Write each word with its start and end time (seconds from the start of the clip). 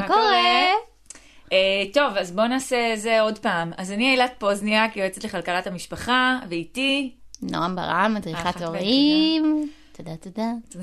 מה 0.00 0.06
קורה? 0.06 0.72
אה, 1.52 1.84
טוב, 1.92 2.16
אז 2.16 2.32
בואו 2.32 2.46
נעשה 2.46 2.92
זה 2.96 3.20
עוד 3.20 3.38
פעם. 3.38 3.72
אז 3.76 3.92
אני 3.92 4.12
אילת 4.12 4.32
פוזניאק, 4.38 4.96
יועצת 4.96 5.24
לכלכלת 5.24 5.66
המשפחה, 5.66 6.38
ואיתי... 6.48 7.12
נועם 7.42 7.76
ברם, 7.76 8.14
מדריכת 8.14 8.62
הורים. 8.62 9.70
תודה, 9.96 10.16
תודה. 10.16 10.46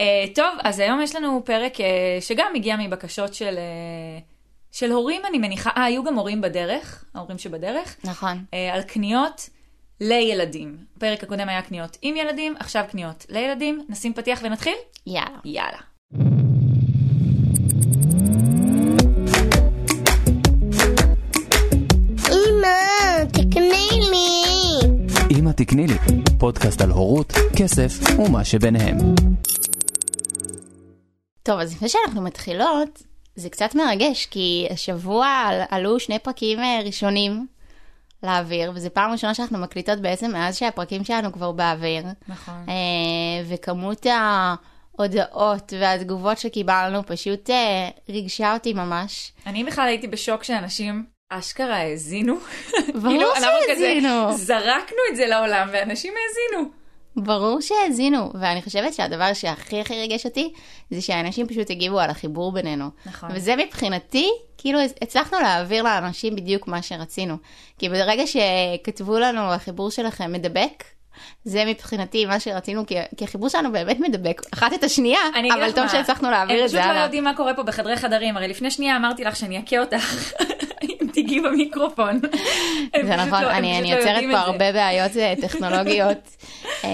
אה, 0.00 0.24
טוב, 0.34 0.58
אז 0.62 0.78
היום 0.78 1.00
יש 1.00 1.14
לנו 1.16 1.42
פרק 1.44 1.80
אה, 1.80 2.18
שגם 2.20 2.52
הגיע 2.54 2.76
מבקשות 2.76 3.34
של, 3.34 3.58
של 4.72 4.92
הורים, 4.92 5.22
אני 5.28 5.38
מניחה. 5.38 5.70
אה, 5.76 5.84
היו 5.84 6.04
גם 6.04 6.14
הורים 6.14 6.40
בדרך, 6.40 7.04
ההורים 7.14 7.38
שבדרך. 7.38 7.96
נכון. 8.04 8.44
אה, 8.54 8.74
על 8.74 8.82
קניות 8.82 9.48
לילדים. 10.00 10.76
הפרק 10.96 11.22
הקודם 11.22 11.48
היה 11.48 11.62
קניות 11.62 11.96
עם 12.02 12.16
ילדים, 12.16 12.54
עכשיו 12.58 12.84
קניות 12.90 13.26
לילדים. 13.28 13.84
נשים 13.88 14.14
פתיח 14.14 14.40
ונתחיל? 14.42 14.74
יאללה. 15.06 15.38
יאללה. 15.44 15.78
לי. 23.90 25.38
אמא 25.38 25.50
תקני 25.50 25.86
לי, 25.86 25.94
פודקאסט 26.38 26.80
על 26.80 26.90
הורות, 26.90 27.32
כסף 27.56 27.92
ומה 28.18 28.44
שביניהם. 28.44 28.96
טוב, 31.42 31.60
אז 31.60 31.72
לפני 31.74 31.88
שאנחנו 31.88 32.22
מתחילות, 32.22 33.02
זה 33.36 33.50
קצת 33.50 33.74
מרגש, 33.74 34.26
כי 34.26 34.66
השבוע 34.70 35.26
על- 35.26 35.60
עלו 35.70 36.00
שני 36.00 36.18
פרקים 36.18 36.58
אה, 36.58 36.80
ראשונים 36.84 37.46
לאוויר, 38.22 38.72
וזו 38.74 38.88
פעם 38.92 39.12
ראשונה 39.12 39.34
שאנחנו 39.34 39.58
מקליטות 39.58 39.98
בעצם 40.00 40.30
מאז 40.32 40.56
שהפרקים 40.58 41.04
שלנו 41.04 41.32
כבר 41.32 41.52
באוויר. 41.52 42.04
נכון. 42.28 42.54
אה, 42.68 42.74
וכמות 43.48 44.06
ההודעות 44.98 45.72
והתגובות 45.80 46.38
שקיבלנו 46.38 47.06
פשוט 47.06 47.50
אה, 47.50 47.88
ריגשה 48.08 48.54
אותי 48.54 48.72
ממש. 48.72 49.32
אני 49.46 49.64
בכלל 49.64 49.86
הייתי 49.88 50.08
בשוק 50.08 50.42
שאנשים 50.44 51.04
אשכרה 51.38 51.76
האזינו. 51.76 52.34
ברור 52.94 53.12
כאילו, 53.12 53.28
שהאזינו. 53.66 54.32
זרקנו 54.32 54.98
את 55.10 55.16
זה 55.16 55.26
לעולם 55.26 55.68
ואנשים 55.72 56.12
האזינו. 56.12 56.70
ברור 57.16 57.60
שהאזינו, 57.60 58.32
ואני 58.40 58.62
חושבת 58.62 58.94
שהדבר 58.94 59.32
שהכי 59.34 59.80
הכי 59.80 59.94
ריגש 59.94 60.26
אותי, 60.26 60.52
זה 60.90 61.00
שהאנשים 61.00 61.46
פשוט 61.48 61.70
הגיבו 61.70 62.00
על 62.00 62.10
החיבור 62.10 62.52
בינינו. 62.52 62.84
נכון. 63.06 63.28
וזה 63.32 63.56
מבחינתי, 63.56 64.30
כאילו 64.58 64.78
הצלחנו 65.02 65.40
להעביר 65.40 65.82
לאנשים 65.82 66.36
בדיוק 66.36 66.68
מה 66.68 66.82
שרצינו. 66.82 67.36
כי 67.78 67.88
ברגע 67.88 68.22
שכתבו 68.26 69.18
לנו, 69.18 69.40
החיבור 69.40 69.90
שלכם 69.90 70.32
מדבק, 70.32 70.84
זה 71.44 71.64
מבחינתי 71.64 72.26
מה 72.26 72.40
שרצינו, 72.40 72.86
כי, 72.86 72.94
כי 73.16 73.24
החיבור 73.24 73.48
שלנו 73.48 73.72
באמת 73.72 74.00
מדבק 74.00 74.42
אחת 74.54 74.72
את 74.72 74.84
השנייה, 74.84 75.20
אבל 75.54 75.72
טוב 75.72 75.88
שהצלחנו 75.88 76.30
להעביר 76.30 76.64
את 76.64 76.70
זה 76.70 76.76
הם 76.76 76.82
פשוט 76.82 76.86
לא 76.86 76.92
הלאה. 76.92 77.04
יודעים 77.04 77.24
מה 77.24 77.36
קורה 77.36 77.54
פה 77.54 77.62
בחדרי 77.62 77.96
חדרים, 77.96 78.36
הרי 78.36 78.48
לפני 78.48 78.70
שנייה 78.70 78.96
אמרתי 78.96 79.24
לך 79.24 79.36
שאני 79.36 79.62
אכה 79.66 79.78
אותך 79.78 80.32
תיגעי 81.22 81.40
במיקרופון. 81.40 82.20
זה 83.06 83.16
נכון, 83.16 83.42
לא- 83.42 83.50
אני, 83.50 83.82
לא 83.82 83.96
יוצרת 83.96 84.24
פה. 84.30 84.38
הרבה 84.38 84.72
בעיות 84.72 85.16
אה, 85.16 85.34
טכנולוגיות, 85.42 86.36
אה, 86.84 86.90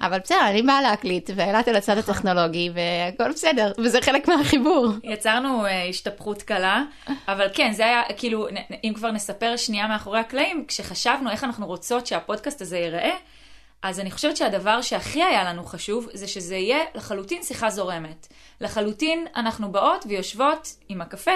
אבל 0.00 0.18
בסדר, 0.18 0.46
אני 0.46 0.62
באה 0.62 0.82
להקליט, 0.82 1.30
ואילת 1.34 1.68
על 1.68 1.76
הצד. 1.76 1.98
הטכנולוגי, 1.98 2.70
והכל 2.74 3.32
בסדר, 3.32 3.72
וזה 3.78 4.00
חלק 4.00 4.28
מהחיבור. 4.28 4.88
יצרנו 5.04 5.66
אה, 5.66 5.84
השתפכות 5.84 6.42
קלה, 6.42 6.82
אבל 7.28 7.46
כן, 7.54 7.72
זה 7.72 7.84
היה, 7.84 8.02
כאילו, 8.16 8.46
אם 8.84 8.92
כבר 8.94 9.10
נספר 9.10 9.56
שנייה 9.56 9.86
מאחורי 9.86 10.20
הקלעים, 10.20 10.64
כשחשבנו 10.68 11.30
איך 11.30 11.44
אנחנו 11.44 11.66
רוצות 11.66 12.06
שהפודקאסט 12.06 12.60
הזה 12.60 12.78
ייראה, 12.78 13.14
אז 13.82 14.00
אני 14.00 14.10
חושבת 14.10 14.36
שהדבר 14.36 14.82
שהכי 14.82 15.22
היה 15.22 15.44
לנו 15.44 15.64
חשוב, 15.64 16.08
זה 16.12 16.28
שזה 16.28 16.56
יהיה 16.56 16.78
לחלוטין 16.94 17.42
שיחה 17.42 17.70
זורמת. 17.70 18.26
לחלוטין 18.60 19.26
אנחנו 19.36 19.72
באות 19.72 20.04
ויושבות 20.08 20.68
עם 20.88 21.00
הקפה, 21.00 21.32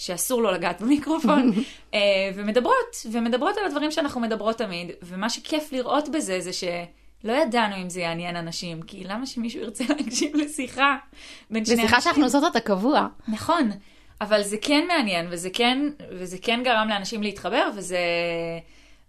שאסור 0.00 0.42
לו 0.42 0.50
לגעת 0.50 0.80
במיקרופון, 0.80 1.52
אה, 1.94 2.00
ומדברות, 2.34 2.96
ומדברות 3.12 3.56
על 3.56 3.64
הדברים 3.64 3.90
שאנחנו 3.90 4.20
מדברות 4.20 4.58
תמיד, 4.58 4.90
ומה 5.02 5.30
שכיף 5.30 5.72
לראות 5.72 6.08
בזה, 6.08 6.40
זה 6.40 6.52
שלא 6.52 7.32
ידענו 7.32 7.76
אם 7.76 7.90
זה 7.90 8.00
יעניין 8.00 8.36
אנשים, 8.36 8.82
כי 8.82 9.04
למה 9.04 9.26
שמישהו 9.26 9.60
ירצה 9.60 9.84
להקשיב 9.98 10.36
לשיחה 10.36 10.96
בין 11.50 11.64
שני 11.64 11.74
אנשים? 11.74 11.88
שיחה 11.88 12.00
שאנחנו 12.00 12.24
עושות 12.24 12.44
אותה 12.44 12.60
קבוע. 12.60 13.06
נכון, 13.28 13.70
אבל 14.20 14.42
זה 14.42 14.56
כן 14.62 14.84
מעניין, 14.88 15.26
וזה 15.30 15.50
כן, 15.52 15.78
וזה 16.10 16.38
כן 16.42 16.60
גרם 16.64 16.88
לאנשים 16.88 17.22
להתחבר, 17.22 17.70
וזה, 17.76 17.98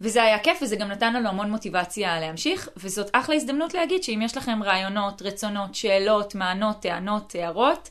וזה 0.02 0.24
היה 0.24 0.40
כיף, 0.40 0.60
וזה 0.62 0.76
גם 0.76 0.88
נתן 0.88 1.14
לנו 1.14 1.30
המון 1.30 1.52
מוטיבציה 1.52 2.20
להמשיך, 2.20 2.70
וזאת 2.78 3.10
אחלה 3.14 3.36
הזדמנות 3.36 3.74
להגיד 3.74 4.04
שאם 4.04 4.22
יש 4.22 4.38
לכם 4.38 4.64
רעיונות, 4.64 5.22
רצונות, 5.22 5.76
שאלות, 5.76 6.36
מענות, 6.36 6.80
טענות, 6.82 7.36
הערות, 7.36 7.90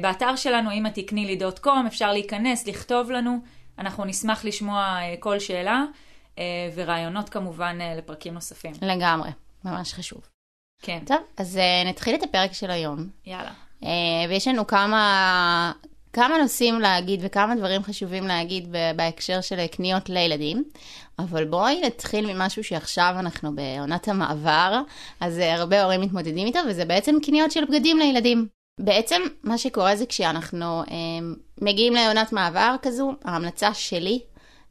באתר 0.00 0.36
שלנו, 0.36 0.72
אמא 0.72 0.88
תקני 0.88 1.26
לי 1.26 1.36
דוט 1.36 1.58
קום, 1.58 1.86
אפשר 1.86 2.12
להיכנס, 2.12 2.66
לכתוב 2.66 3.10
לנו, 3.10 3.38
אנחנו 3.78 4.04
נשמח 4.04 4.44
לשמוע 4.44 4.82
אה, 4.82 5.14
כל 5.20 5.38
שאלה, 5.38 5.84
אה, 6.38 6.44
ורעיונות 6.74 7.28
כמובן 7.28 7.78
אה, 7.80 7.94
לפרקים 7.94 8.34
נוספים. 8.34 8.72
לגמרי, 8.82 9.30
ממש 9.64 9.94
חשוב. 9.94 10.20
כן, 10.82 10.98
טוב, 11.06 11.18
אז 11.36 11.56
אה, 11.56 11.82
נתחיל 11.86 12.14
את 12.14 12.22
הפרק 12.22 12.52
של 12.52 12.70
היום, 12.70 13.08
יאללה. 13.26 13.50
אה, 13.84 13.88
ויש 14.28 14.48
לנו 14.48 14.66
כמה, 14.66 15.72
כמה 16.12 16.38
נושאים 16.38 16.80
להגיד 16.80 17.20
וכמה 17.22 17.54
דברים 17.54 17.82
חשובים 17.82 18.26
להגיד 18.26 18.76
בהקשר 18.96 19.40
של 19.40 19.66
קניות 19.66 20.08
לילדים, 20.08 20.64
אבל 21.18 21.44
בואי 21.44 21.80
נתחיל 21.80 22.34
ממשהו 22.34 22.64
שעכשיו 22.64 23.14
אנחנו 23.18 23.54
בעונת 23.54 24.08
המעבר, 24.08 24.80
אז 25.20 25.38
אה, 25.38 25.54
הרבה 25.54 25.82
הורים 25.82 26.00
מתמודדים 26.00 26.46
איתו, 26.46 26.58
וזה 26.68 26.84
בעצם 26.84 27.16
קניות 27.22 27.50
של 27.52 27.64
בגדים 27.64 27.98
לילדים. 27.98 28.55
בעצם 28.80 29.22
מה 29.42 29.58
שקורה 29.58 29.96
זה 29.96 30.06
כשאנחנו 30.06 30.82
אה, 30.90 30.96
מגיעים 31.60 31.92
לעונת 31.94 32.32
מעבר 32.32 32.74
כזו, 32.82 33.12
ההמלצה 33.24 33.74
שלי 33.74 34.20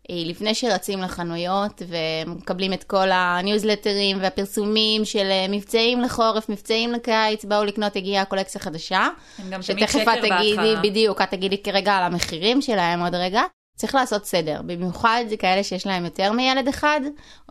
היא 0.10 0.30
לפני 0.30 0.56
שרצים 0.56 1.02
לחנויות 1.02 1.82
ומקבלים 1.88 2.74
את 2.74 2.84
כל 2.84 3.12
הניוזלטרים 3.12 4.18
והפרסומים 4.22 5.06
של 5.06 5.28
אה, 5.32 5.46
מבצעים 5.50 6.02
לחורף, 6.02 6.50
מבצעים 6.50 6.92
לקיץ, 6.92 7.46
באו 7.46 7.64
לקנות, 7.64 7.96
הגיעה 7.96 8.22
הקולקציה 8.22 8.62
חדשה. 8.62 9.08
הם 9.38 9.50
גם 9.50 9.62
תמיד 9.62 9.88
שתכף 9.88 10.00
שקר 10.02 10.14
את 10.14 10.18
תגידי, 10.18 10.56
בהתחלה. 10.56 10.82
בדיוק, 10.82 11.22
את 11.22 11.32
תגידי 11.32 11.64
כרגע 11.64 11.94
על 11.94 12.04
המחירים 12.04 12.62
שלהם 12.62 13.00
עוד 13.00 13.16
רגע. 13.16 13.42
צריך 13.76 13.96
לעשות 13.96 14.26
סדר, 14.26 14.62
במיוחד 14.66 15.24
כאלה 15.40 15.64
שיש 15.64 15.88
להם 15.88 16.06
יותר 16.06 16.32
מילד 16.32 16.68
אחד, 16.68 17.02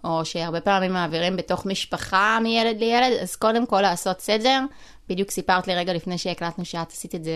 או 0.05 0.25
שהרבה 0.25 0.61
פעמים 0.61 0.93
מעבירים 0.93 1.37
בתוך 1.37 1.67
משפחה 1.67 2.39
מילד 2.43 2.81
לילד, 2.81 3.19
אז 3.23 3.37
קודם 3.37 3.67
כל 3.67 3.81
לעשות 3.81 4.21
סדר. 4.21 4.61
בדיוק 5.09 5.31
סיפרת 5.31 5.67
לי 5.67 5.75
רגע 5.75 5.93
לפני 5.93 6.19
שהקלטנו 6.19 6.65
שאת 6.65 6.91
עשית 6.93 7.15
את 7.15 7.25
זה 7.25 7.35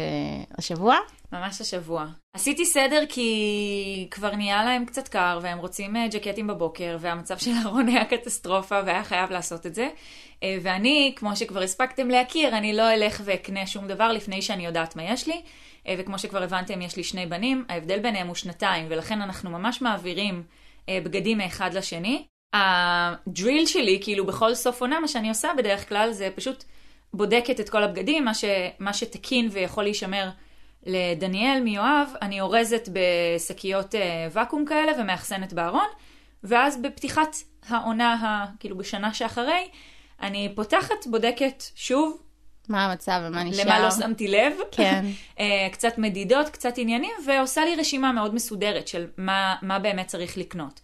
השבוע. 0.58 0.96
ממש 1.32 1.60
השבוע. 1.60 2.06
עשיתי 2.32 2.64
סדר 2.64 3.04
כי 3.08 4.08
כבר 4.10 4.36
נהיה 4.36 4.64
להם 4.64 4.84
קצת 4.84 5.08
קר 5.08 5.38
והם 5.42 5.58
רוצים 5.58 5.96
אה, 5.96 6.08
ג'קטים 6.10 6.46
בבוקר 6.46 6.96
והמצב 7.00 7.38
של 7.38 7.50
הארון 7.50 7.88
היה 7.88 8.04
קטסטרופה 8.04 8.80
והיה 8.86 9.04
חייב 9.04 9.30
לעשות 9.30 9.66
את 9.66 9.74
זה. 9.74 9.88
אה, 10.42 10.58
ואני, 10.62 11.12
כמו 11.16 11.36
שכבר 11.36 11.62
הספקתם 11.62 12.08
להכיר, 12.08 12.58
אני 12.58 12.72
לא 12.72 12.94
אלך 12.94 13.20
ואקנה 13.24 13.66
שום 13.66 13.88
דבר 13.88 14.12
לפני 14.12 14.42
שאני 14.42 14.66
יודעת 14.66 14.96
מה 14.96 15.02
יש 15.02 15.26
לי. 15.26 15.42
אה, 15.86 15.94
וכמו 15.98 16.18
שכבר 16.18 16.42
הבנתם, 16.42 16.82
יש 16.82 16.96
לי 16.96 17.04
שני 17.04 17.26
בנים, 17.26 17.64
ההבדל 17.68 17.98
ביניהם 17.98 18.26
הוא 18.26 18.34
שנתיים, 18.34 18.86
ולכן 18.88 19.22
אנחנו 19.22 19.50
ממש 19.50 19.82
מעבירים 19.82 20.42
בגדים 20.90 21.38
מאחד 21.38 21.74
לשני. 21.74 22.24
הדריל 22.52 23.66
שלי, 23.66 23.98
כאילו 24.02 24.26
בכל 24.26 24.54
סוף 24.54 24.80
עונה, 24.80 25.00
מה 25.00 25.08
שאני 25.08 25.28
עושה 25.28 25.48
בדרך 25.58 25.88
כלל 25.88 26.12
זה 26.12 26.28
פשוט 26.34 26.64
בודקת 27.14 27.60
את 27.60 27.68
כל 27.68 27.82
הבגדים, 27.82 28.24
מה, 28.24 28.34
ש, 28.34 28.44
מה 28.78 28.92
שתקין 28.92 29.48
ויכול 29.52 29.84
להישמר 29.84 30.28
לדניאל 30.86 31.60
מיואב, 31.60 32.08
אני 32.22 32.40
אורזת 32.40 32.88
בשקיות 32.92 33.94
אה, 33.94 34.28
ואקום 34.32 34.64
כאלה 34.64 34.92
ומאחסנת 34.98 35.52
בארון, 35.52 35.86
ואז 36.44 36.82
בפתיחת 36.82 37.36
העונה, 37.68 38.14
ה, 38.14 38.46
כאילו 38.60 38.78
בשנה 38.78 39.14
שאחרי, 39.14 39.68
אני 40.22 40.52
פותחת, 40.54 41.06
בודקת 41.06 41.62
שוב, 41.74 42.22
מה 42.68 42.84
המצב 42.84 43.20
ומה 43.26 43.44
נשאר? 43.44 43.64
למה 43.64 43.80
לא 43.80 43.90
שמתי 43.90 44.28
לב, 44.28 44.52
כן. 44.72 45.04
אה, 45.40 45.68
קצת 45.72 45.98
מדידות, 45.98 46.48
קצת 46.48 46.74
עניינים, 46.76 47.10
ועושה 47.26 47.64
לי 47.64 47.76
רשימה 47.76 48.12
מאוד 48.12 48.34
מסודרת 48.34 48.88
של 48.88 49.06
מה, 49.16 49.56
מה 49.62 49.78
באמת 49.78 50.06
צריך 50.06 50.38
לקנות. 50.38 50.80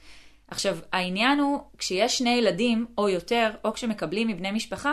עכשיו, 0.48 0.78
העניין 0.92 1.38
הוא, 1.38 1.60
כשיש 1.78 2.18
שני 2.18 2.30
ילדים 2.30 2.86
או 2.98 3.08
יותר, 3.08 3.50
או 3.64 3.72
כשמקבלים 3.72 4.28
מבני 4.28 4.50
משפחה, 4.50 4.92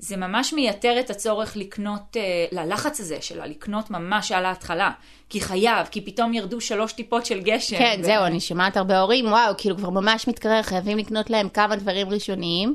זה 0.00 0.16
ממש 0.16 0.52
מייתר 0.52 1.00
את 1.00 1.10
הצורך 1.10 1.56
לקנות, 1.56 2.16
אה, 2.16 2.46
ללחץ 2.52 3.00
הזה 3.00 3.16
של 3.20 3.44
לקנות 3.44 3.90
ממש 3.90 4.32
על 4.32 4.44
ההתחלה. 4.44 4.90
כי 5.28 5.40
חייב, 5.40 5.86
כי 5.90 6.00
פתאום 6.00 6.34
ירדו 6.34 6.60
שלוש 6.60 6.92
טיפות 6.92 7.26
של 7.26 7.40
גשם. 7.40 7.78
כן, 7.78 7.96
ו- 8.00 8.04
זהו, 8.04 8.24
אני 8.24 8.40
שומעת 8.40 8.76
הרבה 8.76 9.00
הורים, 9.00 9.26
וואו, 9.26 9.54
כאילו 9.58 9.76
כבר 9.76 9.90
ממש 9.90 10.28
מתקרר, 10.28 10.62
חייבים 10.62 10.98
לקנות 10.98 11.30
להם 11.30 11.48
כמה 11.48 11.76
דברים 11.76 12.08
ראשוניים. 12.08 12.74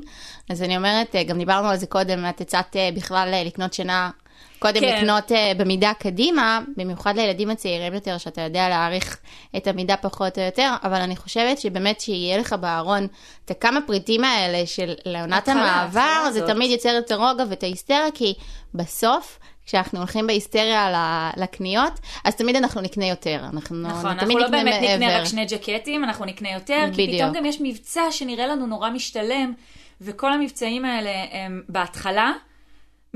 אז 0.50 0.62
אני 0.62 0.76
אומרת, 0.76 1.14
אה, 1.14 1.24
גם 1.24 1.38
דיברנו 1.38 1.68
על 1.68 1.76
זה 1.76 1.86
קודם, 1.86 2.26
את 2.28 2.40
הצעת 2.40 2.76
אה, 2.76 2.90
בכלל 2.94 3.42
לקנות 3.46 3.72
שינה, 3.72 4.10
קודם 4.58 4.80
כן. 4.80 4.96
לקנות 4.98 5.32
אה, 5.32 5.52
במידה 5.56 5.92
קדימה, 5.98 6.60
במיוחד 6.76 7.16
לילדים 7.16 7.50
הצעירים 7.50 7.94
יותר, 7.94 8.18
שאתה 8.18 8.40
יודע 8.40 8.68
להעריך 8.68 9.18
את 9.56 9.66
המידה 9.66 9.96
פחות 9.96 10.38
או 10.38 10.44
יותר, 10.44 10.74
אבל 10.82 11.00
אני 11.00 11.16
חושבת 11.16 11.58
שבאמת 11.58 12.00
שיהיה 12.00 12.38
לך 12.38 12.52
בארון 12.52 13.06
את 13.44 13.50
הכמה 13.50 13.80
פריטים 13.86 14.24
האלה 14.24 14.66
של 14.66 14.94
לעונת 15.04 15.48
המעבר, 15.48 16.20
זה 16.22 16.28
הזאת. 16.28 16.50
תמיד 16.50 16.70
יוצר 16.70 16.98
את 16.98 17.10
הרוגע 17.10 17.44
ואת 17.48 17.62
ההיסטריה, 17.62 18.10
כי 18.14 18.34
בסוף... 18.74 19.38
כשאנחנו 19.66 19.98
הולכים 19.98 20.26
בהיסטריה 20.26 20.90
לקניות, 21.36 21.92
אז 22.24 22.34
תמיד 22.34 22.56
אנחנו 22.56 22.80
נקנה 22.80 23.06
יותר. 23.06 23.40
אנחנו 23.52 23.76
נכון, 23.76 24.10
אנחנו 24.10 24.38
לא 24.38 24.46
נקנה 24.46 24.62
באמת 24.62 24.82
נקנה 24.82 24.98
מעבר. 24.98 25.20
רק 25.20 25.26
שני 25.26 25.46
ג'קטים, 25.46 26.04
אנחנו 26.04 26.24
נקנה 26.24 26.52
יותר, 26.52 26.84
כי 26.94 27.06
בדיוק. 27.06 27.20
פתאום 27.20 27.32
גם 27.32 27.46
יש 27.46 27.56
מבצע 27.60 28.02
שנראה 28.10 28.46
לנו 28.46 28.66
נורא 28.66 28.90
משתלם, 28.90 29.52
וכל 30.00 30.32
המבצעים 30.32 30.84
האלה 30.84 31.10
הם 31.32 31.62
בהתחלה, 31.68 32.32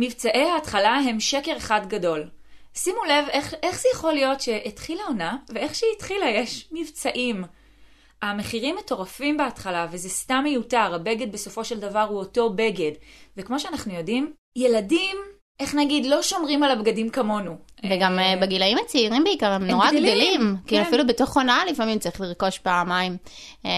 מבצעי 0.00 0.50
ההתחלה 0.50 0.94
הם 0.94 1.20
שקר 1.20 1.56
אחד 1.56 1.80
גדול. 1.88 2.28
שימו 2.74 3.04
לב 3.04 3.28
איך, 3.30 3.54
איך 3.62 3.80
זה 3.80 3.88
יכול 3.94 4.12
להיות 4.12 4.40
שהתחילה 4.40 5.02
עונה, 5.02 5.36
ואיך 5.48 5.74
שהיא 5.74 5.90
התחילה 5.96 6.28
יש 6.28 6.68
מבצעים. 6.72 7.44
המחירים 8.22 8.76
מטורפים 8.76 9.36
בהתחלה, 9.36 9.86
וזה 9.90 10.08
סתם 10.08 10.40
מיותר, 10.44 10.94
הבגד 10.94 11.32
בסופו 11.32 11.64
של 11.64 11.80
דבר 11.80 12.00
הוא 12.02 12.18
אותו 12.18 12.50
בגד. 12.50 12.92
וכמו 13.36 13.60
שאנחנו 13.60 13.94
יודעים, 13.94 14.32
ילדים, 14.56 15.16
איך 15.60 15.74
נגיד, 15.74 16.06
לא 16.06 16.22
שומרים 16.22 16.62
על 16.62 16.70
הבגדים 16.70 17.10
כמונו. 17.10 17.56
וגם 17.90 18.18
אה, 18.18 18.30
אה, 18.30 18.36
בגילאים 18.36 18.78
הצעירים 18.84 19.24
בעיקר, 19.24 19.50
הם 19.50 19.66
נורא 19.66 19.90
גדלים, 19.90 20.02
גדלים. 20.02 20.56
כאילו 20.66 20.82
כן. 20.84 20.88
אפילו 20.88 21.06
בתוך 21.06 21.36
עונה 21.36 21.62
לפעמים 21.70 21.98
צריך 21.98 22.20
לרכוש 22.20 22.58
פעמיים 22.58 23.16
אה, 23.66 23.70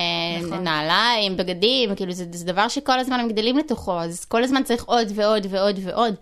נכון. 0.42 0.64
נעליים, 0.64 1.36
בגדים, 1.36 1.94
כאילו 1.94 2.12
זה, 2.12 2.24
זה 2.32 2.44
דבר 2.44 2.68
שכל 2.68 2.98
הזמן 2.98 3.20
הם 3.20 3.28
גדלים 3.28 3.58
לתוכו, 3.58 4.00
אז 4.00 4.24
כל 4.24 4.44
הזמן 4.44 4.62
צריך 4.62 4.84
עוד 4.84 5.08
ועוד 5.14 5.46
ועוד 5.50 5.78
ועוד. 5.82 6.14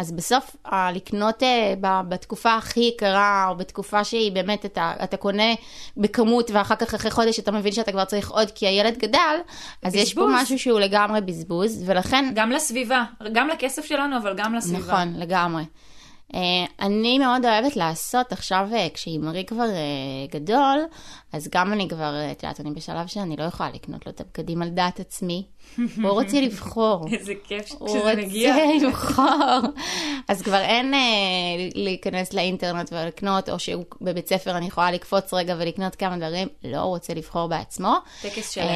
אז 0.00 0.12
בסוף, 0.12 0.56
אה, 0.72 0.92
לקנות 0.92 1.42
אה, 1.42 1.74
בתקופה 2.08 2.54
הכי 2.54 2.80
יקרה, 2.80 3.46
או 3.48 3.56
בתקופה 3.56 4.04
שהיא 4.04 4.32
באמת, 4.32 4.64
אתה, 4.64 4.92
אתה 5.04 5.16
קונה 5.16 5.54
בכמות, 5.96 6.50
ואחר 6.50 6.76
כך 6.76 6.94
אחרי 6.94 7.10
חודש 7.10 7.38
אתה 7.38 7.50
מבין 7.52 7.72
שאתה 7.72 7.92
כבר 7.92 8.04
צריך 8.04 8.30
עוד 8.30 8.50
כי 8.50 8.66
הילד 8.66 8.98
גדל, 8.98 9.36
אז 9.82 9.94
יש 9.94 10.14
פה 10.14 10.20
בזבוז. 10.20 10.42
משהו 10.42 10.58
שהוא 10.58 10.80
לגמרי 10.80 11.20
בזבוז, 11.20 11.82
ולכן 11.86 12.32
גם 12.34 12.50
לסביבה, 12.50 13.04
גם 13.32 13.48
לכסף 13.48 13.84
שלנו, 13.84 14.16
אבל 14.16 14.34
גם 14.36 14.54
לסביבה. 14.54 14.78
נכון, 14.78 15.14
לגמרי. 15.16 15.62
Uh, 16.30 16.36
אני 16.80 17.18
מאוד 17.18 17.44
אוהבת 17.44 17.76
לעשות 17.76 18.32
עכשיו, 18.32 18.68
uh, 18.72 18.94
כשאימרי 18.94 19.44
כבר 19.44 19.64
uh, 19.64 20.32
גדול, 20.32 20.78
אז 21.32 21.48
גם 21.54 21.72
אני 21.72 21.88
כבר, 21.88 22.14
את 22.32 22.42
יודעת, 22.42 22.60
אני 22.60 22.70
בשלב 22.70 23.06
שאני 23.06 23.36
לא 23.36 23.44
יכולה 23.44 23.70
לקנות 23.74 24.06
לו 24.06 24.12
את 24.12 24.20
הבגדים 24.20 24.62
על 24.62 24.68
דעת 24.68 25.00
עצמי. 25.00 25.46
הוא 26.02 26.10
רוצה 26.10 26.40
לבחור. 26.40 27.06
איזה 27.12 27.32
כיף 27.44 27.72
הוא 27.78 27.88
כשזה 27.88 28.14
מגיע. 28.16 28.54
רוצה 28.54 28.86
לבחור. 28.86 29.70
אז 30.28 30.42
כבר 30.42 30.60
אין 30.60 30.94
להיכנס 31.74 32.32
לאינטרנט 32.32 32.92
ולקנות, 32.92 33.48
או 33.48 33.58
שהוא 33.58 33.84
בבית 34.00 34.28
ספר 34.28 34.56
אני 34.56 34.66
יכולה 34.66 34.92
לקפוץ 34.92 35.34
רגע 35.34 35.54
ולקנות 35.58 35.94
כמה 35.94 36.16
דברים, 36.16 36.48
לא 36.64 36.78
הוא 36.78 36.88
רוצה 36.88 37.14
לבחור 37.14 37.48
בעצמו. 37.48 37.94
טקס 38.22 38.50
שלם. 38.50 38.64
אה, 38.64 38.70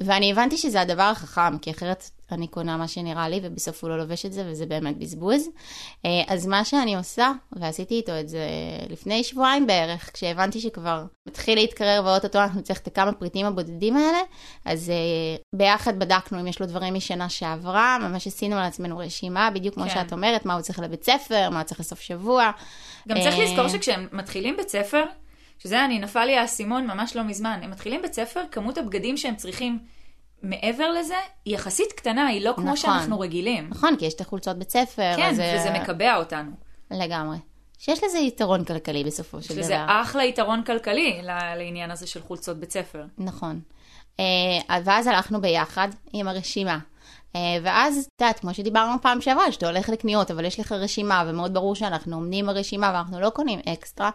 ואני 0.00 0.32
הבנתי 0.32 0.56
שזה 0.56 0.80
הדבר 0.80 1.02
החכם, 1.02 1.58
כי 1.58 1.70
אחרת 1.70 2.10
אני 2.34 2.46
קונה 2.46 2.76
מה 2.76 2.88
שנראה 2.88 3.28
לי, 3.28 3.40
ובסוף 3.42 3.84
הוא 3.84 3.90
לא 3.90 3.98
לובש 3.98 4.26
את 4.26 4.32
זה, 4.32 4.44
וזה 4.46 4.66
באמת 4.66 4.98
בזבוז. 4.98 5.48
אה, 6.06 6.10
אז 6.28 6.46
מה 6.46 6.64
שאני 6.64 6.96
עושה, 6.96 7.32
ועשיתי 7.52 7.94
איתו 7.94 8.20
את 8.20 8.28
זה 8.28 8.46
לפני 8.88 9.24
שבועיים 9.24 9.66
בערך, 9.66 10.10
כשהבנתי 10.12 10.60
שכבר 10.60 11.04
מתחיל 11.28 11.58
להתקרר 11.58 12.02
ואו-טו-טו 12.04 12.38
אנחנו 12.38 12.62
צריך 12.62 12.80
את 12.80 12.86
הכמה 12.86 13.12
פריטים 13.12 13.46
הבודדים 13.46 13.96
האלה, 13.96 14.18
אז 14.64 14.90
אה, 14.90 15.36
ביחד 15.54 15.98
בדקנו 15.98 16.40
אם 16.40 16.46
יש 16.46 16.60
לו 16.60 16.66
דברים 16.66 16.94
משנה 16.94 17.28
שעברה, 17.28 17.98
ממש 18.00 18.26
עשינו 18.26 18.56
על 18.56 18.64
עצמנו 18.64 18.98
רשימה, 18.98 19.50
בדיוק 19.50 19.74
כמו 19.74 19.84
כן. 19.84 19.90
שאת 19.90 20.12
אומרת, 20.12 20.46
מה 20.46 20.54
הוא 20.54 20.62
צריך 20.62 20.78
לבית 20.78 21.04
ספר, 21.04 21.50
מה 21.50 21.58
הוא 21.58 21.64
צריך 21.64 21.80
לסוף 21.80 22.00
שבוע. 22.00 22.50
גם 23.08 23.16
צריך 23.20 23.34
אה, 23.34 23.44
לזכור 23.44 23.68
שכשהם 23.68 24.08
מתחילים 24.12 24.56
בית 24.56 24.68
ספר, 24.68 25.04
שזה 25.58 25.84
אני, 25.84 25.98
נפל 25.98 26.24
לי 26.24 26.36
האסימון 26.36 26.86
ממש 26.86 27.16
לא 27.16 27.22
מזמן, 27.22 27.60
הם 27.62 27.70
מתחילים 27.70 28.02
בית 28.02 28.14
ספר, 28.14 28.42
כמות 28.50 28.78
הבגדים 28.78 29.16
שהם 29.16 29.36
צריכים 29.36 29.78
מעבר 30.42 30.90
לזה, 30.90 31.14
היא 31.44 31.54
יחסית 31.54 31.92
קטנה, 31.92 32.26
היא 32.26 32.44
לא 32.44 32.52
כמו 32.56 32.64
נכון. 32.64 32.76
שאנחנו 32.76 33.20
רגילים. 33.20 33.68
נכון, 33.70 33.96
כי 33.96 34.06
יש 34.06 34.14
את 34.14 34.20
החולצות 34.20 34.58
בית 34.58 34.70
ספר. 34.70 35.12
כן, 35.16 35.30
אז, 35.30 35.40
אה, 35.40 35.56
וזה 35.56 35.70
מקבע 35.70 36.16
אותנו. 36.16 36.50
לגמרי. 36.90 37.36
שיש 37.78 38.04
לזה 38.04 38.18
יתרון 38.18 38.64
כלכלי 38.64 39.04
בסופו 39.04 39.42
של 39.42 39.54
דבר. 39.54 39.60
לזה 39.60 39.76
אחלה 39.86 40.24
יתרון 40.24 40.62
כלכלי 40.62 41.20
לעניין 41.56 41.90
הזה 41.90 42.06
של 42.06 42.22
חולצות 42.22 42.56
בית 42.56 42.72
ספר. 42.72 43.04
נכון. 43.18 43.60
אה, 44.20 44.78
ואז 44.84 45.06
הלכנו 45.06 45.40
ביחד 45.40 45.88
עם 46.12 46.28
הרשימה. 46.28 46.78
אה, 47.36 47.40
ואז, 47.62 48.08
את 48.16 48.20
יודעת, 48.20 48.40
כמו 48.40 48.54
שדיברנו 48.54 48.92
פעם 49.02 49.20
שעברה, 49.20 49.52
שאתה 49.52 49.66
הולך 49.66 49.88
לקניות, 49.88 50.30
אבל 50.30 50.44
יש 50.44 50.60
לך 50.60 50.72
רשימה, 50.72 51.24
ומאוד 51.26 51.54
ברור 51.54 51.74
שאנחנו 51.74 52.16
עומדים 52.16 52.46
ברשימה 52.46 52.90
ואנחנו 52.94 53.20
לא 53.20 53.30
קונים 53.30 53.60
אקסטרה. 53.68 54.10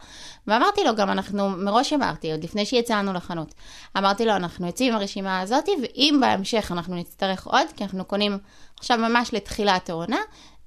ואמרתי 0.47 0.83
לו, 0.83 0.95
גם 0.95 1.09
אנחנו, 1.09 1.49
מראש 1.49 1.93
אמרתי, 1.93 2.31
עוד 2.31 2.43
לפני 2.43 2.65
שיצאנו 2.65 3.13
לחנות, 3.13 3.53
אמרתי 3.97 4.25
לו, 4.25 4.35
אנחנו 4.35 4.67
יוצאים 4.67 4.93
עם 4.93 4.99
הרשימה 4.99 5.39
הזאת, 5.39 5.69
ואם 5.81 6.17
בהמשך 6.21 6.71
אנחנו 6.71 6.95
נצטרך 6.95 7.47
עוד, 7.47 7.67
כי 7.75 7.83
אנחנו 7.83 8.05
קונים 8.05 8.37
עכשיו 8.79 8.97
ממש 8.97 9.33
לתחילת 9.33 9.89
העונה, 9.89 10.19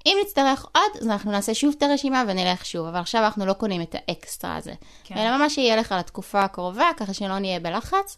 אם 0.05 0.17
נצטרך 0.21 0.65
עוד, 0.75 1.01
אז 1.01 1.07
אנחנו 1.07 1.31
נעשה 1.31 1.53
שוב 1.53 1.75
את 1.77 1.83
הרשימה 1.83 2.23
ונלך 2.27 2.65
שוב, 2.65 2.87
אבל 2.87 2.99
עכשיו 2.99 3.25
אנחנו 3.25 3.45
לא 3.45 3.53
קונים 3.53 3.81
את 3.81 3.95
האקסטרה 3.95 4.55
הזה. 4.55 4.73
כן. 5.03 5.15
כן. 5.15 5.21
אלא 5.21 5.37
ממש 5.37 5.57
יהיה 5.57 5.75
לך 5.75 5.95
לתקופה 5.99 6.41
הקרובה, 6.41 6.89
ככה 6.97 7.13
שלא 7.13 7.39
נהיה 7.39 7.59
בלחץ. 7.59 8.17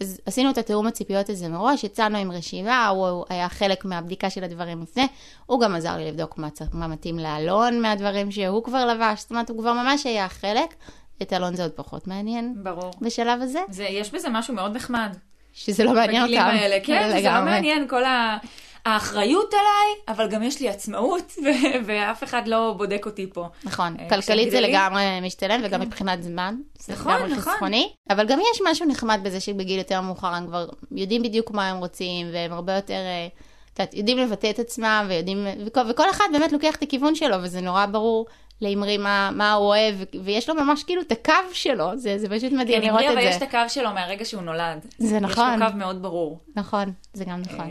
אז 0.00 0.20
עשינו 0.26 0.50
את 0.50 0.58
התיאום 0.58 0.86
הציפיות 0.86 1.28
הזה 1.28 1.48
מראש, 1.48 1.84
יצאנו 1.84 2.18
עם 2.18 2.32
רשימה, 2.32 2.88
הוא 2.88 3.24
היה 3.28 3.48
חלק 3.48 3.84
מהבדיקה 3.84 4.30
של 4.30 4.44
הדברים 4.44 4.82
לפני, 4.82 5.06
הוא 5.46 5.60
גם 5.60 5.74
עזר 5.74 5.96
לי 5.96 6.08
לבדוק 6.08 6.38
מה, 6.38 6.48
מה 6.72 6.86
מתאים 6.86 7.18
לאלון 7.18 7.82
מהדברים 7.82 8.30
שהוא 8.30 8.64
כבר 8.64 8.86
לבש, 8.86 9.20
זאת 9.20 9.30
אומרת, 9.30 9.50
הוא 9.50 9.58
כבר 9.58 9.72
ממש 9.72 10.06
היה 10.06 10.28
חלק. 10.28 10.74
את 11.22 11.32
אלון 11.32 11.54
זה 11.54 11.62
עוד 11.62 11.72
פחות 11.72 12.06
מעניין 12.06 12.54
ברור. 12.62 12.90
בשלב 13.00 13.42
הזה, 13.42 13.58
זה, 13.70 13.84
יש 13.84 14.10
בזה 14.10 14.28
משהו 14.28 14.54
מאוד 14.54 14.76
נחמד. 14.76 15.16
שזה 15.52 15.84
לא 15.84 15.94
מעניין 15.94 16.22
אותם. 16.22 16.32
בגילים 16.32 16.42
האלה, 16.42 16.78
כן, 16.84 17.10
זה 17.22 17.28
לא. 17.28 17.44
מעניין, 17.44 17.88
כל 17.88 18.04
ה... 18.04 18.38
האחריות 18.86 19.54
עליי, 19.54 20.16
אבל 20.16 20.28
גם 20.28 20.42
יש 20.42 20.60
לי 20.60 20.68
עצמאות, 20.68 21.32
ואף 21.86 22.24
אחד 22.24 22.48
לא 22.48 22.74
בודק 22.76 23.06
אותי 23.06 23.26
פה. 23.32 23.48
נכון, 23.64 23.96
אה, 24.00 24.08
כלכלית 24.08 24.50
זה 24.50 24.60
לגמרי 24.60 25.20
משתלם, 25.22 25.60
וגם 25.64 25.80
מבחינת 25.80 26.22
זמן. 26.22 26.56
זה 26.78 26.92
נכון, 26.92 27.14
לגמרי 27.14 27.36
נכון. 27.36 27.52
חסכוני. 27.52 27.92
אבל 28.10 28.26
גם 28.26 28.38
יש 28.40 28.60
משהו 28.70 28.86
נחמד 28.86 29.20
בזה 29.22 29.40
שבגיל 29.40 29.78
יותר 29.78 30.00
מאוחר 30.00 30.26
הם 30.26 30.46
כבר 30.46 30.68
יודעים 30.92 31.22
בדיוק 31.22 31.50
מה 31.50 31.68
הם 31.68 31.76
רוצים, 31.76 32.26
והם 32.32 32.52
הרבה 32.52 32.76
יותר, 32.76 32.94
אה, 32.94 33.28
את 33.74 33.78
יודעת, 33.78 33.94
יודעים 33.94 34.18
לבטא 34.18 34.50
את 34.50 34.58
עצמם, 34.58 35.06
ויודעים, 35.08 35.46
וכל, 35.66 35.80
וכל 35.90 36.10
אחד 36.10 36.24
באמת 36.32 36.52
לוקח 36.52 36.76
את 36.76 36.82
הכיוון 36.82 37.14
שלו, 37.14 37.36
וזה 37.42 37.60
נורא 37.60 37.86
ברור 37.86 38.26
לאמרי 38.62 38.98
מה, 38.98 39.30
מה 39.32 39.52
הוא 39.52 39.66
אוהב, 39.66 39.94
ויש 40.24 40.48
לו 40.48 40.54
ממש 40.54 40.84
כאילו 40.84 41.02
את 41.02 41.12
הקו 41.12 41.32
שלו, 41.52 41.90
זה, 41.96 42.18
זה 42.18 42.28
פשוט 42.28 42.52
מדהים 42.52 42.80
כן, 42.80 42.86
לראות 42.86 43.00
אמרי, 43.00 43.08
את 43.08 43.12
אבל 43.12 43.22
זה. 43.22 43.28
יש 43.28 43.36
את 43.36 43.42
הקו 43.42 43.58
שלו 43.68 43.90
מהרגע 43.92 44.24
שהוא 44.24 44.42
נולד. 44.42 44.86
זה 44.98 45.20
נכון. 45.20 45.54
יש 45.54 45.60
לו 45.62 45.70
קו 45.70 45.76
מאוד 45.76 46.02
ברור. 46.02 46.40
נכון, 46.56 46.92
זה 47.12 47.24
גם 47.24 47.40
נכון. 47.40 47.66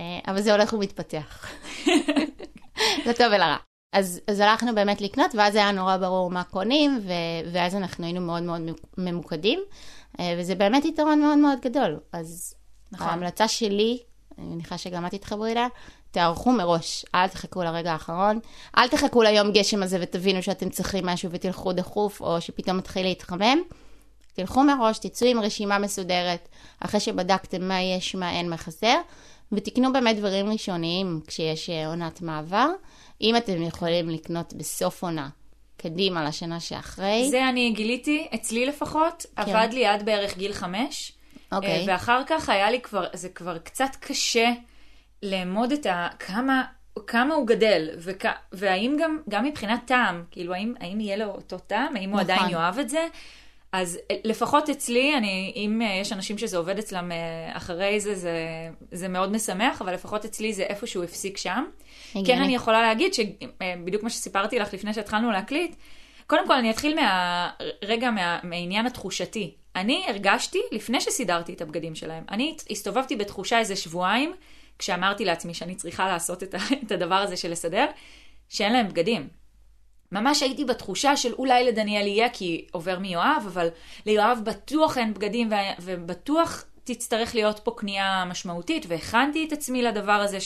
אה, 0.00 0.18
אבל 0.28 0.40
זה 0.40 0.52
הולך 0.52 0.72
ומתפתח. 0.72 1.46
לטוב 3.06 3.26
ולרע. 3.26 3.56
אז, 3.92 4.20
אז 4.26 4.40
הלכנו 4.40 4.74
באמת 4.74 5.00
לקנות, 5.00 5.34
ואז 5.34 5.54
היה 5.54 5.72
נורא 5.72 5.96
ברור 5.96 6.30
מה 6.30 6.44
קונים, 6.44 7.00
ו, 7.02 7.12
ואז 7.52 7.74
אנחנו 7.74 8.04
היינו 8.04 8.20
מאוד 8.20 8.42
מאוד 8.42 8.60
ממוקדים, 8.98 9.60
אה, 10.20 10.34
וזה 10.38 10.54
באמת 10.54 10.84
יתרון 10.84 11.20
מאוד 11.20 11.38
מאוד 11.38 11.58
גדול. 11.60 11.98
אז. 12.12 12.54
נכון. 12.92 13.06
ההמלצה 13.08 13.48
שלי, 13.48 13.98
אני 14.38 14.46
מניחה 14.46 14.78
שגם 14.78 15.06
את 15.06 15.10
תתחברי 15.10 15.52
אליה, 15.52 15.66
תערכו 16.10 16.52
מראש, 16.52 17.04
אל 17.14 17.28
תחכו 17.28 17.62
לרגע 17.62 17.92
האחרון, 17.92 18.40
אל 18.78 18.88
תחכו 18.88 19.22
ליום 19.22 19.52
גשם 19.52 19.82
הזה 19.82 19.98
ותבינו 20.00 20.42
שאתם 20.42 20.68
צריכים 20.68 21.06
משהו 21.06 21.30
ותלכו 21.32 21.72
דחוף, 21.72 22.20
או 22.20 22.40
שפתאום 22.40 22.76
מתחיל 22.76 23.02
להתחמם. 23.02 23.58
תלכו 24.32 24.64
מראש, 24.64 24.98
תצאו 24.98 25.28
עם 25.28 25.40
רשימה 25.40 25.78
מסודרת, 25.78 26.48
אחרי 26.80 27.00
שבדקתם 27.00 27.68
מה 27.68 27.80
יש, 27.80 28.14
מה 28.14 28.30
אין, 28.30 28.50
מה 28.50 28.56
חסר, 28.56 28.96
ותקנו 29.52 29.92
באמת 29.92 30.16
דברים 30.16 30.52
ראשוניים 30.52 31.20
כשיש 31.26 31.70
אה, 31.70 31.86
עונת 31.86 32.22
מעבר. 32.22 32.68
אם 33.20 33.36
אתם 33.36 33.62
יכולים 33.62 34.08
לקנות 34.08 34.52
בסוף 34.52 35.02
עונה, 35.02 35.28
קדימה 35.76 36.24
לשנה 36.24 36.60
שאחרי. 36.60 37.28
זה 37.30 37.48
אני 37.48 37.70
גיליתי, 37.70 38.28
אצלי 38.34 38.66
לפחות, 38.66 39.26
עבד 39.36 39.68
לי 39.72 39.86
עד 39.86 40.04
בערך 40.04 40.38
גיל 40.38 40.52
חמש. 40.52 41.12
אוקיי. 41.52 41.80
אה, 41.80 41.84
ואחר 41.86 42.22
כך 42.26 42.48
היה 42.48 42.70
לי 42.70 42.80
כבר, 42.80 43.04
זה 43.12 43.28
כבר 43.28 43.58
קצת 43.58 43.90
קשה 44.00 44.52
לאמוד 45.22 45.72
את 45.72 45.86
ה... 45.86 46.08
כמה... 46.18 46.64
כמה 47.06 47.34
הוא 47.34 47.46
גדל, 47.46 47.88
וכ... 47.98 48.26
והאם 48.52 48.96
גם, 49.00 49.18
גם 49.28 49.44
מבחינת 49.44 49.80
טעם, 49.84 50.24
כאילו 50.30 50.54
האם, 50.54 50.74
האם 50.80 51.00
יהיה 51.00 51.16
לו 51.16 51.24
אותו 51.24 51.58
טעם, 51.58 51.96
האם 51.96 52.10
הוא 52.10 52.20
נכון. 52.20 52.30
עדיין 52.30 52.50
יאהב 52.50 52.78
את 52.78 52.88
זה, 52.88 53.06
אז 53.72 53.98
אה, 54.10 54.16
לפחות 54.24 54.68
אצלי, 54.68 55.14
אני, 55.16 55.52
אם 55.56 55.82
אה, 55.82 55.98
יש 56.00 56.12
אנשים 56.12 56.38
שזה 56.38 56.56
עובד 56.56 56.78
אצלם 56.78 57.12
אה, 57.12 57.56
אחרי 57.56 58.00
זה, 58.00 58.14
זה, 58.14 58.36
זה 58.92 59.08
מאוד 59.08 59.32
משמח, 59.32 59.82
אבל 59.82 59.94
לפחות 59.94 60.24
אצלי 60.24 60.52
זה 60.52 60.62
איפשהו 60.62 61.02
הפסיק 61.02 61.36
שם. 61.36 61.64
הגיוני. 62.10 62.26
כן, 62.26 62.42
אני 62.42 62.54
יכולה 62.54 62.82
להגיד 62.82 63.14
שבדיוק 63.14 64.02
מה 64.02 64.10
שסיפרתי 64.10 64.58
לך 64.58 64.74
לפני 64.74 64.94
שהתחלנו 64.94 65.30
להקליט, 65.30 65.76
קודם 66.26 66.46
כל 66.46 66.54
אני 66.54 66.70
אתחיל 66.70 66.94
מה, 66.94 67.50
רגע 67.82 68.10
מה, 68.10 68.38
מהעניין 68.42 68.86
התחושתי. 68.86 69.54
אני 69.76 70.04
הרגשתי, 70.08 70.58
לפני 70.72 71.00
שסידרתי 71.00 71.52
את 71.52 71.60
הבגדים 71.60 71.94
שלהם, 71.94 72.24
אני 72.30 72.56
הסתובבתי 72.70 73.16
בתחושה 73.16 73.58
איזה 73.58 73.76
שבועיים, 73.76 74.32
כשאמרתי 74.78 75.24
לעצמי 75.24 75.54
שאני 75.54 75.74
צריכה 75.74 76.08
לעשות 76.08 76.42
את, 76.42 76.54
ה, 76.54 76.58
את 76.86 76.92
הדבר 76.92 77.14
הזה 77.14 77.36
של 77.36 77.50
לסדר, 77.50 77.86
שאין 78.48 78.72
להם 78.72 78.88
בגדים. 78.88 79.28
ממש 80.12 80.42
הייתי 80.42 80.64
בתחושה 80.64 81.16
של 81.16 81.32
אולי 81.32 81.64
לדניאל 81.64 82.06
יהיה 82.06 82.28
כי 82.28 82.66
עובר 82.72 82.98
מיואב, 82.98 83.44
אבל 83.46 83.68
ליואב 84.06 84.40
בטוח 84.44 84.98
אין 84.98 85.14
בגדים 85.14 85.50
ובטוח 85.80 86.64
תצטרך 86.84 87.34
להיות 87.34 87.58
פה 87.58 87.70
קנייה 87.76 88.24
משמעותית, 88.24 88.86
והכנתי 88.88 89.44
את 89.46 89.52
עצמי 89.52 89.82
לדבר 89.82 90.12
הזה 90.12 90.38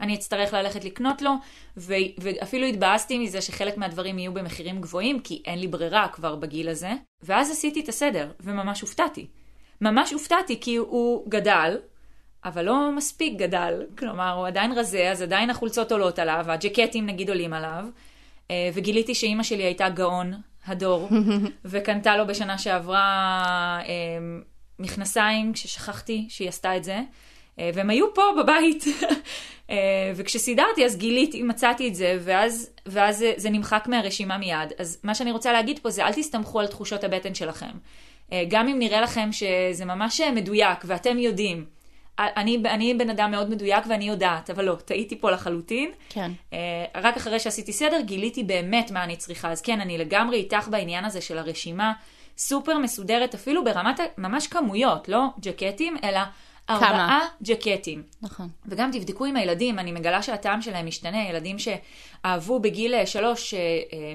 אני 0.00 0.14
אצטרך 0.14 0.52
ללכת 0.52 0.84
לקנות 0.84 1.22
לו, 1.22 1.30
ו- 1.76 1.94
ואפילו 2.18 2.66
התבאסתי 2.66 3.18
מזה 3.18 3.40
שחלק 3.40 3.76
מהדברים 3.76 4.18
יהיו 4.18 4.34
במחירים 4.34 4.80
גבוהים, 4.80 5.20
כי 5.20 5.42
אין 5.44 5.58
לי 5.58 5.66
ברירה 5.66 6.08
כבר 6.08 6.36
בגיל 6.36 6.68
הזה. 6.68 6.92
ואז 7.22 7.50
עשיתי 7.50 7.80
את 7.80 7.88
הסדר, 7.88 8.30
וממש 8.40 8.80
הופתעתי. 8.80 9.26
ממש 9.80 10.12
הופתעתי, 10.12 10.60
כי 10.60 10.76
הוא 10.76 11.30
גדל, 11.30 11.78
אבל 12.44 12.64
לא 12.64 12.92
מספיק 12.92 13.38
גדל. 13.38 13.86
כלומר, 13.98 14.32
הוא 14.32 14.46
עדיין 14.46 14.72
רזה, 14.72 15.10
אז 15.10 15.22
עדיין 15.22 15.50
החולצות 15.50 15.92
עולות 15.92 16.18
עליו, 16.18 16.44
הג'קטים 16.48 17.06
נגיד 17.06 17.28
עולים 17.28 17.52
עליו. 17.52 17.84
אה, 18.50 18.70
וגיליתי 18.74 19.14
שאימא 19.14 19.42
שלי 19.42 19.62
הייתה 19.62 19.88
גאון 19.88 20.34
הדור, 20.66 21.08
וקנתה 21.64 22.16
לו 22.16 22.26
בשנה 22.26 22.58
שעברה 22.58 23.02
אה, 23.88 23.92
מכנסיים, 24.78 25.52
כששכחתי 25.52 26.26
שהיא 26.28 26.48
עשתה 26.48 26.76
את 26.76 26.84
זה. 26.84 27.00
אה, 27.58 27.70
והם 27.74 27.90
היו 27.90 28.14
פה 28.14 28.22
בבית, 28.38 28.84
אה, 29.70 30.12
וכשסידרתי 30.16 30.84
אז 30.84 30.96
גיליתי, 30.96 31.42
מצאתי 31.42 31.88
את 31.88 31.94
זה, 31.94 32.18
ואז, 32.20 32.70
ואז 32.86 33.18
זה, 33.18 33.32
זה 33.36 33.50
נמחק 33.50 33.84
מהרשימה 33.88 34.38
מיד. 34.38 34.72
אז 34.78 34.98
מה 35.04 35.14
שאני 35.14 35.32
רוצה 35.32 35.52
להגיד 35.52 35.78
פה 35.78 35.90
זה 35.90 36.06
אל 36.06 36.12
תסתמכו 36.12 36.60
על 36.60 36.66
תחושות 36.66 37.04
הבטן 37.04 37.34
שלכם. 37.34 37.72
גם 38.48 38.68
אם 38.68 38.78
נראה 38.78 39.00
לכם 39.00 39.28
שזה 39.32 39.84
ממש 39.84 40.20
מדויק 40.20 40.78
ואתם 40.84 41.18
יודעים, 41.18 41.64
אני, 42.18 42.62
אני 42.64 42.94
בן 42.94 43.10
אדם 43.10 43.30
מאוד 43.30 43.50
מדויק 43.50 43.84
ואני 43.88 44.08
יודעת, 44.08 44.50
אבל 44.50 44.64
לא, 44.64 44.76
טעיתי 44.84 45.20
פה 45.20 45.30
לחלוטין. 45.30 45.90
כן. 46.08 46.32
רק 46.94 47.16
אחרי 47.16 47.40
שעשיתי 47.40 47.72
סדר 47.72 48.00
גיליתי 48.00 48.42
באמת 48.42 48.90
מה 48.90 49.04
אני 49.04 49.16
צריכה. 49.16 49.52
אז 49.52 49.62
כן, 49.62 49.80
אני 49.80 49.98
לגמרי 49.98 50.36
איתך 50.36 50.68
בעניין 50.68 51.04
הזה 51.04 51.20
של 51.20 51.38
הרשימה, 51.38 51.92
סופר 52.38 52.78
מסודרת, 52.78 53.34
אפילו 53.34 53.64
ברמת 53.64 54.00
ממש 54.18 54.46
כמויות, 54.46 55.08
לא 55.08 55.24
ג'קטים, 55.40 55.96
אלא 56.04 56.20
ארבעה 56.70 57.28
ג'קטים. 57.42 58.02
נכון. 58.22 58.48
וגם 58.66 58.90
תבדקו 58.92 59.24
עם 59.24 59.36
הילדים, 59.36 59.78
אני 59.78 59.92
מגלה 59.92 60.22
שהטעם 60.22 60.62
שלהם 60.62 60.86
משתנה, 60.86 61.28
ילדים 61.28 61.56
שאהבו 61.58 62.60
בגיל 62.60 63.06
שלוש 63.06 63.54
אה, 63.54 63.60
אה, 63.60 64.14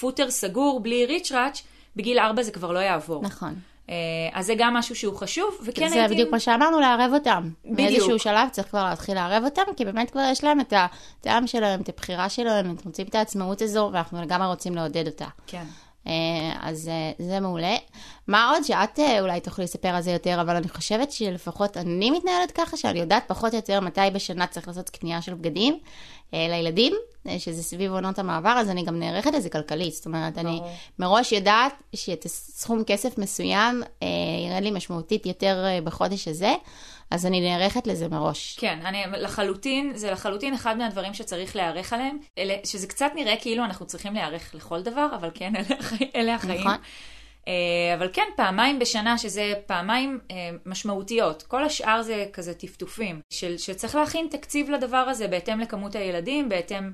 פוטר 0.00 0.30
סגור 0.30 0.80
בלי 0.80 1.06
ריצ'ראץ', 1.06 1.62
בגיל 1.96 2.18
ארבע 2.18 2.42
זה 2.42 2.50
כבר 2.50 2.72
לא 2.72 2.78
יעבור. 2.78 3.22
נכון. 3.22 3.54
אה, 3.92 4.38
אז 4.38 4.46
זה 4.46 4.54
גם 4.58 4.74
משהו 4.74 4.96
שהוא 4.96 5.16
חשוב, 5.16 5.58
וכן 5.62 5.88
זה 5.88 5.94
הייתי... 5.94 6.14
בדיוק 6.14 6.30
מה 6.30 6.40
שאמרנו, 6.40 6.80
לערב 6.80 7.10
אותם. 7.14 7.48
בדיוק. 7.64 7.76
באיזשהו 7.76 8.18
שלב 8.18 8.48
צריך 8.48 8.68
כבר 8.68 8.84
להתחיל 8.84 9.14
לערב 9.14 9.44
אותם, 9.44 9.62
כי 9.76 9.84
באמת 9.84 10.10
כבר 10.10 10.20
יש 10.32 10.44
להם 10.44 10.60
את 10.60 10.72
הטעם 10.76 11.46
שלהם, 11.46 11.80
את 11.80 11.88
הבחירה 11.88 12.28
שלהם, 12.28 12.66
הם 12.66 12.76
רוצים 12.84 13.06
את 13.06 13.14
העצמאות 13.14 13.62
הזו, 13.62 13.90
ואנחנו 13.92 14.22
לגמרי 14.22 14.46
רוצים 14.46 14.74
לעודד 14.74 15.06
אותה. 15.06 15.26
כן. 15.46 15.64
אז 16.60 16.90
זה 17.18 17.40
מעולה. 17.40 17.76
מה 18.28 18.50
עוד 18.50 18.64
שאת 18.64 18.98
אולי 19.20 19.40
תוכלי 19.40 19.64
לספר 19.64 19.88
על 19.88 20.02
זה 20.02 20.10
יותר, 20.10 20.40
אבל 20.40 20.56
אני 20.56 20.68
חושבת 20.68 21.12
שלפחות 21.12 21.76
אני 21.76 22.10
מתנהלת 22.10 22.50
ככה, 22.50 22.76
שאני 22.76 23.00
יודעת 23.00 23.24
פחות 23.26 23.52
או 23.52 23.58
יותר 23.58 23.80
מתי 23.80 24.00
בשנה 24.12 24.46
צריך 24.46 24.68
לעשות 24.68 24.90
קנייה 24.90 25.22
של 25.22 25.34
בגדים 25.34 25.78
לילדים, 26.32 26.92
שזה 27.38 27.62
סביב 27.62 27.92
עונות 27.92 28.18
המעבר, 28.18 28.54
אז 28.58 28.70
אני 28.70 28.84
גם 28.84 28.98
נערכת 28.98 29.34
לזה 29.34 29.50
כלכלית. 29.50 29.94
זאת 29.94 30.06
אומרת, 30.06 30.34
ברור. 30.34 30.48
אני 30.48 30.60
מראש 30.98 31.32
יודעת 31.32 31.82
שאת 31.94 32.26
סכום 32.26 32.84
כסף 32.84 33.18
מסוים 33.18 33.82
יראה 34.46 34.60
לי 34.60 34.70
משמעותית 34.70 35.26
יותר 35.26 35.64
בחודש 35.84 36.28
הזה. 36.28 36.54
אז 37.10 37.26
אני 37.26 37.40
נערכת 37.40 37.86
לזה 37.86 38.08
מראש. 38.08 38.58
כן, 38.60 38.78
אני 38.84 39.02
לחלוטין, 39.18 39.92
זה 39.94 40.10
לחלוטין 40.10 40.54
אחד 40.54 40.78
מהדברים 40.78 41.14
שצריך 41.14 41.56
להיערך 41.56 41.92
עליהם, 41.92 42.18
אלה, 42.38 42.54
שזה 42.64 42.86
קצת 42.86 43.10
נראה 43.14 43.36
כאילו 43.40 43.64
אנחנו 43.64 43.86
צריכים 43.86 44.14
להיערך 44.14 44.54
לכל 44.54 44.82
דבר, 44.82 45.08
אבל 45.14 45.30
כן, 45.34 45.56
אלה, 45.56 45.76
אלה 46.14 46.34
החיים. 46.34 46.60
נכון. 46.60 46.76
אבל 47.98 48.08
כן, 48.12 48.22
פעמיים 48.36 48.78
בשנה, 48.78 49.18
שזה 49.18 49.52
פעמיים 49.66 50.20
משמעותיות. 50.66 51.42
כל 51.42 51.64
השאר 51.64 52.02
זה 52.02 52.26
כזה 52.32 52.54
טפטופים, 52.54 53.20
של, 53.30 53.58
שצריך 53.58 53.94
להכין 53.94 54.26
תקציב 54.30 54.70
לדבר 54.70 54.96
הזה 54.96 55.28
בהתאם 55.28 55.60
לכמות 55.60 55.94
הילדים, 55.94 56.48
בהתאם 56.48 56.90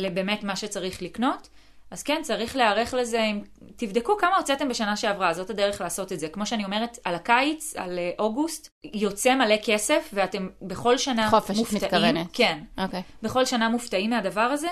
לבאמת 0.00 0.44
מה 0.44 0.56
שצריך 0.56 1.02
לקנות. 1.02 1.48
אז 1.90 2.02
כן, 2.02 2.20
צריך 2.22 2.56
להיערך 2.56 2.94
לזה, 2.94 3.20
אם... 3.20 3.42
תבדקו 3.76 4.16
כמה 4.16 4.36
הוצאתם 4.36 4.68
בשנה 4.68 4.96
שעברה, 4.96 5.34
זאת 5.34 5.50
הדרך 5.50 5.80
לעשות 5.80 6.12
את 6.12 6.20
זה. 6.20 6.28
כמו 6.28 6.46
שאני 6.46 6.64
אומרת, 6.64 6.98
על 7.04 7.14
הקיץ, 7.14 7.76
על 7.76 7.98
אוגוסט, 8.18 8.68
יוצא 8.84 9.34
מלא 9.34 9.56
כסף, 9.64 10.10
ואתם 10.12 10.48
בכל 10.62 10.98
שנה 10.98 11.30
חופש 11.30 11.58
מופתעים. 11.58 11.64
חופש 11.64 11.84
מתכוונת. 11.84 12.26
כן. 12.32 12.58
אוקיי. 12.78 13.02
בכל 13.22 13.44
שנה 13.44 13.68
מופתעים 13.68 14.10
מהדבר 14.10 14.40
הזה. 14.40 14.68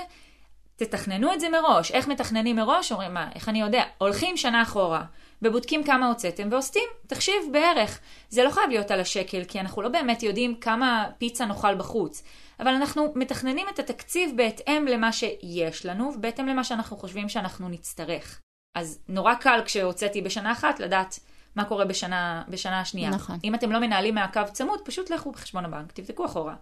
תתכננו 0.76 1.32
את 1.32 1.40
זה 1.40 1.49
מראש. 1.49 1.92
איך 1.92 2.08
מתכננים 2.08 2.56
מראש? 2.56 2.92
אומרים, 2.92 3.14
מה, 3.14 3.28
איך 3.35 3.49
אני 3.49 3.61
יודע? 3.61 3.82
הולכים 3.99 4.37
שנה 4.37 4.62
אחורה, 4.62 5.04
ובודקים 5.42 5.85
כמה 5.85 6.06
הוצאתם, 6.08 6.49
ועושים 6.50 6.88
תחשיב 7.06 7.35
בערך. 7.52 8.00
זה 8.28 8.44
לא 8.44 8.50
חייב 8.50 8.70
להיות 8.70 8.90
על 8.90 9.00
השקל, 9.00 9.44
כי 9.44 9.61
אנחנו 9.61 9.82
לא 9.82 9.88
באמת 9.88 10.23
יודעים 10.23 10.54
כמה 10.54 11.06
פיצה 11.18 11.44
נאכל 11.44 11.75
בחוץ. 11.75 12.23
אבל 12.61 12.69
אנחנו 12.69 13.12
מתכננים 13.15 13.67
את 13.75 13.79
התקציב 13.79 14.31
בהתאם 14.37 14.87
למה 14.87 15.12
שיש 15.12 15.87
לנו, 15.87 16.12
ובהתאם 16.15 16.47
למה 16.47 16.65
שאנחנו 16.65 16.97
חושבים 16.97 17.29
שאנחנו 17.29 17.69
נצטרך. 17.69 18.41
אז 18.75 18.99
נורא 19.09 19.35
קל 19.35 19.61
כשהוצאתי 19.65 20.23
בשנה 20.23 20.53
אחת 20.53 20.81
לדעת 20.81 21.19
מה 21.57 21.65
קורה 21.65 21.85
בשנה, 21.85 22.43
בשנה 22.49 22.81
השנייה. 22.81 23.11
נכון. 23.11 23.38
אם 23.45 23.55
אתם 23.55 23.73
לא 23.73 23.79
מנהלים 23.79 24.15
מעקב 24.15 24.49
צמוד, 24.49 24.81
פשוט 24.85 25.11
לכו 25.11 25.33
בחשבון 25.33 25.65
הבנק, 25.65 25.93
תבדקו 25.93 26.25
אחורה. 26.25 26.55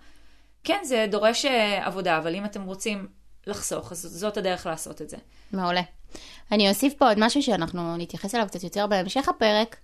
כן, 0.65 0.79
זה 0.85 1.07
דורש 1.11 1.45
uh, 1.45 1.49
עבודה, 1.83 2.19
אבל 2.19 2.35
אם 2.35 2.45
אתם 2.45 2.63
רוצים 2.63 3.09
לחסוך, 3.47 3.93
אז 3.93 3.99
זאת 3.99 4.37
הדרך 4.37 4.67
לעשות 4.67 5.03
את 5.03 5.11
זה. 5.11 5.17
מעולה. 5.53 5.83
אני 6.53 6.69
אוסיף 6.69 6.95
פה 6.95 7.09
עוד 7.09 7.17
משהו 7.21 7.43
שאנחנו 7.43 7.97
נתייחס 7.97 8.35
אליו 8.35 8.47
קצת 8.47 8.65
יותר 8.65 8.87
בהמשך 8.87 9.29
הפרק, 9.29 9.77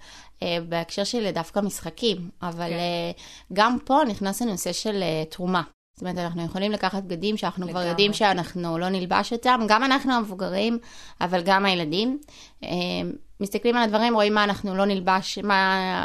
אה, 0.42 0.58
בהקשר 0.68 1.04
של 1.04 1.30
דווקא 1.30 1.60
משחקים, 1.60 2.30
אבל 2.42 2.68
כן. 2.68 2.72
אה, 2.72 3.10
גם 3.52 3.78
פה 3.84 4.00
נכנס 4.08 4.42
הנושא 4.42 4.72
של 4.72 5.02
אה, 5.02 5.24
תרומה. 5.30 5.62
זאת 5.94 6.00
אומרת, 6.00 6.18
אנחנו 6.18 6.44
יכולים 6.44 6.72
לקחת 6.72 7.02
בגדים 7.02 7.36
שאנחנו 7.36 7.66
לגמרי. 7.66 7.80
כבר 7.82 7.90
יודעים 7.90 8.12
שאנחנו 8.12 8.78
לא 8.78 8.88
נלבש 8.88 9.32
אותם, 9.32 9.60
גם 9.68 9.84
אנחנו 9.84 10.12
המבוגרים, 10.12 10.78
אבל 11.20 11.42
גם 11.42 11.64
הילדים. 11.64 12.18
מסתכלים 13.40 13.76
על 13.76 13.82
הדברים, 13.82 14.14
רואים 14.14 14.34
מה 14.34 14.44
אנחנו 14.44 14.76
לא 14.76 14.84
נלבש, 14.84 15.38
מה 15.38 16.04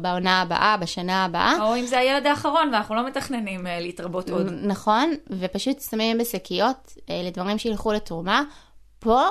בעונה 0.00 0.42
הבאה, 0.42 0.76
בשנה 0.76 1.24
הבאה. 1.24 1.52
או 1.60 1.76
אם 1.76 1.86
זה 1.86 1.98
הילד 1.98 2.26
האחרון 2.26 2.70
ואנחנו 2.72 2.94
לא 2.94 3.06
מתכננים 3.06 3.66
להתרבות 3.80 4.30
עוד. 4.30 4.46
נכון, 4.62 5.14
ופשוט 5.30 5.80
שמים 5.80 6.18
בשקיות 6.18 6.92
לדברים 7.10 7.58
שילכו 7.58 7.92
לתרומה. 7.92 8.42
פה 8.98 9.22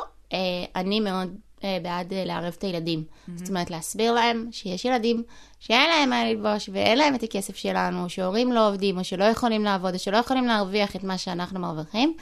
אני 0.75 0.99
מאוד 0.99 1.35
בעד 1.63 2.13
לערב 2.13 2.53
את 2.57 2.63
הילדים. 2.63 3.03
Mm-hmm. 3.03 3.31
זאת 3.35 3.49
אומרת, 3.49 3.69
להסביר 3.69 4.11
להם 4.11 4.47
שיש 4.51 4.85
ילדים 4.85 5.23
שאין 5.59 5.89
להם 5.89 6.09
מה 6.09 6.25
ללבוש 6.25 6.69
ואין 6.73 6.97
להם 6.97 7.15
את 7.15 7.23
הכסף 7.23 7.55
שלנו, 7.55 8.09
שהורים 8.09 8.51
לא 8.51 8.69
עובדים 8.69 8.97
או 8.97 9.03
שלא 9.03 9.23
יכולים 9.23 9.63
לעבוד 9.63 9.93
או 9.93 9.99
שלא 9.99 10.17
יכולים 10.17 10.45
להרוויח 10.45 10.95
את 10.95 11.03
מה 11.03 11.17
שאנחנו 11.17 11.59
מרוויחים, 11.59 12.13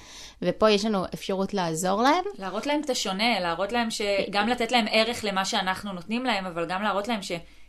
ופה 0.41 0.69
יש 0.69 0.85
לנו 0.85 1.05
אפשרות 1.13 1.53
לעזור 1.53 2.01
להם. 2.01 2.23
להראות 2.39 2.65
להם 2.65 2.81
את 2.85 2.89
השונה, 2.89 3.39
להראות 3.39 3.71
להם 3.71 3.87
שגם 3.91 4.47
לתת 4.47 4.71
להם 4.71 4.85
ערך 4.91 5.23
למה 5.23 5.45
שאנחנו 5.45 5.93
נותנים 5.93 6.25
להם, 6.25 6.45
אבל 6.45 6.65
גם 6.65 6.83
להראות 6.83 7.07
להם 7.07 7.21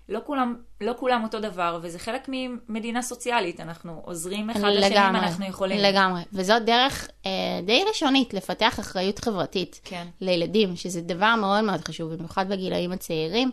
שלא 0.09 0.21
כולם, 0.27 0.57
לא 0.81 0.93
כולם 0.99 1.23
אותו 1.23 1.41
דבר, 1.41 1.79
וזה 1.83 1.99
חלק 1.99 2.29
ממדינה 2.29 3.03
סוציאלית, 3.03 3.61
אנחנו 3.61 4.01
עוזרים 4.05 4.51
אחד 4.51 4.61
לשני 4.61 4.99
אם 4.99 5.17
אנחנו 5.17 5.45
יכולים. 5.45 5.79
לגמרי, 5.79 6.23
וזאת 6.33 6.65
דרך 6.65 7.09
אה, 7.27 7.31
די 7.67 7.85
ראשונית 7.89 8.35
לפתח 8.35 8.81
אחריות 8.81 9.19
חברתית 9.19 9.81
כן. 9.85 10.07
לילדים, 10.21 10.77
שזה 10.77 11.01
דבר 11.01 11.35
מאוד 11.41 11.65
מאוד 11.65 11.81
חשוב, 11.81 12.15
במיוחד 12.15 12.49
בגילאים 12.49 12.93
הצעירים. 12.93 13.51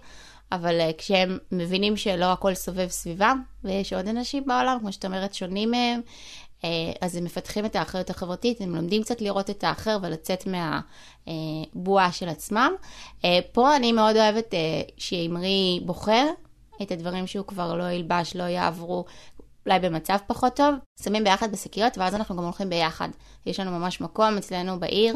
אבל 0.52 0.80
uh, 0.80 0.94
כשהם 0.98 1.38
מבינים 1.52 1.98
שלא 1.98 2.32
הכל 2.32 2.54
סובב 2.54 2.88
סביבם, 2.88 3.42
ויש 3.64 3.94
עוד 3.94 4.08
אנשים 4.08 4.44
בעולם, 4.46 4.78
כמו 4.80 4.92
שאת 4.92 5.06
אומרת, 5.06 5.34
שונים 5.34 5.72
מהם, 5.72 6.02
אז 7.02 7.16
הם 7.16 7.24
מפתחים 7.24 7.66
את 7.66 7.76
האחריות 7.76 8.10
החברתית, 8.10 8.62
הם 8.62 8.76
לומדים 8.76 9.04
קצת 9.04 9.22
לראות 9.22 9.50
את 9.50 9.64
האחר 9.64 9.98
ולצאת 10.02 10.48
מהבועה 10.48 12.08
uh, 12.08 12.12
של 12.12 12.30
עצמם. 12.30 12.72
Uh, 13.22 13.26
פה 13.52 13.76
אני 13.76 13.92
מאוד 13.92 14.16
אוהבת 14.16 14.54
שאמרי 14.98 15.80
בוחר 15.86 16.28
את 16.82 16.92
הדברים 16.92 17.28
שהוא 17.28 17.46
כבר 17.46 17.76
לא 17.76 17.92
ילבש, 17.92 18.36
לא 18.36 18.44
יעברו, 18.44 19.06
אולי 19.66 19.80
במצב 19.80 20.18
פחות 20.28 20.56
טוב, 20.56 20.76
שמים 21.04 21.24
ביחד 21.24 21.52
בשקיות, 21.52 21.98
ואז 21.98 22.16
אנחנו 22.16 22.38
גם 22.38 22.44
הולכים 22.44 22.70
ביחד. 22.70 23.10
יש 23.46 23.60
לנו 23.60 23.72
ממש 23.72 24.02
מקום 24.02 24.38
אצלנו 24.38 24.80
בעיר, 24.80 25.16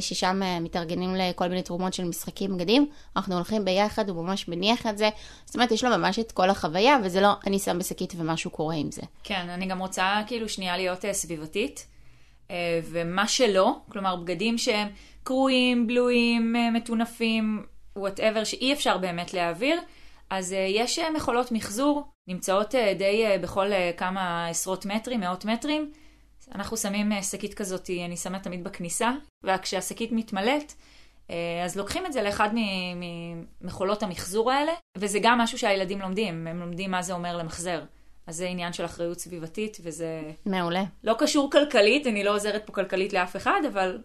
ששם 0.00 0.40
מתארגנים 0.60 1.14
לכל 1.14 1.48
מיני 1.48 1.62
תרומות 1.62 1.94
של 1.94 2.04
משחקים 2.04 2.56
בגדים, 2.56 2.88
אנחנו 3.16 3.34
הולכים 3.34 3.64
ביחד, 3.64 4.08
הוא 4.08 4.24
ממש 4.24 4.48
מניח 4.48 4.86
את 4.86 4.98
זה. 4.98 5.08
זאת 5.44 5.54
אומרת, 5.54 5.72
יש 5.72 5.84
לו 5.84 5.90
ממש 5.98 6.18
את 6.18 6.32
כל 6.32 6.50
החוויה, 6.50 6.96
וזה 7.04 7.20
לא 7.20 7.32
אני 7.46 7.58
שם 7.58 7.78
בשקית 7.78 8.12
ומשהו 8.16 8.50
קורה 8.50 8.74
עם 8.74 8.90
זה. 8.90 9.02
כן, 9.24 9.48
אני 9.48 9.66
גם 9.66 9.78
רוצה 9.78 10.22
כאילו 10.26 10.48
שנייה 10.48 10.76
להיות 10.76 11.04
סביבתית, 11.12 11.86
ומה 12.84 13.28
שלא, 13.28 13.76
כלומר 13.92 14.16
בגדים 14.16 14.58
שהם 14.58 14.88
קרועים, 15.22 15.86
בלויים, 15.86 16.56
מטונפים, 16.72 17.66
וואטאבר, 17.96 18.44
שאי 18.44 18.72
אפשר 18.72 18.98
באמת 18.98 19.34
להעביר, 19.34 19.80
אז 20.30 20.52
יש 20.52 20.98
מכולות 20.98 21.52
מחזור, 21.52 22.02
נמצאות 22.28 22.74
די 22.98 23.24
בכל 23.42 23.70
כמה 23.96 24.46
עשרות 24.48 24.86
מטרים, 24.86 25.20
מאות 25.20 25.44
מטרים. 25.44 25.92
אנחנו 26.54 26.76
שמים 26.76 27.12
שקית 27.22 27.54
כזאת, 27.54 27.90
אני 28.06 28.16
שמה 28.16 28.38
תמיד 28.38 28.64
בכניסה, 28.64 29.10
וכשהשקית 29.44 30.12
מתמלאת, 30.12 30.72
אז 31.64 31.76
לוקחים 31.76 32.06
את 32.06 32.12
זה 32.12 32.22
לאחד 32.22 32.50
ממכולות 33.62 34.02
המחזור 34.02 34.52
האלה, 34.52 34.72
וזה 34.98 35.18
גם 35.22 35.38
משהו 35.38 35.58
שהילדים 35.58 36.00
לומדים, 36.00 36.46
הם 36.46 36.60
לומדים 36.60 36.90
מה 36.90 37.02
זה 37.02 37.12
אומר 37.12 37.36
למחזר. 37.36 37.82
אז 38.26 38.36
זה 38.36 38.46
עניין 38.46 38.72
של 38.72 38.84
אחריות 38.84 39.18
סביבתית, 39.18 39.78
וזה 39.82 40.32
מעולה. 40.46 40.84
לא 41.04 41.14
קשור 41.18 41.50
כלכלית, 41.50 42.06
אני 42.06 42.24
לא 42.24 42.34
עוזרת 42.34 42.66
פה 42.66 42.72
כלכלית 42.72 43.12
לאף 43.12 43.36
אחד, 43.36 43.60
אבל 43.72 44.02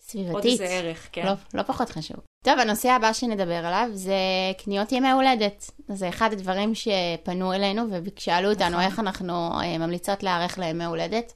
סביבתית. 0.00 0.34
עוד 0.34 0.44
איזה 0.44 0.66
ערך, 0.66 1.08
כן. 1.12 1.26
לא, 1.26 1.32
לא 1.54 1.62
פחות 1.62 1.90
חשוב. 1.90 2.16
טוב, 2.44 2.58
הנושא 2.58 2.90
הבא 2.90 3.12
שנדבר 3.12 3.66
עליו 3.66 3.88
זה 3.92 4.14
קניות 4.58 4.92
ימי 4.92 5.10
הולדת. 5.10 5.70
זה 5.88 6.08
אחד 6.08 6.32
הדברים 6.32 6.72
שפנו 6.74 7.52
אלינו 7.52 7.82
ושאלו 7.90 8.50
אותנו 8.50 8.70
נכון. 8.70 8.80
איך 8.80 8.98
אנחנו 8.98 9.60
אה, 9.60 9.78
ממליצות 9.78 10.22
להיערך 10.22 10.58
לימי 10.58 10.84
הולדת, 10.84 11.32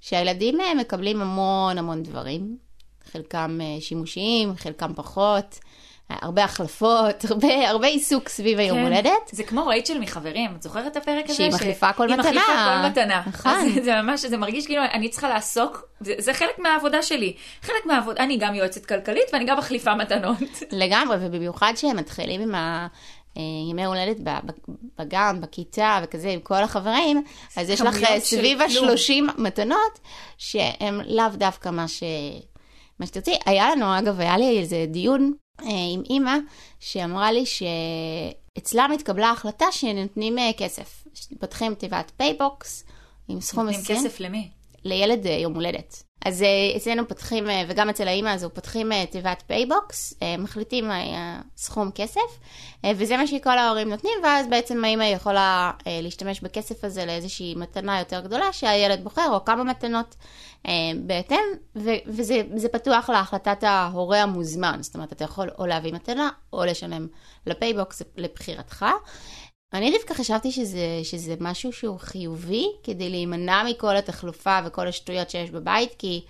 שהילדים 0.00 0.60
אה, 0.60 0.74
מקבלים 0.74 1.22
המון 1.22 1.78
המון 1.78 2.02
דברים, 2.02 2.56
חלקם 3.12 3.58
אה, 3.62 3.80
שימושיים, 3.80 4.56
חלקם 4.56 4.92
פחות, 4.94 5.58
הרבה 6.22 6.44
החלפות, 6.44 7.24
הרבה, 7.30 7.68
הרבה 7.68 7.86
עיסוק 7.86 8.28
סביב 8.28 8.58
היום 8.58 8.78
כן. 8.78 8.84
הולדת. 8.84 9.10
זה 9.30 9.44
כמו 9.44 9.66
רייצ'ל 9.66 9.98
מחברים, 9.98 10.54
את 10.56 10.62
זוכרת 10.62 10.86
את 10.86 10.96
הפרק 10.96 11.24
הזה? 11.24 11.34
שהיא 11.34 11.50
ש- 11.50 11.54
מחליפה 11.54 11.92
כל 11.92 12.08
היא 12.08 12.16
מתנה. 12.16 12.30
מחליפה 12.30 12.82
כל 12.82 12.88
מתנה. 12.88 13.22
נכון. 13.26 13.52
אז 13.52 13.74
זה 13.84 14.02
ממש, 14.02 14.24
זה 14.24 14.36
מרגיש 14.36 14.66
כאילו 14.66 14.82
אני 14.92 15.08
צריכה 15.08 15.28
לעסוק, 15.28 15.88
זה, 16.00 16.14
זה 16.18 16.34
חלק 16.34 16.58
מהעבודה 16.58 17.02
שלי. 17.02 17.34
חלק 17.62 17.86
מהעבודה, 17.86 18.24
אני 18.24 18.36
גם 18.36 18.54
יועצת 18.54 18.86
כלכלית 18.86 19.24
ואני 19.32 19.44
גם 19.44 19.58
מחליפה 19.58 19.94
מתנות. 19.94 20.38
לגמרי, 20.72 21.16
ובמיוחד 21.20 21.72
שהם 21.76 21.96
מתחילים 21.96 22.40
עם 22.40 22.54
ה... 22.54 22.86
אה, 23.36 23.42
ימי 23.70 23.84
הולדת 23.84 24.16
בגן, 24.98 25.40
בכיתה 25.40 26.00
וכזה, 26.02 26.28
עם 26.28 26.40
כל 26.40 26.62
החברים, 26.62 27.24
אז 27.56 27.70
יש 27.70 27.80
לך 27.80 28.02
אה, 28.02 28.20
סביב 28.20 28.58
כלום. 28.68 28.88
ה-30 28.88 29.40
מתנות, 29.42 29.98
שהן 30.38 31.00
לאו 31.06 31.28
דווקא 31.34 31.68
מה, 31.68 31.88
ש... 31.88 32.02
מה 33.00 33.06
שתרצי. 33.06 33.34
היה 33.46 33.70
לנו, 33.70 33.98
אגב, 33.98 34.20
היה 34.20 34.38
לי 34.38 34.58
איזה 34.60 34.84
דיון 34.88 35.32
עם 35.64 36.02
אימא, 36.10 36.36
שאמרה 36.80 37.32
לי 37.32 37.44
שאצלם 37.46 38.90
התקבלה 38.94 39.30
החלטה 39.30 39.66
שנותנים 39.72 40.38
אה, 40.38 40.50
כסף. 40.58 41.04
פותחים 41.40 41.74
תיבת 41.74 42.12
פייבוקס 42.16 42.84
עם 43.28 43.40
סכום 43.40 43.64
נותנים 43.64 43.80
מסוים. 43.80 43.98
כסף 43.98 44.20
למי? 44.20 44.48
לילד 44.84 45.26
אה, 45.26 45.32
יום 45.32 45.54
הולדת. 45.54 46.09
אז 46.26 46.42
אה, 46.42 46.76
אצלנו 46.76 47.08
פותחים, 47.08 47.50
אה, 47.50 47.62
וגם 47.68 47.88
אצל 47.88 48.08
האימא 48.08 48.28
הזו, 48.28 48.50
פותחים 48.54 48.92
אה, 48.92 49.04
תיבת 49.06 49.42
פייבוקס, 49.46 50.14
מחליטים 50.38 50.90
אה, 50.90 51.40
סכום 51.56 51.90
כסף, 51.94 52.20
וזה 52.86 53.16
מה 53.16 53.26
שכל 53.26 53.58
ההורים 53.58 53.88
נותנים, 53.88 54.12
ואז 54.24 54.46
בעצם 54.46 54.84
האימא 54.84 55.04
יכולה 55.04 55.70
להשתמש 55.86 56.40
בכסף 56.40 56.84
הזה 56.84 57.06
לאיזושהי 57.06 57.54
מתנה 57.54 57.98
יותר 57.98 58.20
גדולה, 58.20 58.52
שהילד 58.52 59.04
בוחר, 59.04 59.28
או 59.30 59.44
כמה 59.44 59.64
מתנות 59.64 60.16
בהתאם, 61.06 61.38
ו- 61.76 61.90
וזה 62.06 62.42
זה 62.54 62.68
פתוח 62.68 63.10
להחלטת 63.10 63.64
ההורה 63.64 64.22
המוזמן, 64.22 64.78
זאת 64.80 64.94
אומרת, 64.94 65.12
אתה 65.12 65.24
יכול 65.24 65.50
או 65.58 65.66
להביא 65.66 65.92
מתנה, 65.92 66.28
או 66.52 66.64
לשלם 66.64 67.06
לפייבוקס, 67.46 68.02
לבחירתך. 68.16 68.86
אני 69.72 69.92
דווקא 69.92 70.14
חשבתי 70.14 70.52
שזה, 70.52 71.00
שזה 71.02 71.34
משהו 71.40 71.72
שהוא 71.72 71.98
חיובי, 71.98 72.66
כדי 72.82 73.10
להימנע 73.10 73.62
מכל 73.70 73.96
התחלופה 73.96 74.58
וכל 74.64 74.88
השטויות 74.88 75.30
שיש 75.30 75.50
בבית, 75.50 75.94
כי, 75.98 76.24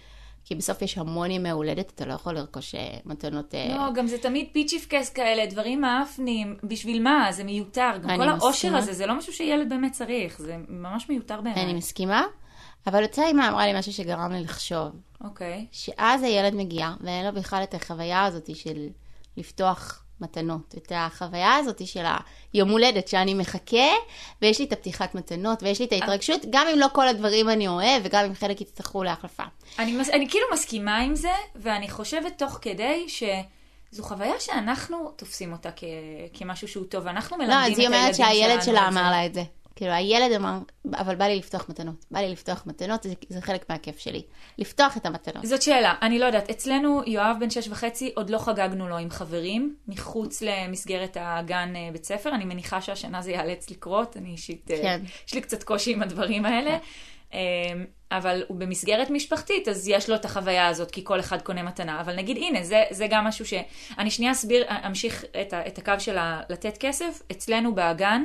כי 0.45 0.55
בסוף 0.55 0.83
יש 0.83 0.99
המון 0.99 1.31
ימי 1.31 1.51
הולדת, 1.51 1.93
אתה 1.95 2.07
לא 2.07 2.13
יכול 2.13 2.35
לרכוש 2.35 2.75
אה, 2.75 2.97
מתנות... 3.05 3.55
אה, 3.55 3.77
לא, 3.77 3.93
גם 3.93 4.07
זה 4.07 4.19
תמיד 4.19 4.49
פיצ'יפקס 4.53 5.11
כאלה, 5.11 5.47
דברים 5.47 5.81
מאפנים, 5.81 6.57
בשביל 6.63 7.03
מה? 7.03 7.29
זה 7.31 7.45
מיותר. 7.45 7.91
גם 8.03 8.17
כל 8.17 8.29
העושר. 8.29 8.77
הזה, 8.77 8.93
זה 8.93 9.07
לא 9.07 9.19
משהו 9.19 9.33
שילד 9.33 9.69
באמת 9.69 9.93
צריך, 9.93 10.39
זה 10.39 10.57
ממש 10.69 11.09
מיותר 11.09 11.41
בעיניי. 11.41 11.65
אני 11.65 11.75
מסכימה, 11.75 12.25
אבל 12.87 13.03
אותה 13.03 13.27
אימא 13.27 13.49
אמרה 13.49 13.67
לי 13.67 13.79
משהו 13.79 13.93
שגרם 13.93 14.33
לי 14.33 14.43
לחשוב, 14.43 14.89
אוקיי. 15.25 15.67
שאז 15.73 16.23
הילד 16.23 16.55
מגיע, 16.55 16.91
ואין 17.01 17.27
לו 17.27 17.33
בכלל 17.33 17.63
את 17.63 17.75
החוויה 17.75 18.25
הזאת 18.25 18.57
של 18.57 18.87
לפתוח 19.37 20.05
מתנות, 20.21 20.75
את 20.79 20.93
החוויה 20.95 21.55
הזאת 21.55 21.87
של 21.87 22.05
היום 22.53 22.71
הולדת, 22.71 23.09
שאני 23.09 23.35
מחכה, 23.35 23.89
ויש 24.43 24.59
לי 24.59 24.65
את 24.65 24.73
הפתיחת 24.73 25.15
מתנות, 25.15 25.63
ויש 25.63 25.79
לי 25.79 25.85
את 25.85 25.93
ההתרגשות, 25.93 26.41
גם 26.51 26.67
אם 26.73 26.79
לא 26.79 26.87
כל 26.93 27.09
הדברים 27.09 27.49
אני 27.49 27.69
אוהב, 27.69 28.03
וגם 28.05 28.25
אם 28.25 28.35
חלק 28.35 28.61
יצטרכו 28.61 29.05
להחלפה. 29.05 29.43
אני, 29.79 29.93
מס... 29.93 30.11
אני 30.11 30.29
כאילו 30.29 30.47
מסכימה 30.53 30.99
עם 30.99 31.15
זה, 31.17 31.33
ואני 31.57 31.91
חושבת 31.91 32.39
תוך 32.39 32.59
כדי 32.63 33.07
שזו 33.09 34.03
חוויה 34.03 34.41
שאנחנו 34.41 35.13
תופסים 35.17 35.53
אותה 35.53 35.71
כ... 35.77 35.85
כמשהו 36.35 36.69
שהוא 36.69 36.85
טוב, 36.87 37.07
ואנחנו 37.07 37.37
מלמדים 37.37 37.51
לא, 37.61 37.67
את 37.67 37.71
אז 37.73 37.79
היא 37.79 37.89
הילדים 37.89 38.01
אומרת 38.01 38.15
שהילד 38.15 38.63
שלנו 38.63 38.79
שלה. 38.79 38.89
אמר 38.89 39.11
לה 39.11 39.27
את 39.27 39.35
זה. 39.35 39.43
כאילו, 39.77 39.93
הילד 39.93 40.33
אמר, 40.33 40.59
אבל 40.93 41.15
בא 41.15 41.25
לי 41.25 41.37
לפתוח 41.37 41.69
מתנות. 41.69 42.05
בא 42.11 42.21
לי 42.21 42.33
לפתוח 42.33 42.63
מתנות, 42.67 43.03
זה, 43.03 43.13
זה 43.29 43.41
חלק 43.41 43.71
מהכיף 43.71 43.99
שלי. 43.99 44.23
לפתוח 44.59 44.97
את 44.97 45.07
המתנות. 45.07 45.47
זאת 45.47 45.63
שאלה, 45.63 45.95
אני 46.03 46.19
לא 46.19 46.25
יודעת. 46.25 46.51
אצלנו, 46.51 47.03
יואב 47.07 47.37
בן 47.41 47.51
שש 47.51 47.69
וחצי, 47.69 48.13
עוד 48.17 48.31
לא 48.31 48.39
חגגנו 48.39 48.89
לו 48.89 48.99
עם 48.99 49.11
חברים, 49.11 49.77
מחוץ 49.89 50.43
למסגרת 50.43 51.17
הגן 51.21 51.73
אה, 51.77 51.89
בית 51.93 52.05
ספר. 52.05 52.35
אני 52.35 52.45
מניחה 52.45 52.81
שהשנה 52.81 53.23
זה 53.23 53.31
ייאלץ 53.31 53.71
לקרות, 53.71 54.17
אני 54.17 54.29
אישית, 54.31 54.71
אה, 54.71 54.77
כן. 54.83 55.01
יש 55.29 55.35
לי 55.35 55.41
קצת 55.41 55.63
קושי 55.63 55.93
עם 55.93 56.03
הדברים 56.03 56.45
האלה. 56.45 56.79
אה, 57.35 57.39
אבל 58.13 58.43
הוא 58.49 58.57
במסגרת 58.57 59.11
משפחתית, 59.11 59.69
אז 59.69 59.89
יש 59.89 60.09
לו 60.09 60.15
את 60.15 60.25
החוויה 60.25 60.69
הזאת, 60.69 60.91
כי 60.91 61.05
כל 61.05 61.21
אחד 61.21 61.43
קונה 61.43 61.63
מתנה. 61.63 62.01
אבל 62.01 62.17
נגיד, 62.17 62.37
הנה, 62.37 62.65
זה, 62.65 62.85
זה 62.91 63.07
גם 63.11 63.25
משהו 63.25 63.47
ש... 63.47 63.55
אני 63.99 64.11
שנייה 64.11 64.33
אסביר, 64.33 64.65
אמשיך 64.87 65.25
את, 65.41 65.53
ה, 65.53 65.67
את 65.67 65.79
הקו 65.79 65.93
של 65.99 66.17
לתת 66.49 66.77
כסף. 66.79 67.23
אצלנו 67.33 67.75
אה, 67.79 68.19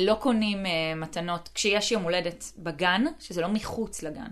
לא 0.00 0.14
קונים 0.14 0.66
אה, 0.66 0.70
מתנות 0.96 1.48
כשיש 1.54 1.92
יום 1.92 2.02
הולדת 2.02 2.52
בגן, 2.58 3.04
שזה 3.18 3.40
לא 3.40 3.48
מחוץ 3.48 4.02
לגן. 4.02 4.28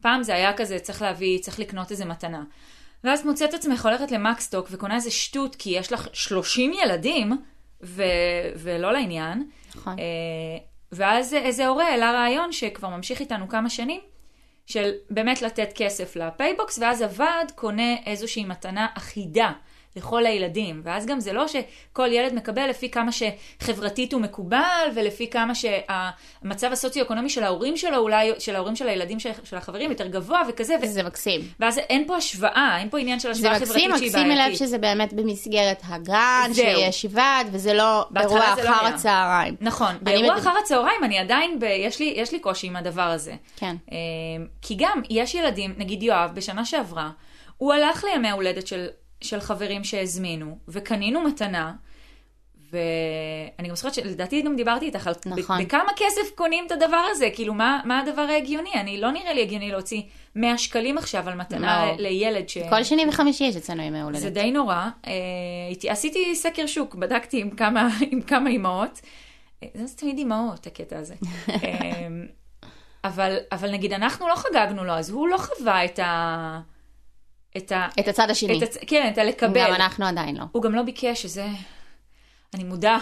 פעם 0.00 0.22
זה 0.22 0.34
היה 0.34 0.52
כזה, 0.52 0.78
צריך 0.78 1.02
להביא, 1.02 1.38
צריך 1.38 1.60
לקנות 1.60 1.90
איזה 1.90 2.04
מתנה. 2.04 2.44
ואז 3.04 3.20
את 3.20 3.24
מוצאת 3.24 3.54
עצמך 3.54 3.86
הולכת 3.86 4.10
למקס 4.10 4.39
סטוק 4.39 4.68
וקונה 4.70 4.94
איזה 4.94 5.10
שטות, 5.10 5.56
כי 5.56 5.70
יש 5.70 5.92
לך 5.92 6.08
30 6.12 6.72
ילדים, 6.72 7.32
ו... 7.82 8.02
ולא 8.56 8.92
לעניין. 8.92 9.48
נכון. 9.74 9.98
אה, 9.98 10.04
ואז 10.92 11.34
איזה 11.34 11.66
הורה 11.66 11.88
העלה 11.88 12.12
רעיון 12.12 12.52
שכבר 12.52 12.88
ממשיך 12.88 13.20
איתנו 13.20 13.48
כמה 13.48 13.70
שנים, 13.70 14.00
של 14.66 14.90
באמת 15.10 15.42
לתת 15.42 15.72
כסף 15.74 16.16
לפייבוקס, 16.16 16.78
ואז 16.78 17.02
הוועד 17.02 17.50
קונה 17.54 17.94
איזושהי 18.06 18.44
מתנה 18.44 18.86
אחידה 18.94 19.52
לכל 19.96 20.26
הילדים. 20.26 20.80
ואז 20.84 21.06
גם 21.06 21.20
זה 21.20 21.32
לא 21.32 21.44
שכל 21.48 22.08
ילד 22.12 22.34
מקבל 22.34 22.66
לפי 22.70 22.90
כמה 22.90 23.10
שחברתית 23.12 24.12
הוא 24.12 24.20
מקובל, 24.20 24.88
ולפי 24.94 25.30
כמה 25.30 25.52
שהמצב 25.54 26.72
הסוציו-אקונומי 26.72 27.28
של 27.30 27.44
ההורים 27.44 27.76
שלו, 27.76 27.96
אולי 27.96 28.32
של 28.38 28.56
ההורים 28.56 28.76
של 28.76 28.88
הילדים 28.88 29.20
של, 29.20 29.30
של 29.44 29.56
החברים 29.56 29.90
יותר 29.90 30.06
גבוה 30.06 30.42
וכזה. 30.48 30.74
ו... 30.82 30.86
זה 30.86 31.02
מקסים. 31.02 31.40
ואז 31.60 31.78
אין 31.78 32.04
פה 32.06 32.16
השוואה, 32.16 32.76
אין 32.78 32.90
פה 32.90 32.98
עניין 32.98 33.20
של 33.20 33.32
זה 33.32 33.50
השוואה 33.50 33.58
מקסים, 33.60 33.66
חברתית 33.90 33.98
שהיא 33.98 34.08
מקסים 34.08 34.28
מלב 34.28 34.36
בעייתית. 34.38 34.58
שזה 34.58 34.78
באמת 34.78 35.12
במסגרת 35.12 35.82
הגן. 35.84 36.50
שיש 36.54 37.06
ועד, 37.10 37.46
וזה 37.52 37.74
לא 37.74 38.06
אירוע 38.20 38.54
זה 38.56 38.62
לא 38.64 38.70
אחר 38.70 38.84
היה. 38.84 38.94
הצהריים. 38.94 39.56
נכון, 39.60 39.94
באירוע 40.02 40.32
מד- 40.34 40.38
אחר 40.38 40.52
הצהריים 40.62 41.04
אני 41.04 41.18
עדיין, 41.18 41.58
ב... 41.58 41.62
יש, 41.64 41.98
לי, 42.00 42.12
יש 42.16 42.32
לי 42.32 42.38
קושי 42.38 42.66
עם 42.66 42.76
הדבר 42.76 43.02
הזה. 43.02 43.34
כן. 43.56 43.76
אה, 43.92 43.96
כי 44.62 44.74
גם 44.78 45.02
יש 45.10 45.34
ילדים, 45.34 45.74
נגיד 45.78 46.02
יואב, 46.02 46.30
בשנה 46.34 46.64
שעברה, 46.64 47.10
הוא 47.56 47.72
הלך 47.72 48.04
לימי 48.04 48.28
ההולדת 48.28 48.66
של, 48.66 48.86
של 49.20 49.40
חברים 49.40 49.84
שהזמינו, 49.84 50.58
וקנינו 50.68 51.20
מתנה, 51.20 51.72
ואני 52.74 53.68
גם 53.68 53.76
זוכרת 53.76 53.94
שלדעתי 53.94 54.42
גם 54.42 54.56
דיברתי 54.56 54.86
איתך 54.86 55.06
על 55.06 55.14
נכון. 55.26 55.64
בכמה 55.64 55.90
כסף 55.96 56.34
קונים 56.34 56.66
את 56.66 56.72
הדבר 56.72 57.06
הזה, 57.10 57.28
כאילו 57.34 57.54
מה, 57.54 57.80
מה 57.84 58.00
הדבר 58.00 58.22
ההגיוני? 58.22 58.72
אני 58.74 59.00
לא 59.00 59.10
נראה 59.10 59.32
לי 59.32 59.42
הגיוני 59.42 59.70
להוציא 59.70 60.02
100 60.34 60.58
שקלים 60.58 60.98
עכשיו 60.98 61.28
על 61.28 61.34
מתנה 61.34 61.86
לא. 61.86 62.02
לילד 62.02 62.48
ש... 62.48 62.58
כל 62.58 62.84
שני 62.84 63.06
וחמישי 63.08 63.44
יש 63.44 63.56
אצלנו 63.56 63.82
ימי 63.82 64.00
הולדת. 64.00 64.20
זה 64.20 64.30
די 64.30 64.50
נורא. 64.50 64.88
אה, 65.06 65.12
עשיתי 65.88 66.34
סקר 66.34 66.66
שוק, 66.66 66.94
בדקתי 66.94 67.40
עם 67.40 67.50
כמה, 67.50 67.88
עם 68.10 68.20
כמה 68.20 68.50
אימהות. 68.50 69.00
אה, 69.62 69.68
זה 69.74 69.96
תמיד 69.96 70.18
אימהות, 70.18 70.66
הקטע 70.66 70.98
הזה. 70.98 71.14
אה, 71.48 72.08
אבל, 73.04 73.36
אבל 73.52 73.72
נגיד, 73.72 73.92
אנחנו 73.92 74.28
לא 74.28 74.34
חגגנו 74.34 74.84
לו, 74.84 74.92
אז 74.92 75.10
הוא 75.10 75.28
לא 75.28 75.38
חווה 75.38 75.84
את 75.84 75.98
ה... 75.98 76.60
את 77.56 77.72
ה... 77.72 77.88
את 78.00 78.08
הצד 78.08 78.30
השני. 78.30 78.58
את 78.58 78.62
הצ... 78.62 78.76
כן, 78.86 79.10
את 79.12 79.18
הלקבל. 79.18 79.60
גם 79.60 79.74
אנחנו 79.74 80.06
עדיין 80.06 80.36
לא. 80.36 80.44
הוא 80.52 80.62
גם 80.62 80.74
לא 80.74 80.82
ביקש, 80.82 81.22
שזה... 81.22 81.46
אני 82.54 82.64
מודה. 82.64 82.98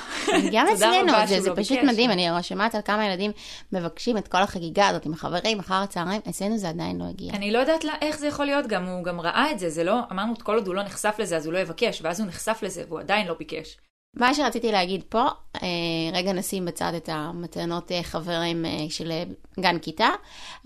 גם 0.52 0.66
אצלנו, 0.74 1.12
זה, 1.26 1.40
זה 1.40 1.50
לא 1.50 1.54
פשוט 1.56 1.78
ביקש. 1.78 1.88
מדהים, 1.88 2.10
אני 2.10 2.28
שומעת 2.42 2.74
על 2.74 2.80
כמה 2.84 3.06
ילדים 3.06 3.30
מבקשים 3.72 4.18
את 4.18 4.28
כל 4.28 4.38
החגיגה 4.38 4.88
הזאת 4.88 5.06
עם 5.06 5.12
החברים 5.12 5.58
אחר 5.58 5.74
הצהריים, 5.74 6.20
אצלנו 6.28 6.58
זה 6.58 6.68
עדיין 6.68 6.98
לא 6.98 7.04
הגיע. 7.04 7.32
אני 7.32 7.50
לא 7.50 7.58
יודעת 7.58 7.84
לה, 7.84 7.92
איך 8.02 8.18
זה 8.18 8.26
יכול 8.26 8.46
להיות, 8.46 8.66
גם 8.66 8.86
הוא 8.86 9.04
גם 9.04 9.20
ראה 9.20 9.50
את 9.50 9.58
זה, 9.58 9.70
זה 9.70 9.84
לא, 9.84 9.98
אמרנו, 10.12 10.34
כל 10.42 10.54
עוד 10.54 10.66
הוא 10.66 10.74
לא 10.74 10.82
נחשף 10.82 11.14
לזה, 11.18 11.36
אז 11.36 11.46
הוא 11.46 11.52
לא 11.52 11.58
יבקש, 11.58 12.02
ואז 12.02 12.20
הוא 12.20 12.28
נחשף 12.28 12.58
לזה, 12.62 12.84
והוא 12.88 13.00
עדיין 13.00 13.26
לא 13.26 13.34
ביקש. 13.38 13.76
מה 14.16 14.34
שרציתי 14.34 14.72
להגיד 14.72 15.02
פה, 15.08 15.26
אה, 15.62 15.68
רגע 16.12 16.32
נשים 16.32 16.64
בצד 16.64 16.92
את 16.96 17.08
המתנות 17.12 17.92
אה, 17.92 18.02
חברים 18.02 18.64
אה, 18.64 18.70
של 18.88 19.12
גן 19.60 19.78
כיתה, 19.78 20.08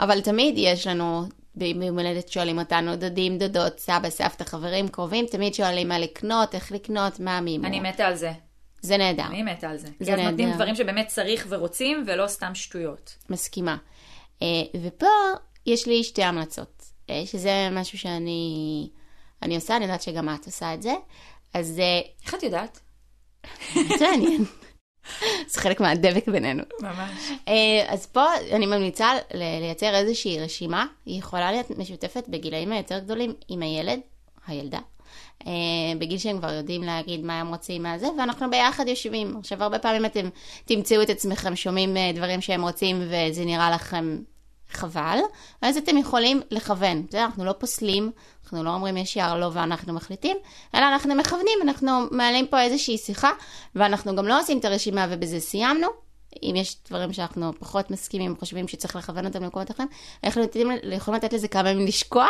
אבל 0.01 0.21
תמיד 0.21 0.55
יש 0.57 0.87
לנו, 0.87 1.25
ביום 1.57 1.99
הולדת 1.99 2.29
שואלים 2.29 2.59
אותנו 2.59 2.97
דודים, 2.97 3.39
דודות, 3.39 3.79
סבא, 3.79 4.11
סבתא, 4.11 4.45
חברים 4.45 4.89
קרובים, 4.89 5.27
תמיד 5.27 5.55
שואלים 5.55 5.89
מה 5.89 5.99
לקנות, 5.99 6.55
איך 6.55 6.73
לקנות, 6.73 7.21
מה 7.21 7.39
המימו. 7.39 7.67
אני 7.67 7.81
מתה 7.81 8.07
על 8.07 8.15
זה. 8.15 8.33
זה 8.83 8.97
נהדר, 8.97 9.27
אני 9.27 9.43
מתה 9.43 9.71
על 9.71 9.77
זה. 9.77 9.89
זה 10.01 10.05
כי 10.05 10.13
אז 10.13 10.21
נותנים 10.21 10.47
נהדר. 10.49 10.57
דברים 10.57 10.75
שבאמת 10.75 11.07
צריך 11.07 11.47
ורוצים, 11.49 12.05
ולא 12.07 12.27
סתם 12.27 12.55
שטויות. 12.55 13.17
מסכימה. 13.31 13.77
אה, 14.43 14.47
ופה 14.83 15.07
יש 15.67 15.87
לי 15.87 16.05
שתי 16.05 16.23
המלצות, 16.23 16.83
אה, 17.11 17.23
שזה 17.27 17.69
משהו 17.73 17.99
שאני 17.99 18.89
אני 19.43 19.55
עושה, 19.55 19.77
אני 19.77 19.85
יודעת 19.85 20.03
שגם 20.03 20.29
את 20.35 20.47
עושה 20.47 20.75
את 20.75 20.83
זה, 20.83 20.95
אז 21.55 21.79
אה, 21.79 22.01
איך 22.25 22.35
את 22.35 22.43
יודעת? 22.43 22.81
זה 23.75 24.07
מעניין. 24.11 24.45
זה 25.49 25.61
חלק 25.61 25.81
מהדבק 25.81 26.29
בינינו. 26.29 26.63
ממש. 26.83 27.31
אה, 27.49 27.55
אז 27.89 28.07
פה 28.07 28.25
אני 28.53 28.67
ממליצה 28.67 29.09
לייצר 29.35 29.95
איזושהי 29.95 30.41
רשימה, 30.41 30.87
היא 31.07 31.19
יכולה 31.19 31.53
להיות 31.53 31.71
משותפת 31.71 32.25
בגילאים 32.29 32.73
היותר 32.73 32.99
גדולים 32.99 33.33
עם 33.49 33.63
הילד, 33.63 34.01
הילדה, 34.47 34.79
אה, 35.47 35.53
בגיל 35.99 36.19
שהם 36.19 36.39
כבר 36.39 36.53
יודעים 36.53 36.83
להגיד 36.83 37.25
מה 37.25 37.41
הם 37.41 37.49
רוצים, 37.49 37.83
מה 37.83 37.99
זה, 37.99 38.07
ואנחנו 38.19 38.51
ביחד 38.51 38.89
יושבים. 38.89 39.37
עכשיו, 39.41 39.63
הרבה 39.63 39.79
פעמים 39.79 40.05
אתם 40.05 40.29
תמצאו 40.65 41.03
את 41.03 41.11
עצמכם 41.11 41.57
שומעים 41.57 41.97
אה, 41.97 42.11
דברים 42.15 42.41
שהם 42.41 42.63
רוצים 42.63 43.03
וזה 43.03 43.45
נראה 43.45 43.71
לכם 43.71 44.19
חבל, 44.71 45.19
ואז 45.63 45.77
אתם 45.77 45.97
יכולים 45.97 46.41
לכוון. 46.51 47.07
בסדר? 47.07 47.25
אנחנו 47.25 47.45
לא 47.45 47.53
פוסלים, 47.53 48.11
אנחנו 48.45 48.65
לא 48.65 48.71
אומרים 48.71 48.97
ישר 48.97 49.37
לא 49.39 49.51
ואנחנו 49.53 49.93
מחליטים, 49.93 50.37
אלא 50.75 50.89
אנחנו 50.89 51.15
מכוונים, 51.15 51.59
אנחנו 51.63 51.91
מעלים 52.11 52.47
פה 52.47 52.61
איזושהי 52.61 52.99
שיחה, 52.99 53.31
ואנחנו 53.75 54.17
גם 54.17 54.29
לא 54.29 54.41
עושים 54.41 54.59
את 54.59 54.65
הרשימה 54.65 55.07
ובזה 55.11 55.41
סיימנו. 55.41 55.89
אם 56.43 56.55
יש 56.57 56.77
דברים 56.89 57.13
שאנחנו 57.13 57.53
פחות 57.59 57.91
מסכימים, 57.91 58.37
חושבים 58.37 58.69
שצריך 58.69 58.97
לכוון 58.97 59.27
אותם 59.27 59.43
למקומות 59.43 59.71
אחרים, 59.71 59.89
אנחנו 60.25 60.43
יכולים 60.93 61.21
לתת 61.21 61.33
לזה 61.33 61.49
כמה 61.49 61.71
ימים 61.71 61.87
לשקוע, 61.87 62.27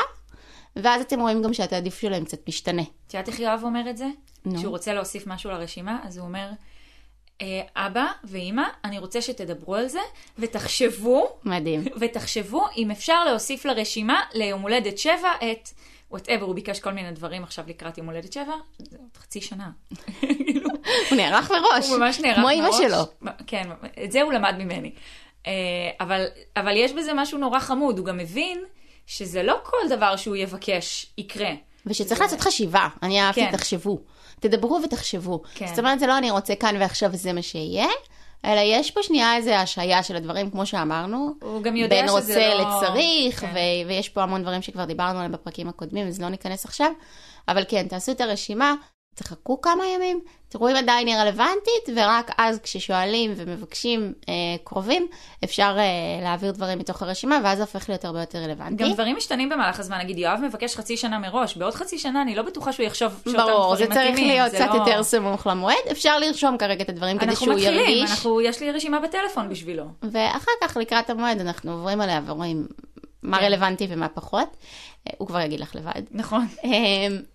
ואז 0.77 1.03
אתם 1.03 1.21
רואים 1.21 1.43
גם 1.43 1.55
שהתעדיף 1.55 2.01
שלהם 2.01 2.25
קצת 2.25 2.49
משתנה. 2.49 2.83
את 2.83 3.15
יודעת 3.15 3.29
איך 3.29 3.41
יואב 3.41 3.61
אומר 3.65 3.91
את 3.91 3.97
זה? 3.97 4.07
נו. 4.45 4.59
כשהוא 4.59 4.71
רוצה 4.71 4.95
להוסיף 4.95 5.27
משהו 5.27 5.51
לרשימה, 5.51 5.99
אז 6.03 6.19
הוא 6.19 6.27
אומר, 6.27 6.39
"אה, 6.39 6.53
אבא 7.77 8.07
ואימא, 8.25 8.63
אני 8.85 8.99
רוצה 8.99 9.23
שתדברו 9.23 9.75
על 9.75 9.89
זה, 9.89 10.01
ותחשבו, 10.39 11.29
מדהים. 11.45 11.85
ותחשבו 12.01 12.67
אם 12.77 12.91
אפשר 12.91 13.25
להוסיף 13.25 13.65
לרשימה 13.65 14.21
ליום 14.35 14.63
הולדת 14.63 14.99
שבע 14.99 15.33
את... 15.53 15.69
whatever, 16.11 16.45
הוא 16.45 16.55
ביקש 16.55 16.81
כל 16.81 16.93
מיני 16.93 17.11
דברים 17.11 17.43
עכשיו 17.43 17.65
לקראת 17.69 17.99
יום 17.99 18.07
הולדת 18.07 18.33
שבע, 18.33 18.55
זה 18.79 18.97
עוד 19.01 19.17
חצי 19.17 19.41
שנה. 19.41 19.71
הוא 21.11 21.17
נערך 21.17 21.51
מראש. 21.51 21.89
הוא 21.89 21.99
ממש 21.99 22.21
נערך 22.21 22.37
כמו 22.37 22.49
אימא 22.49 22.69
מראש. 22.69 22.79
שלו. 22.79 23.31
כן, 23.47 23.69
את 24.05 24.13
זה 24.13 24.23
הוא 24.23 24.33
למד 24.33 24.55
ממני. 24.59 24.93
אה, 25.47 25.53
אבל, 26.01 26.25
אבל 26.57 26.77
יש 26.77 26.93
בזה 26.93 27.15
משהו 27.15 27.39
נורא 27.39 27.61
חמוד, 27.61 27.99
הוא 27.99 28.07
גם 28.07 28.17
מבין 28.17 28.65
שזה 29.07 29.43
לא 29.43 29.57
כל 29.63 29.77
דבר 29.91 30.17
שהוא 30.17 30.37
יבקש 30.37 31.07
יקרה. 31.19 31.51
ושצריך 31.87 32.21
לעשות 32.21 32.41
חשיבה, 32.41 32.89
אני 33.03 33.21
אהבתי, 33.21 33.41
כן. 33.41 33.53
תחשבו. 33.53 34.01
תדברו 34.41 34.81
ותחשבו. 34.85 35.43
כן. 35.55 35.67
זאת 35.67 35.79
אומרת, 35.79 36.01
זה 36.01 36.07
לא 36.07 36.19
אני 36.19 36.31
רוצה 36.31 36.55
כאן 36.55 36.77
ועכשיו 36.81 37.11
וזה 37.13 37.33
מה 37.33 37.43
שיהיה, 37.43 37.87
אלא 38.45 38.61
יש 38.61 38.91
פה 38.91 39.03
שנייה 39.03 39.37
איזה 39.37 39.61
השעיה 39.61 40.03
של 40.03 40.17
הדברים, 40.17 40.51
כמו 40.51 40.67
שאמרנו. 40.67 41.35
הוא 41.43 41.63
גם 41.63 41.77
יודע 41.77 41.97
בין 41.97 42.07
שזה 42.09 42.17
רוצה 42.17 42.55
לא- 42.55 42.77
לצריך, 42.77 43.41
כן. 43.41 43.51
ו- 43.55 43.89
ויש 43.89 44.09
פה 44.09 44.23
המון 44.23 44.43
דברים 44.43 44.63
שכבר 44.63 44.85
דיברנו 44.85 45.19
עליהם 45.19 45.33
בפרקים 45.33 45.69
הקודמים, 45.69 46.09
אז 46.09 46.21
לא 46.21 46.29
ניכנס 46.29 46.65
עכשיו. 46.65 46.91
אבל 47.49 47.65
כן, 47.69 47.89
תעשו 47.89 48.13
את 48.13 48.21
הרשימה, 48.21 48.75
תחכו 49.17 49.61
כמה 49.61 49.87
ימים, 49.87 50.21
תראו 50.49 50.71
אם 50.71 50.77
עדיין 50.77 51.07
היא 51.07 51.17
רלוונטית, 51.17 51.89
ורק 51.97 52.31
אז 52.39 52.61
כששואלים 52.63 53.33
ומבקשים 53.37 54.13
אה, 54.29 54.35
קרובים, 54.65 55.07
אפשר 55.45 55.77
אה, 55.79 55.85
להעביר 56.23 56.51
דברים 56.51 56.79
מתוך 56.79 57.03
הרשימה, 57.03 57.41
ואז 57.45 57.59
זה 57.59 57.65
הופך 57.65 57.89
להיות 57.89 58.05
הרבה 58.05 58.21
יותר 58.21 58.39
רלוונטי. 58.39 58.85
גם 58.85 58.93
דברים 58.93 59.17
משתנים 59.17 59.49
במהלך 59.49 59.81
הזמן, 59.81 59.99
נגיד 59.99 60.19
יואב 60.19 60.41
מבקש 60.43 60.77
חצי 60.77 60.97
שנה 60.97 61.19
מראש, 61.19 61.57
בעוד 61.57 61.75
חצי 61.75 61.99
שנה 61.99 62.23
אני 62.23 62.35
לא 62.35 62.43
בטוחה 62.43 62.73
שהוא 62.73 62.87
יחשוב 62.87 63.13
שאותם 63.13 63.31
דברים 63.31 63.47
ברור, 63.47 63.77
זה 63.77 63.85
מתאימים. 63.85 64.15
צריך 64.15 64.27
להיות 64.27 64.51
זה 64.51 64.57
קצת 64.57 64.69
לא- 64.69 64.75
יותר 64.75 65.03
סמוך 65.03 65.47
למועד. 65.47 65.77
אפשר 65.91 66.19
לרשום 66.19 66.59
כרגע 66.59 66.85
את 66.85 66.89
הדברים 66.89 67.19
כדי 67.19 67.37
שהוא 67.37 67.55
מתחילים, 67.55 67.81
ירגיש. 67.81 68.11
אנחנו, 68.11 68.41
יש 68.41 68.61
לי 68.61 68.73
רשימה 68.73 69.01
בטלפון 69.01 69.49
בשבילו. 69.49 69.85
ואחר 70.03 70.53
כך, 70.63 70.77
לקראת 70.77 71.11
המועד, 71.11 71.41
אנחנו 71.41 71.73
עוברים 71.73 72.01
עליה 72.01 72.21
ורואים 72.27 72.67
מה. 73.31 73.39
רלוונטי 73.39 73.87
ומה 73.91 74.09
פחות. 74.09 74.57
אה, 75.07 75.13
הוא 75.19 75.29
כבר 75.29 75.41
יגיד 75.41 75.61
לך 75.61 75.75
לבד. 75.75 76.03
נכון. 76.11 76.47
אמ, 76.65 76.71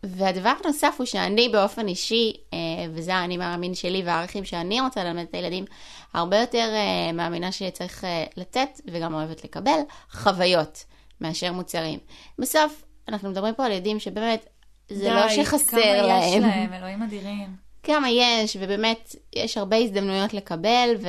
והדבר 0.04 0.54
הנוסף 0.64 0.96
הוא 0.98 1.06
שאני 1.06 1.50
באופן 1.50 1.88
אישי, 1.88 2.34
אה, 2.54 2.58
וזה 2.94 3.16
האני 3.16 3.38
מאמין 3.38 3.76
שלי 3.76 4.04
והערכים 4.06 4.46
שאני 4.46 4.82
רוצה 4.82 5.04
ללמד 5.04 5.26
את 5.30 5.36
הילדים, 5.36 5.66
הרבה 6.14 6.38
יותר 6.38 6.70
אה, 6.74 7.12
מאמינה 7.12 7.52
שצריך 7.52 8.04
אה, 8.04 8.26
לתת 8.38 8.82
וגם 8.92 9.14
אוהבת 9.14 9.44
לקבל 9.44 9.80
חוויות 10.12 10.86
מאשר 11.22 11.54
מוצרים. 11.54 12.00
בסוף, 12.40 12.84
אנחנו 13.08 13.30
מדברים 13.30 13.56
פה 13.56 13.66
על 13.66 13.72
ילדים 13.72 14.00
שבאמת, 14.00 14.46
זה 14.90 15.14
לא 15.14 15.28
די, 15.28 15.36
שחסר 15.36 15.72
כמה 15.72 15.82
יש 15.82 16.34
להם. 16.34 16.42
להם, 16.42 16.74
אלוהים 16.74 17.04
אדירים. 17.04 17.56
כמה 17.84 18.10
יש, 18.10 18.58
ובאמת 18.60 19.16
יש 19.36 19.58
הרבה 19.58 19.78
הזדמנויות 19.78 20.34
לקבל, 20.34 20.90
ו... 21.02 21.08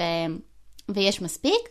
ויש 0.89 1.23
מספיק. 1.23 1.69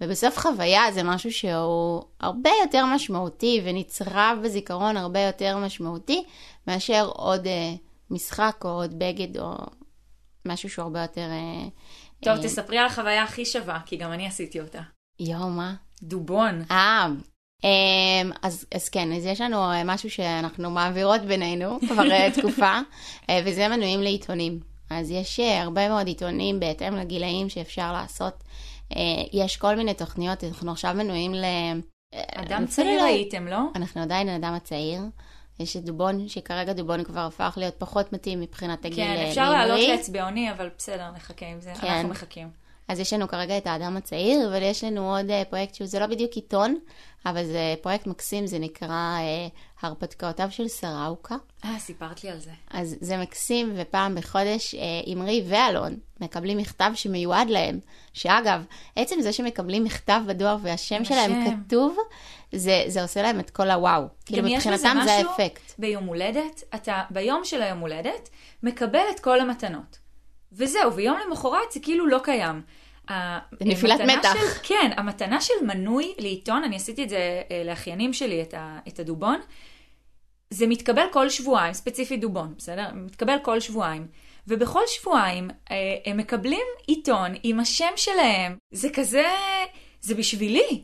ובסוף 0.00 0.38
חוויה 0.38 0.92
זה 0.92 1.02
משהו 1.02 1.32
שהוא 1.32 2.02
הרבה 2.20 2.50
יותר 2.62 2.86
משמעותי 2.86 3.60
ונצרב 3.64 4.38
בזיכרון 4.44 4.96
הרבה 4.96 5.20
יותר 5.20 5.56
משמעותי 5.56 6.24
מאשר 6.66 7.10
עוד 7.14 7.46
אה, 7.46 7.74
משחק 8.10 8.60
או 8.64 8.70
עוד 8.70 8.98
בגד 8.98 9.38
או 9.38 9.54
משהו 10.44 10.70
שהוא 10.70 10.82
הרבה 10.82 11.02
יותר... 11.02 11.20
אה, 11.30 11.68
טוב, 12.20 12.36
אה, 12.36 12.42
תספרי 12.42 12.78
על 12.78 12.86
החוויה 12.86 13.22
הכי 13.22 13.44
שווה, 13.44 13.78
כי 13.86 13.96
גם 13.96 14.12
אני 14.12 14.26
עשיתי 14.26 14.60
אותה. 14.60 14.80
יואו, 15.20 15.50
מה? 15.50 15.74
דובון. 16.02 16.62
אה, 16.70 17.06
אמ, 17.64 18.30
אז, 18.42 18.66
אז 18.74 18.88
כן, 18.88 19.12
אז 19.12 19.26
יש 19.26 19.40
לנו 19.40 19.56
אה, 19.56 19.84
משהו 19.84 20.10
שאנחנו 20.10 20.70
מעבירות 20.70 21.20
בינינו 21.20 21.78
כבר 21.88 22.10
אה, 22.10 22.28
תקופה, 22.34 22.78
אה, 23.30 23.40
וזה 23.44 23.68
מנויים 23.68 24.02
לעיתונים. 24.02 24.60
אז 24.90 25.10
יש 25.10 25.40
הרבה 25.40 25.88
מאוד 25.88 26.06
עיתונים 26.06 26.60
בהתאם 26.60 26.96
לגילאים 26.96 27.48
שאפשר 27.48 27.92
לעשות. 27.92 28.44
אה, 28.96 29.02
יש 29.32 29.56
כל 29.56 29.74
מיני 29.76 29.94
תוכניות, 29.94 30.44
אנחנו 30.44 30.72
עכשיו 30.72 30.94
מנויים 30.94 31.34
ל... 31.34 31.44
אדם 32.34 32.66
צעיר 32.66 32.96
לא- 32.96 33.04
הייתם, 33.04 33.48
לא? 33.48 33.58
אנחנו 33.74 34.02
עדיין 34.02 34.28
האדם 34.28 34.54
הצעיר. 34.54 35.00
יש 35.60 35.76
את 35.76 35.84
דובון, 35.84 36.28
שכרגע 36.28 36.72
דובון 36.72 37.04
כבר 37.04 37.20
הפך 37.20 37.54
להיות 37.56 37.74
פחות 37.78 38.12
מתאים 38.12 38.40
מבחינת 38.40 38.84
הגיל 38.84 39.04
כן, 39.04 39.16
אה, 39.16 39.28
אפשר 39.28 39.50
לעלות. 39.50 39.88
לאצבעוני, 39.88 40.52
אבל 40.52 40.68
בסדר, 40.78 41.10
נחכה 41.10 41.46
עם 41.46 41.60
זה. 41.60 41.72
כן. 41.80 41.86
אנחנו 41.86 42.08
מחכים. 42.08 42.48
אז 42.88 43.00
יש 43.00 43.12
לנו 43.12 43.28
כרגע 43.28 43.58
את 43.58 43.66
האדם 43.66 43.96
הצעיר, 43.96 44.48
אבל 44.48 44.62
יש 44.62 44.84
לנו 44.84 45.16
עוד 45.16 45.30
אה, 45.30 45.42
פרויקט 45.50 45.74
שהוא, 45.74 45.86
זה 45.86 45.98
לא 45.98 46.06
בדיוק 46.06 46.32
עיתון, 46.32 46.78
אבל 47.26 47.44
זה 47.44 47.74
פרויקט 47.82 48.06
מקסים, 48.06 48.46
זה 48.46 48.58
נקרא 48.58 49.18
אה, 49.18 49.48
הרפתקאותיו 49.82 50.48
של 50.50 50.68
סראוקה. 50.68 51.36
אה, 51.64 51.78
סיפרת 51.78 52.24
לי 52.24 52.30
על 52.30 52.38
זה. 52.38 52.50
אז 52.70 52.96
זה 53.00 53.16
מקסים, 53.16 53.72
ופעם 53.76 54.14
בחודש 54.14 54.74
אה, 54.74 55.12
אמרי 55.12 55.44
ואלון 55.48 55.96
מקבלים 56.20 56.58
מכתב 56.58 56.90
שמיועד 56.94 57.50
להם, 57.50 57.78
שאגב, 58.12 58.64
עצם 58.96 59.20
זה 59.20 59.32
שמקבלים 59.32 59.84
מכתב 59.84 60.20
בדואר 60.26 60.56
והשם 60.62 61.04
שלהם 61.04 61.32
השם. 61.32 61.54
כתוב, 61.66 61.96
זה, 62.52 62.84
זה 62.86 63.02
עושה 63.02 63.22
להם 63.22 63.40
את 63.40 63.50
כל 63.50 63.70
הוואו. 63.70 64.02
כאילו 64.26 64.48
מבחינתם 64.48 64.96
זה 65.04 65.12
האפקט. 65.12 65.72
ביום 65.78 66.04
הולדת, 66.04 66.62
אתה 66.74 67.02
ביום 67.10 67.44
של 67.44 67.62
היום 67.62 67.78
הולדת 67.78 68.28
מקבל 68.62 69.04
את 69.14 69.20
כל 69.20 69.40
המתנות. 69.40 69.98
וזהו, 70.52 70.94
ויום 70.94 71.16
למחרת 71.26 71.72
זה 71.72 71.80
כאילו 71.80 72.06
לא 72.06 72.18
קיים. 72.22 72.62
נפילת 73.60 74.00
מתח. 74.00 74.32
של, 74.32 74.58
כן, 74.62 74.90
המתנה 74.96 75.40
של 75.40 75.54
מנוי 75.66 76.14
לעיתון, 76.18 76.64
אני 76.64 76.76
עשיתי 76.76 77.04
את 77.04 77.08
זה 77.08 77.42
אה, 77.50 77.62
לאחיינים 77.64 78.12
שלי, 78.12 78.42
את, 78.42 78.54
ה, 78.54 78.78
את 78.88 78.98
הדובון, 78.98 79.40
זה 80.50 80.66
מתקבל 80.66 81.04
כל 81.12 81.28
שבועיים, 81.28 81.74
ספציפית 81.74 82.20
דובון, 82.20 82.54
בסדר? 82.58 82.86
מתקבל 82.94 83.36
כל 83.42 83.60
שבועיים. 83.60 84.06
ובכל 84.48 84.82
שבועיים 84.86 85.50
אה, 85.70 85.76
הם 86.06 86.16
מקבלים 86.16 86.66
עיתון 86.86 87.30
עם 87.42 87.60
השם 87.60 87.92
שלהם. 87.96 88.56
זה 88.70 88.88
כזה, 88.94 89.26
זה 90.00 90.14
בשבילי. 90.14 90.82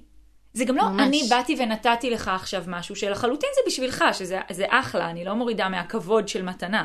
זה 0.53 0.65
גם 0.65 0.77
לא 0.77 0.89
ממש. 0.89 1.01
אני 1.01 1.23
באתי 1.31 1.57
ונתתי 1.59 2.11
לך 2.11 2.29
עכשיו 2.29 2.65
משהו, 2.67 2.97
שלחלוטין 2.97 3.51
זה 3.55 3.61
בשבילך, 3.67 4.05
שזה 4.13 4.41
זה 4.51 4.67
אחלה, 4.69 5.11
אני 5.11 5.25
לא 5.25 5.35
מורידה 5.35 5.69
מהכבוד 5.69 6.29
של 6.29 6.43
מתנה. 6.43 6.85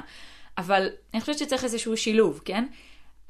אבל 0.57 0.89
אני 1.13 1.21
חושבת 1.21 1.37
שצריך 1.37 1.63
איזשהו 1.63 1.97
שילוב, 1.97 2.41
כן? 2.45 2.65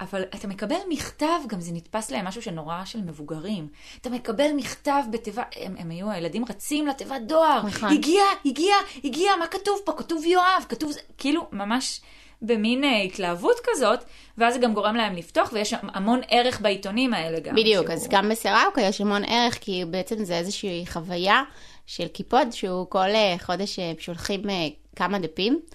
אבל 0.02 0.22
אתה 0.36 0.48
מקבל 0.48 0.76
מכתב, 0.90 1.26
גם 1.48 1.62
זה 1.62 1.72
נתפס 1.74 2.12
להם 2.12 2.26
משהו 2.26 2.42
שנורא 2.42 2.82
של 2.86 3.00
מבוגרים. 3.02 3.68
אתה 4.02 4.10
מקבל 4.10 4.52
מכתב 4.56 5.04
בתיבה, 5.12 5.44
הם, 5.56 5.76
הם 5.78 5.90
היו, 5.90 6.12
הילדים 6.12 6.46
רצים 6.50 6.88
לתיבת 6.88 7.22
דואר. 7.28 7.62
נכון. 7.68 7.90
הגיע, 7.92 8.22
הגיע, 8.46 8.76
הגיע, 9.04 9.32
מה 9.40 9.48
כתוב 9.48 9.80
פה? 9.86 9.92
כתוב 9.94 10.26
יואב, 10.26 10.66
כתוב 10.70 10.92
זה, 10.92 11.00
כאילו, 11.18 11.48
ממש 11.52 12.02
במין 12.42 12.84
אה, 12.84 13.02
התלהבות 13.02 13.56
כזאת, 13.64 14.00
ואז 14.38 14.54
זה 14.54 14.60
גם 14.60 14.74
גורם 14.74 14.96
להם 14.96 15.16
לפתוח, 15.16 15.50
ויש 15.54 15.74
המון 15.82 16.22
ערך 16.30 16.62
בעיתונים 16.62 17.14
האלה 17.14 17.40
גם. 17.40 17.56
בדיוק, 17.56 17.86
שהוא- 17.86 17.94
אז 17.96 18.08
גם 18.10 18.30
בסראוקה 18.30 18.82
יש 18.82 19.02
המון 19.02 19.22
ערך, 19.28 19.58
כי 19.62 19.84
בעצם 19.86 20.24
זה 20.24 20.38
איזושהי 20.38 20.86
חוויה 20.88 21.42
של 21.86 22.08
קיפוד, 22.08 22.48
שהוא 22.52 22.86
כל 22.90 23.00
אה, 23.00 23.36
חודש 23.42 23.80
אה, 23.80 23.92
שולחים 24.00 24.50
אה, 24.50 24.56
כמה 24.96 25.20
דפים, 25.20 25.60
אה, 25.64 25.70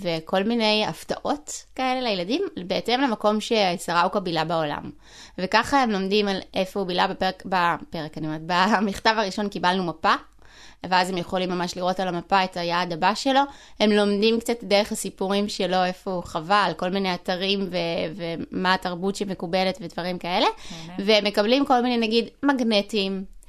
וכל 0.00 0.42
מיני 0.42 0.86
הפתעות 0.88 1.64
כאלה 1.74 2.00
לילדים, 2.00 2.42
בהתאם 2.66 3.00
למקום 3.00 3.38
שסראוקה 3.40 4.20
בילה 4.20 4.44
בעולם. 4.44 4.90
וככה 5.38 5.82
הם 5.82 5.90
לומדים 5.90 6.28
על 6.28 6.40
איפה 6.54 6.80
הוא 6.80 6.86
בילה 6.86 7.06
בפרק, 7.06 7.42
בפרק, 7.46 8.18
אני 8.18 8.26
אומרת, 8.26 8.40
במכתב 8.46 9.14
הראשון 9.16 9.48
קיבלנו 9.48 9.84
מפה. 9.84 10.14
ואז 10.86 11.10
הם 11.10 11.16
יכולים 11.18 11.50
ממש 11.50 11.76
לראות 11.76 12.00
על 12.00 12.08
המפה 12.08 12.44
את 12.44 12.56
היעד 12.56 12.92
הבא 12.92 13.14
שלו. 13.14 13.40
הם 13.80 13.90
לומדים 13.90 14.40
קצת 14.40 14.64
דרך 14.64 14.92
הסיפורים 14.92 15.48
שלו, 15.48 15.84
איפה 15.84 16.10
הוא 16.10 16.22
חווה, 16.22 16.64
על 16.64 16.74
כל 16.74 16.90
מיני 16.90 17.14
אתרים 17.14 17.68
ו- 17.70 17.76
ומה 18.50 18.74
התרבות 18.74 19.16
שמקובלת 19.16 19.78
ודברים 19.80 20.18
כאלה. 20.18 20.46
והם 20.98 21.24
מקבלים 21.24 21.66
כל 21.66 21.80
מיני, 21.80 22.06
נגיד, 22.06 22.28
מגנטים, 22.42 23.12
אה, 23.14 23.39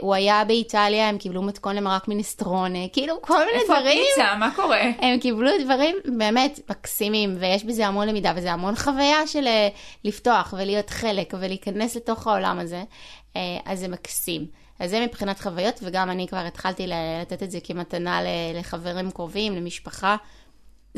הוא 0.00 0.14
היה 0.14 0.44
באיטליה, 0.44 1.08
הם 1.08 1.18
קיבלו 1.18 1.42
מתכון 1.42 1.76
למרק 1.76 2.08
מינסטרונה, 2.08 2.88
כאילו 2.92 3.22
כל 3.22 3.38
מיני 3.46 3.62
איפה 3.62 3.74
דברים. 3.74 4.02
הפיצה? 4.12 4.34
מה 4.34 4.50
קורה? 4.56 4.82
הם 4.98 5.18
קיבלו 5.20 5.50
דברים 5.64 5.96
באמת 6.18 6.60
מקסימים, 6.70 7.36
ויש 7.40 7.64
בזה 7.64 7.86
המון 7.86 8.08
למידה, 8.08 8.32
וזה 8.36 8.52
המון 8.52 8.76
חוויה 8.76 9.26
של 9.26 9.46
אה, 9.46 9.68
לפתוח 10.04 10.54
ולהיות 10.58 10.90
חלק 10.90 11.34
ולהיכנס 11.40 11.96
לתוך 11.96 12.26
העולם 12.26 12.58
הזה, 12.58 12.82
אה, 13.36 13.40
אז 13.64 13.80
זה 13.80 13.88
מקסים. 13.88 14.46
אז 14.78 14.90
זה 14.90 15.00
מבחינת 15.00 15.40
חוויות, 15.40 15.80
וגם 15.82 16.10
אני 16.10 16.28
כבר 16.28 16.38
התחלתי 16.38 16.86
לתת 16.86 17.42
את 17.42 17.50
זה 17.50 17.58
כמתנה 17.64 18.20
לחברים 18.54 19.10
קרובים, 19.10 19.56
למשפחה. 19.56 20.16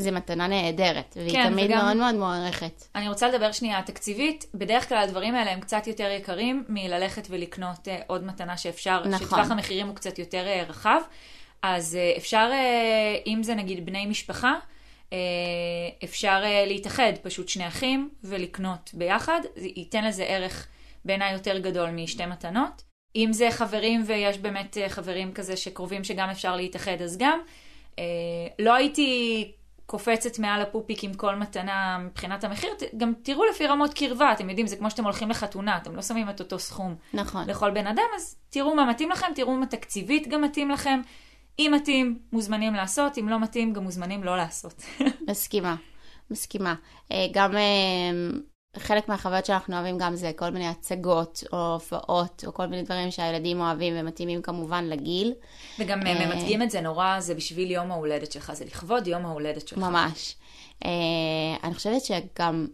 זה 0.01 0.11
מתנה 0.11 0.47
נהדרת, 0.47 1.17
והיא 1.21 1.31
כן, 1.33 1.51
תמיד 1.51 1.71
וגם- 1.71 1.85
מאוד 1.85 1.97
מאוד 1.97 2.15
מוערכת. 2.15 2.85
אני 2.95 3.09
רוצה 3.09 3.29
לדבר 3.29 3.53
שנייה 3.53 3.83
תקציבית. 3.83 4.47
בדרך 4.55 4.89
כלל 4.89 4.99
הדברים 4.99 5.35
האלה 5.35 5.51
הם 5.53 5.61
קצת 5.61 5.87
יותר 5.87 6.11
יקרים 6.11 6.65
מללכת 6.69 7.27
ולקנות 7.31 7.89
אה, 7.89 7.99
עוד 8.07 8.25
מתנה 8.25 8.57
שאפשר, 8.57 9.03
נכון. 9.07 9.27
שטווח 9.27 9.51
המחירים 9.51 9.87
הוא 9.87 9.95
קצת 9.97 10.19
יותר 10.19 10.47
אה, 10.47 10.65
רחב. 10.69 11.01
אז 11.63 11.97
אה, 11.97 12.13
אפשר, 12.17 12.49
אה, 12.53 13.17
אם 13.27 13.43
זה 13.43 13.55
נגיד 13.55 13.87
בני 13.87 14.07
משפחה, 14.07 14.55
אה, 15.13 15.19
אפשר 16.05 16.41
אה, 16.45 16.65
להתאחד, 16.67 17.13
פשוט 17.23 17.49
שני 17.49 17.69
אחים, 17.69 18.11
ולקנות 18.25 18.91
ביחד. 18.95 19.41
זה 19.57 19.69
ייתן 19.77 20.05
לזה 20.05 20.25
ערך 20.25 20.67
בעיניי 21.05 21.33
יותר 21.33 21.59
גדול 21.59 21.91
משתי 21.91 22.27
מתנות. 22.27 22.83
אם 23.17 23.33
זה 23.33 23.49
חברים 23.51 24.05
ויש 24.07 24.39
באמת 24.39 24.77
אה, 24.79 24.89
חברים 24.89 25.33
כזה 25.33 25.57
שקרובים 25.57 26.05
שגם 26.05 26.31
אפשר 26.31 26.57
להתאחד, 26.57 27.03
אז 27.05 27.19
גם. 27.19 27.41
אה, 27.99 28.05
לא 28.59 28.75
הייתי 28.75 29.53
קופצת 29.91 30.39
מעל 30.39 30.63
הפופיק 30.63 31.05
עם 31.05 31.15
כל 31.15 31.35
מתנה 31.35 31.99
מבחינת 31.99 32.45
המחיר, 32.45 32.71
גם 32.97 33.13
תראו 33.23 33.45
לפי 33.45 33.67
רמות 33.67 33.95
קרבה, 33.95 34.33
אתם 34.33 34.49
יודעים, 34.49 34.67
זה 34.67 34.77
כמו 34.77 34.91
שאתם 34.91 35.05
הולכים 35.05 35.31
לחתונה, 35.31 35.77
אתם 35.77 35.97
לא 35.97 36.03
שמים 36.03 36.31
את 36.31 36.41
אותו 36.41 36.59
סכום 36.59 36.95
נכון. 37.15 37.51
לכל 37.51 37.71
בן 37.71 37.87
אדם, 37.87 38.05
אז 38.17 38.37
תראו 38.51 38.75
מה 38.75 38.85
מתאים 38.85 39.11
לכם, 39.11 39.27
תראו 39.35 39.57
מה 39.57 39.67
תקציבית 39.67 40.29
גם 40.29 40.43
מתאים 40.43 40.71
לכם. 40.71 41.01
אם 41.59 41.73
מתאים, 41.77 42.19
מוזמנים 42.33 42.75
לעשות, 42.75 43.19
אם 43.19 43.29
לא 43.29 43.41
מתאים, 43.41 43.73
גם 43.73 43.83
מוזמנים 43.83 44.25
לא 44.25 44.37
לעשות. 44.37 44.83
מסכימה, 45.31 45.77
מסכימה. 46.31 46.75
אה, 47.13 47.27
גם 47.33 47.57
אה, 47.57 47.61
חלק 48.79 49.09
מהחוויות 49.09 49.47
שאנחנו 49.47 49.77
אוהבים 49.77 49.99
גם 49.99 50.17
זה 50.17 50.31
כל 50.37 50.51
מיני 50.51 50.69
הצגות 50.69 51.45
או 51.53 51.73
הופעות 51.73 52.45
או 52.47 52.55
כל 52.55 52.67
מיני 52.67 52.83
דברים 52.83 53.11
שהילדים 53.11 53.61
אוהבים 53.61 53.95
ומתאימים 53.97 54.43
כמובן 54.43 54.85
לגיל. 54.85 55.35
וגם 55.79 56.07
אה. 56.07 56.27
ממתגים 56.27 56.63
את 56.63 56.71
זה 56.71 56.81
נורא, 56.81 57.21
זה 57.21 57.35
בשביל 57.35 57.71
יום 57.71 57.91
ההולדת 57.91 58.33
שלך, 58.33 58.53
זה 58.53 58.65
לכבוד 58.65 59.07
יום 59.07 59.27
ההולדת 59.27 59.69
שלך. 59.69 59.79
ממש. 59.79 60.37
אה, 60.85 60.91
אני 61.65 61.75
חושבת 61.75 62.03
שגם 62.03 62.67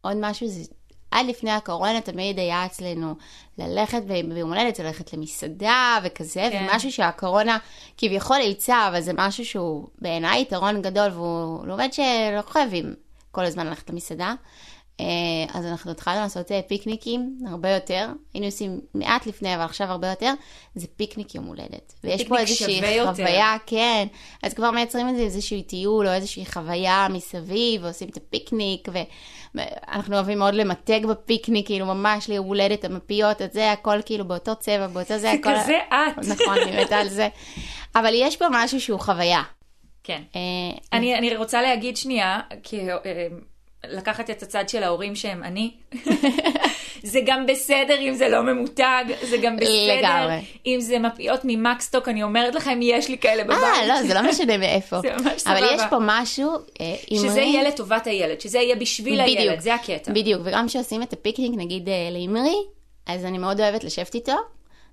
עוד 0.00 0.16
משהו 0.20 0.48
זה... 0.48 0.62
עד 1.10 1.26
לפני 1.26 1.50
הקורונה 1.50 2.00
תמיד 2.00 2.38
היה 2.38 2.66
אצלנו 2.66 3.14
ללכת 3.58 4.02
ביום 4.02 4.52
הולדת, 4.52 4.78
ללכת 4.78 5.12
למסעדה 5.12 5.98
וכזה, 6.04 6.48
כן. 6.52 6.66
ומשהו 6.70 6.92
שהקורונה 6.92 7.58
כביכול 7.96 8.36
אילצה, 8.36 8.88
אבל 8.88 9.00
זה 9.00 9.12
משהו 9.14 9.44
שהוא 9.44 9.88
בעיניי 9.98 10.40
יתרון 10.40 10.82
גדול, 10.82 11.10
והוא 11.12 11.66
לומד 11.66 11.92
שלא 11.92 12.42
חייבים 12.46 12.94
כל 13.30 13.44
הזמן 13.44 13.66
ללכת 13.66 13.90
למסעדה. 13.90 14.34
אה, 15.00 15.58
אז 15.58 15.66
אנחנו 15.66 15.90
התחלנו 15.90 16.20
לעשות 16.20 16.52
אה, 16.52 16.60
פיקניקים 16.68 17.38
הרבה 17.48 17.70
יותר, 17.70 18.08
היינו 18.34 18.46
עושים 18.46 18.80
מעט 18.94 19.26
לפני, 19.26 19.54
אבל 19.54 19.64
עכשיו 19.64 19.86
הרבה 19.86 20.10
יותר, 20.10 20.32
זה 20.74 20.86
פיקניק 20.96 21.34
יום 21.34 21.44
הולדת. 21.44 21.94
ויש 22.04 22.24
פה 22.24 22.38
איזושהי 22.38 22.76
שווה 22.76 22.90
יותר. 22.90 23.10
חוויה, 23.12 23.56
כן, 23.66 24.06
אז 24.42 24.54
כבר 24.54 24.70
מייצרים 24.70 25.08
את 25.08 25.16
זה 25.16 25.22
איזשהו 25.22 25.62
טיול 25.62 26.08
או 26.08 26.12
איזושהי 26.12 26.46
חוויה 26.46 27.06
מסביב, 27.10 27.84
ועושים 27.84 28.08
את 28.08 28.16
הפיקניק, 28.16 28.88
ואנחנו 29.54 30.14
אוהבים 30.14 30.38
מאוד 30.38 30.54
למתג 30.54 31.06
בפיקניק, 31.06 31.66
כאילו 31.66 31.86
ממש 31.86 32.28
ליום 32.28 32.46
הולדת, 32.46 32.84
המפיות, 32.84 33.42
את 33.42 33.52
זה, 33.52 33.72
הכל 33.72 34.02
כאילו 34.04 34.24
באותו 34.24 34.56
צבע, 34.56 34.86
באותו 34.86 35.08
זה, 35.08 35.18
זה 35.18 35.30
הכל... 35.30 35.50
כזה 35.62 35.78
את. 35.88 36.18
נכון, 36.28 36.58
אני 36.58 36.84
מתה 36.84 36.96
על 36.96 37.08
זה. 37.08 37.28
אבל 37.94 38.12
יש 38.14 38.36
פה 38.36 38.44
משהו 38.50 38.80
שהוא 38.80 39.00
חוויה. 39.00 39.42
כן. 40.04 40.22
אה, 40.36 40.40
אני, 40.92 41.18
אני 41.18 41.36
רוצה 41.36 41.62
להגיד 41.62 41.96
שנייה, 41.96 42.40
כי 42.62 42.80
לקחת 43.88 44.30
את 44.30 44.42
הצד 44.42 44.68
של 44.68 44.82
ההורים 44.82 45.14
שהם 45.14 45.42
אני. 45.44 45.70
זה 47.02 47.20
גם 47.26 47.46
בסדר 47.46 48.00
אם 48.00 48.14
זה 48.14 48.28
לא 48.28 48.42
ממותג, 48.42 49.04
זה 49.22 49.36
גם 49.36 49.56
בסדר 49.56 49.98
לגמרי. 49.98 50.40
אם 50.66 50.80
זה 50.80 50.98
מפיות 50.98 51.40
ממקסטוק, 51.44 52.08
אני 52.08 52.22
אומרת 52.22 52.54
לכם, 52.54 52.78
יש 52.82 53.08
לי 53.08 53.18
כאלה 53.18 53.44
בבית. 53.44 53.58
אה, 53.58 53.86
לא, 53.86 54.02
זה 54.02 54.14
לא 54.14 54.22
משנה 54.22 54.56
מאיפה. 54.58 55.00
זה 55.02 55.10
ממש 55.10 55.26
אבל 55.26 55.36
סבבה. 55.38 55.74
יש 55.74 55.82
פה 55.90 55.96
משהו, 56.00 56.52
אה, 56.80 56.94
שזה 57.10 57.40
יהיה 57.40 57.62
לטובת 57.62 58.06
הילד, 58.06 58.40
שזה 58.40 58.58
יהיה 58.58 58.76
בשביל 58.76 59.22
בדיוק. 59.22 59.38
הילד, 59.38 59.60
זה 59.60 59.74
הקטע. 59.74 60.12
בדיוק, 60.12 60.42
וגם 60.44 60.66
כשעושים 60.66 61.02
את 61.02 61.12
הפיקניק, 61.12 61.52
נגיד 61.56 61.88
אה, 61.88 62.08
לאמרי, 62.10 62.56
אז 63.06 63.24
אני 63.24 63.38
מאוד 63.38 63.60
אוהבת 63.60 63.84
לשבת 63.84 64.14
איתו. 64.14 64.36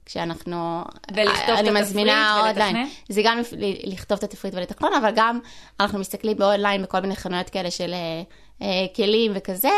כשאנחנו... 0.07 0.83
ולכתוב 1.15 1.55
את 1.59 1.67
התפריט 1.67 2.07
ולתכנן? 2.45 2.85
זה 3.09 3.21
גם 3.23 3.39
לכתוב 3.83 4.17
את 4.17 4.23
התפריט 4.23 4.53
ולתכנון, 4.55 4.93
אבל 4.93 5.11
גם 5.15 5.39
אנחנו 5.79 5.99
מסתכלים 5.99 6.37
באונליין 6.37 6.83
בכל 6.83 6.99
מיני 6.99 7.15
חנויות 7.15 7.49
כאלה 7.49 7.71
של 7.71 7.93
אה, 7.93 8.21
אה, 8.61 8.85
כלים 8.95 9.31
וכזה, 9.35 9.69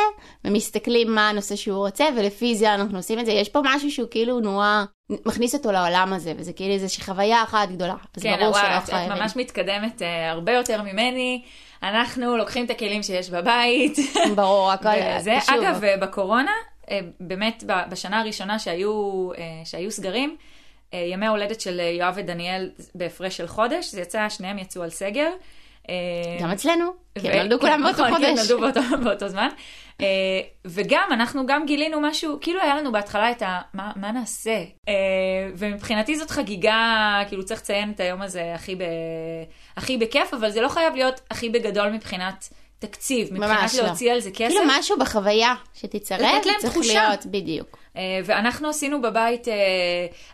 ומסתכלים 0.46 1.16
מה 1.16 1.30
הנושא 1.30 1.56
שהוא 1.56 1.78
רוצה, 1.78 2.06
ולפי 2.18 2.56
זה 2.56 2.74
אנחנו 2.74 2.98
עושים 2.98 3.20
את 3.20 3.26
זה. 3.26 3.32
יש 3.32 3.50
פה 3.50 3.60
משהו 3.64 3.92
שהוא 3.92 4.08
כאילו 4.12 4.40
נורא 4.40 4.84
מכניס 5.10 5.56
אותו 5.56 5.72
לעולם 5.72 6.14
הזה, 6.14 6.34
וזה 6.38 6.54
כאילו 6.54 6.74
איזושהי 6.74 7.04
חוויה 7.04 7.44
אחת 7.44 7.70
גדולה. 7.70 7.96
אז 8.18 8.24
כן, 8.24 8.38
ברור 8.40 8.54
שלא 8.54 8.78
את, 8.78 8.84
את 8.84 8.90
חייבים. 8.90 9.18
ממש 9.18 9.36
מתקדמת 9.36 10.02
אה, 10.02 10.32
הרבה 10.32 10.52
יותר 10.52 10.82
ממני. 10.82 11.42
אנחנו 11.84 12.38
לוקחים 12.38 12.66
את 12.66 12.70
הכלים 12.70 13.04
שיש 13.04 13.30
בבית. 13.30 13.98
ברור, 14.36 14.72
הכל 14.72 14.90
וזה. 15.20 15.38
אגב, 15.48 15.84
אה, 15.84 15.98
בקורונה, 15.98 16.52
באמת 17.20 17.64
ב- 17.68 17.90
בשנה 17.90 18.20
הראשונה 18.20 18.60
שהיו, 18.60 19.30
אה, 19.38 19.62
שהיו 19.66 19.92
סגרים, 19.92 20.38
אה, 20.94 21.00
ימי 21.00 21.26
ההולדת 21.26 21.62
של 21.62 21.80
אה, 21.80 21.86
יואב 21.86 22.14
ודניאל 22.18 22.72
בהפרש 22.96 23.38
של 23.38 23.48
חודש, 23.48 23.92
זה 23.92 24.02
יצא, 24.02 24.30
שניהם 24.30 24.60
יצאו 24.60 24.84
על 24.84 24.90
סגר. 24.90 25.30
אה, 25.90 25.96
גם 26.42 26.52
אצלנו, 26.52 26.86
כי 27.20 27.30
הם 27.30 27.38
נולדו 27.38 27.60
כולם 27.60 27.84
באותו 27.84 28.06
נכון, 28.06 28.18
כי 28.18 28.26
הם 28.26 28.36
חודש. 28.36 28.52
נולדו 28.52 28.66
באותו, 28.66 28.98
באותו 29.04 29.28
זמן. 29.30 29.48
וגם, 30.66 31.10
אנחנו 31.12 31.46
גם 31.46 31.66
גילינו 31.66 32.02
משהו, 32.02 32.38
כאילו 32.42 32.62
היה 32.62 32.76
לנו 32.76 32.92
בהתחלה 32.92 33.32
את 33.32 33.42
ה... 33.42 33.62
מה, 33.74 33.92
מה 33.96 34.12
נעשה? 34.12 34.64
ומבחינתי 35.58 36.16
זאת 36.16 36.30
חגיגה, 36.30 37.22
כאילו 37.28 37.46
צריך 37.46 37.62
לציין 37.62 37.92
את 37.92 38.00
היום 38.00 38.22
הזה 38.22 38.54
הכי, 38.56 38.76
ב, 38.76 38.84
הכי 39.78 39.98
בכיף, 39.98 40.34
אבל 40.34 40.50
זה 40.50 40.62
לא 40.62 40.70
חייב 40.70 40.96
להיות 40.96 41.22
הכי 41.32 41.50
בגדול 41.50 41.90
מבחינת 41.90 42.50
תקציב, 42.80 43.34
מבחינת 43.34 43.74
לא. 43.74 43.84
להוציא 43.84 44.12
על 44.12 44.20
זה 44.20 44.32
כסף. 44.32 44.48
כאילו 44.48 44.62
משהו 44.68 45.00
בחוויה 45.00 45.54
שתצרף, 45.74 46.44
צריך 46.60 46.72
תחושה. 46.72 46.94
להיות, 46.94 47.26
בדיוק. 47.26 47.78
אה, 47.98 48.20
ואנחנו 48.26 48.70
עשינו 48.70 49.02
בבית, 49.02 49.48
אה, 49.48 49.54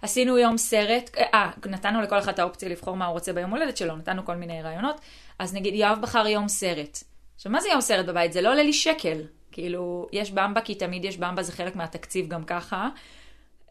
עשינו 0.02 0.38
יום 0.38 0.58
סרט, 0.58 1.10
אה, 1.18 1.50
נתנו 1.66 2.02
לכל 2.02 2.20
אחד 2.20 2.34
את 2.34 2.40
האופציה 2.40 2.70
לבחור 2.70 2.98
מה 2.98 3.06
הוא 3.06 3.14
רוצה 3.14 3.34
ביום 3.34 3.52
הולדת 3.52 3.78
שלו, 3.78 3.96
נתנו 3.96 4.26
כל 4.26 4.36
מיני 4.36 4.62
רעיונות, 4.62 5.02
אז 5.40 5.54
נגיד 5.54 5.76
יואב 5.76 5.98
בחר 6.02 6.28
יום 6.28 6.48
סרט. 6.48 7.04
עכשיו, 7.36 7.52
מה 7.52 7.62
זה 7.62 7.70
יום 7.70 7.82
סרט 7.82 8.06
בבית? 8.06 8.34
זה 8.34 8.42
לא 8.42 8.52
עולה 8.52 8.64
לי 8.64 8.74
שקל. 8.74 9.22
כאילו, 9.52 10.08
יש 10.12 10.32
במבה, 10.32 10.62
כי 10.62 10.76
תמיד 10.76 11.06
יש 11.06 11.18
במבה, 11.18 11.44
זה 11.44 11.52
חלק 11.52 11.76
מהתקציב 11.76 12.28
גם 12.28 12.44
ככה. 12.44 12.90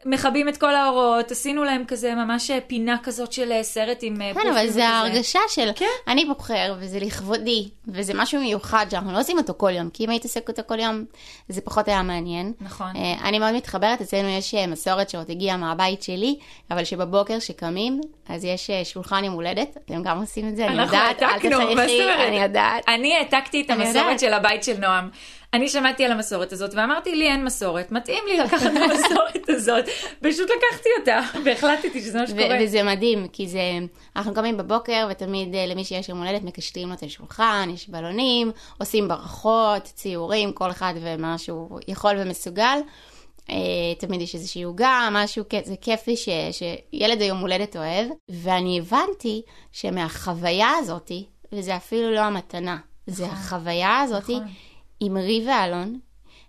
מכבים 0.05 0.49
את 0.49 0.57
כל 0.57 0.75
האורות, 0.75 1.31
עשינו 1.31 1.63
להם 1.63 1.83
כזה 1.87 2.15
ממש 2.15 2.51
אה, 2.51 2.61
פינה 2.67 2.97
כזאת 3.03 3.31
של 3.33 3.51
אה, 3.51 3.63
סרט 3.63 3.99
עם 4.01 4.21
אה, 4.21 4.27
כן, 4.27 4.33
פופים 4.33 4.51
אבל 4.51 4.59
וכזה. 4.59 4.73
זה 4.73 4.87
ההרגשה 4.87 5.39
של 5.49 5.69
כן. 5.75 5.85
אני 6.07 6.25
בוחר, 6.25 6.75
וזה 6.79 6.99
לכבודי, 6.99 7.69
וזה 7.87 8.13
משהו 8.15 8.41
מיוחד 8.41 8.85
שאנחנו 8.91 9.11
לא 9.13 9.19
עושים 9.19 9.37
אותו 9.37 9.53
כל 9.57 9.71
יום, 9.71 9.89
כי 9.89 10.05
אם 10.05 10.09
היית 10.09 10.23
עושה 10.23 10.39
אותו 10.49 10.61
כל 10.65 10.79
יום, 10.79 11.05
זה 11.49 11.61
פחות 11.61 11.87
היה 11.87 12.03
מעניין. 12.03 12.53
נכון. 12.61 12.91
אני 13.23 13.39
מאוד 13.39 13.53
מתחברת, 13.53 14.01
אצלנו 14.01 14.27
יש 14.27 14.53
מסורת 14.53 15.09
שעוד 15.09 15.31
הגיעה 15.31 15.57
מהבית 15.57 16.03
שלי, 16.03 16.35
אבל 16.71 16.83
שבבוקר 16.83 17.39
שקמים, 17.39 18.01
אז 18.29 18.45
יש 18.45 18.69
שולחן 18.83 19.23
יום 19.23 19.33
הולדת, 19.33 19.77
אתם 19.85 20.03
גם 20.03 20.21
עושים 20.21 20.47
את 20.47 20.55
זה, 20.55 20.67
אני 20.67 20.81
יודעת, 20.81 21.23
אל 21.23 21.53
אומרת? 21.53 21.89
אני 22.27 22.41
יודעת. 22.41 22.83
אני 22.87 23.15
העתקתי 23.15 23.61
את 23.61 23.69
המסורת. 23.69 24.19
של 24.19 24.33
הבית 24.33 24.63
של 24.63 24.77
נועם. 24.77 25.09
אני 25.55 25.69
שמעתי 25.69 26.05
על 26.05 26.11
המסורת 26.11 26.53
הזאת 26.53 26.73
ואמרתי 26.73 27.15
לי 27.15 27.27
אין 27.27 27.45
מסורת, 27.45 27.91
מתאים 27.91 28.23
לי 28.27 28.37
לקחת 28.37 28.65
את 28.65 28.81
המסורת 28.91 29.49
הזאת. 29.49 29.85
פשוט 30.21 30.49
לקחתי 30.49 30.89
אותה 30.99 31.19
והחלטתי 31.45 32.01
שזה 32.01 32.19
מה 32.19 32.27
שקורה. 32.27 32.57
וזה 32.61 32.83
מדהים, 32.83 33.27
כי 33.27 33.47
זה, 33.47 33.59
אנחנו 34.15 34.33
קמים 34.33 34.57
בבוקר, 34.57 35.07
ותמיד 35.11 35.55
אה, 35.55 35.65
למי 35.65 35.83
שיש 35.83 36.09
יום 36.09 36.23
הולדת 36.23 36.43
מקשטים 36.43 36.87
לו 36.87 36.93
את 36.93 37.03
השולחן, 37.03 37.69
יש 37.73 37.89
בלונים, 37.89 38.51
עושים 38.77 39.07
ברכות, 39.07 39.83
ציורים, 39.83 40.51
כל 40.51 40.71
אחד 40.71 40.93
ומה 41.01 41.37
שהוא 41.37 41.79
יכול 41.87 42.15
ומסוגל. 42.17 42.79
אה, 43.49 43.55
תמיד 43.99 44.21
יש 44.21 44.35
איזושהי 44.35 44.63
עוגה, 44.63 45.07
משהו, 45.11 45.43
זה 45.63 45.75
כיפי 45.81 46.17
ש, 46.17 46.29
שילד 46.51 47.21
היום 47.21 47.39
הולדת 47.39 47.75
אוהב, 47.75 48.07
ואני 48.29 48.79
הבנתי 48.79 49.41
שמהחוויה 49.71 50.69
הזאתי, 50.79 51.25
וזה 51.51 51.75
אפילו 51.75 52.11
לא 52.11 52.19
המתנה, 52.19 52.77
זה 53.07 53.25
החוויה 53.25 53.99
הזאתי 53.99 54.37
עם 54.99 55.17
רי 55.17 55.45
ואלון, 55.47 55.99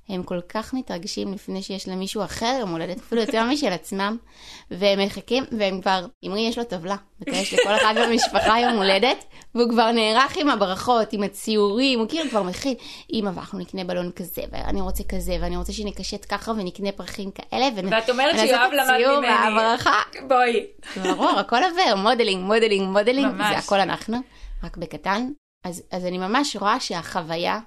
הם 0.09 0.22
כל 0.22 0.40
כך 0.48 0.74
מתרגשים 0.74 1.32
לפני 1.35 1.62
שיש 1.62 1.88
למישהו 1.88 2.24
אחר 2.24 2.56
יום 2.61 2.70
הולדת, 2.70 2.98
אפילו 2.98 3.20
יותר 3.20 3.44
משל 3.44 3.72
עצמם, 3.72 4.16
והם 4.70 4.98
מחכים, 5.06 5.44
והם 5.59 5.80
כבר, 5.80 6.06
אמרי 6.26 6.40
יש 6.40 6.59
לו 6.59 6.64
טבלה, 6.64 6.96
יש 7.26 7.54
לכל 7.54 7.76
אחד 7.76 7.94
במשפחה 8.06 8.61
יום 8.61 8.76
הולדת, 8.76 9.24
והוא 9.54 9.70
כבר 9.70 9.90
נערך 9.92 10.37
עם 10.37 10.48
הברכות, 10.50 11.12
עם 11.12 11.22
הציורים, 11.22 11.98
הוא 11.98 12.09
כאילו 12.09 12.30
כבר 12.30 12.42
מכין, 12.42 12.74
אמא, 13.12 13.30
ואנחנו 13.35 13.59
נקנה 13.59 13.85
בלון 13.85 14.11
כזה, 14.16 14.42
ואני 14.52 14.80
רוצה 14.80 15.04
כזה, 15.04 15.37
ואני 15.40 15.56
רוצה 15.56 15.72
שנקשט 15.72 16.26
ככה 16.28 16.50
ונקנה 16.50 16.92
פרחים 16.92 17.30
כאלה, 17.30 17.68
ונ- 17.76 17.92
ואת 17.92 18.11
אומרת 18.11 18.38
שיואב 18.38 18.70
למד 18.72 18.90
ממני. 19.18 19.28
והברכה. 19.28 20.02
בואי. 20.28 20.66
ברור, 21.02 21.30
הכל 21.38 21.61
עובר, 21.70 21.96
modeling, 21.96 22.44
modeling, 22.44 22.88
modeling, 22.92 23.32
ממש. 23.32 23.50
זה 23.52 23.59
הכל 23.59 23.80
אנחנו, 23.80 24.16
רק 24.64 24.76
בקטן. 24.76 25.28
אז, 25.64 25.82
אז 25.92 26.04
אני 26.06 26.18
ממש 26.18 26.56
רואה 26.56 26.80
שהחוויה, 26.80 27.59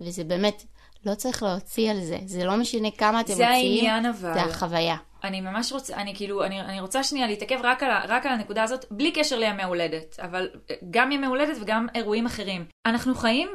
וזה 0.00 0.24
באמת, 0.24 0.64
לא 1.06 1.14
צריך 1.14 1.42
להוציא 1.42 1.90
על 1.90 2.04
זה, 2.04 2.18
זה 2.26 2.44
לא 2.44 2.56
משנה 2.56 2.90
כמה 2.90 3.20
אתם 3.20 3.34
זה 3.34 3.44
מוציאים, 3.46 3.84
העניין 3.86 4.06
אבל. 4.06 4.34
זה 4.34 4.42
החוויה. 4.42 4.96
אני 5.26 5.40
ממש 5.40 5.72
רוצה, 5.72 5.96
אני 5.96 6.14
כאילו, 6.14 6.44
אני, 6.44 6.60
אני 6.60 6.80
רוצה 6.80 7.02
שנייה 7.02 7.26
להתעכב 7.26 7.58
רק 7.62 7.82
על, 7.82 7.90
רק 8.08 8.26
על 8.26 8.32
הנקודה 8.32 8.62
הזאת, 8.62 8.84
בלי 8.90 9.12
קשר 9.12 9.38
לימי 9.38 9.62
הולדת, 9.62 10.16
אבל 10.22 10.48
אה, 10.70 10.76
גם 10.90 11.12
ימי 11.12 11.26
הולדת 11.26 11.56
וגם 11.60 11.86
אירועים 11.94 12.26
אחרים. 12.26 12.64
אנחנו 12.86 13.14
חיים 13.14 13.48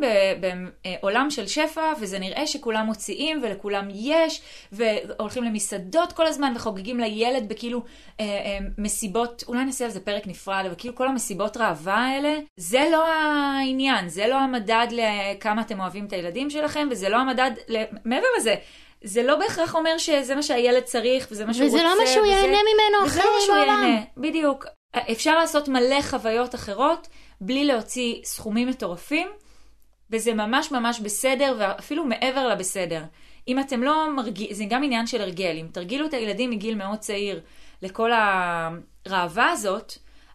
בעולם 1.02 1.30
של 1.30 1.48
שפע, 1.48 1.94
וזה 2.00 2.20
נראה 2.20 2.48
שכולם 2.48 2.86
מוציאים 2.86 3.40
ולכולם 3.44 3.88
יש, 3.92 4.42
והולכים 4.72 5.44
למסעדות 5.44 6.14
כל 6.14 6.28
הזמן 6.28 6.54
וחוגגים 6.56 7.00
לילד 7.00 7.50
בכאילו 7.50 7.84
אה, 8.20 8.26
אה, 8.26 8.58
מסיבות, 8.78 9.44
אולי 9.48 9.66
נעשה 9.66 9.86
על 9.86 9.92
זה 9.92 10.00
פרק 10.00 10.28
נפרד, 10.28 10.64
אבל 10.66 10.76
כאילו 10.78 10.96
כל 10.96 11.08
המסיבות 11.08 11.58
ראווה 11.58 11.98
האלה, 11.98 12.38
זה 12.58 12.84
לא 12.92 13.08
העניין, 13.08 14.10
זה 14.10 14.28
לא 14.28 14.36
המדד 14.36 14.88
לכמה 14.92 15.62
אתם 15.62 15.80
אוהבים 15.80 16.06
את 16.06 16.14
הילדים 16.14 16.50
שלכם, 16.50 16.88
וזה 16.92 17.10
לא 17.10 17.18
המדד. 17.18 17.52
מעבר 18.06 18.28
לזה. 18.38 18.56
זה 19.04 19.24
לא 19.24 19.36
בהכרח 19.36 19.76
אומר 19.76 19.98
שזה 19.98 20.36
מה 20.36 20.44
שהילד 20.44 20.84
צריך, 20.84 21.28
וזה 21.32 21.46
מה 21.46 21.54
שהוא 21.54 21.68
וזה 21.68 21.78
רוצה. 21.78 21.90
לא 21.90 22.02
מה 22.02 22.08
שהוא 22.08 22.24
וזה- 22.24 22.32
ייהנה 22.32 22.48
ממנו 22.48 23.06
וזה 23.06 23.20
אחרי 23.20 23.24
לא 23.32 23.36
מה 23.36 23.42
שהוא. 23.46 23.56
ייהנה, 23.58 24.02
בדיוק. 24.18 24.66
אפשר 25.12 25.40
לעשות 25.40 25.68
מלא 25.68 26.02
חוויות 26.02 26.56
אחרות, 26.56 27.08
בלי 27.42 27.66
להוציא 27.66 28.16
סכומים 28.24 28.68
מטורפים, 28.70 29.28
וזה 30.12 30.34
ממש 30.34 30.72
ממש 30.72 31.00
בסדר, 31.00 31.56
ואפילו 31.60 32.06
מעבר 32.06 32.48
לבסדר. 32.48 33.04
אם 33.48 33.60
אתם 33.60 33.84
לא 33.84 34.12
מרגישים, 34.16 34.54
זה 34.56 34.64
גם 34.70 34.84
עניין 34.84 35.08
של 35.08 35.22
הרגל, 35.22 35.58
אם 35.62 35.68
תרגילו 35.72 36.06
את 36.06 36.14
הילדים 36.14 36.50
מגיל 36.50 36.76
מאוד 36.76 37.00
צעיר 37.00 37.40
לכל 37.82 38.12
הראווה 39.06 39.50
הזאת, 39.50 39.94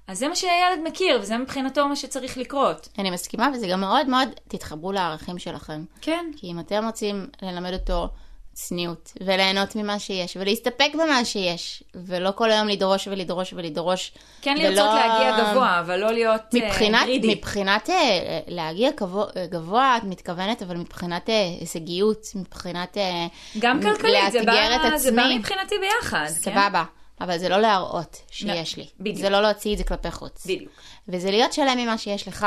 אז 0.09 0.19
זה 0.19 0.29
מה 0.29 0.37
שהילד 0.37 0.79
מכיר, 0.85 1.19
וזה 1.23 1.39
מבחינתו 1.39 1.89
מה 1.89 1.97
שצריך 1.97 2.39
לקרות. 2.39 2.89
אני 2.99 3.11
מסכימה, 3.11 3.49
וזה 3.55 3.67
גם 3.67 3.81
מאוד 3.81 4.09
מאוד, 4.09 4.29
תתחברו 4.49 4.93
לערכים 4.93 5.39
שלכם. 5.39 5.85
כן. 6.01 6.25
כי 6.37 6.47
אם 6.47 6.61
אתם 6.61 6.85
רוצים 6.87 7.27
ללמד 7.43 7.73
אותו 7.73 8.09
צניעות, 8.57 9.13
וליהנות 9.21 9.77
ממה 9.77 9.99
שיש, 9.99 10.37
ולהסתפק 10.41 10.91
במה 10.95 11.25
שיש, 11.25 11.83
ולא 11.95 12.31
כל 12.35 12.51
היום 12.51 12.69
לדרוש 12.69 13.09
ולדרוש 13.09 13.53
ולדרוש. 13.53 14.13
כן 14.43 14.55
ולא- 14.59 14.69
לרצות 14.69 14.95
להגיע 14.95 15.51
גבוה, 15.51 15.81
אבל 15.81 15.97
לא 15.97 16.13
להיות 16.13 16.41
אה, 16.55 16.61
מבחינת, 16.67 17.07
גרידי. 17.07 17.35
מבחינת 17.35 17.91
אה, 17.91 18.41
להגיע 18.47 18.91
גבוה, 19.01 19.27
גבוה, 19.51 19.97
את 19.97 20.05
מתכוונת, 20.05 20.63
אבל 20.63 20.77
מבחינת 20.77 21.31
אה, 21.31 21.49
הישגיות, 21.61 22.27
מבחינת... 22.35 22.97
אה, 22.99 23.27
גם 23.59 23.83
כלכלית, 23.83 24.33
זה 24.33 24.43
בא, 24.43 24.97
זה 24.97 25.13
בא. 25.13 25.23
מבחינתי 25.39 25.75
ביחד. 25.81 26.27
כן? 26.27 26.51
סבבה, 26.51 26.85
אבל 27.21 27.39
זה 27.39 27.49
לא 27.49 27.59
להראות 27.59 28.17
שיש 28.31 28.79
לא, 28.79 28.85
לי. 28.85 28.91
בדיוק. 29.01 29.17
זה 29.19 29.31
לא 29.31 29.43
להוציא 29.43 29.73
את 29.73 29.79
זה 29.79 29.85
כלפי 29.85 30.11
חוץ. 30.11 30.47
בדיוק. 30.47 30.73
וזה 31.09 31.31
להיות 31.31 31.53
שלם 31.53 31.79
ממה 31.79 31.99
שיש 31.99 32.29
לך. 32.29 32.47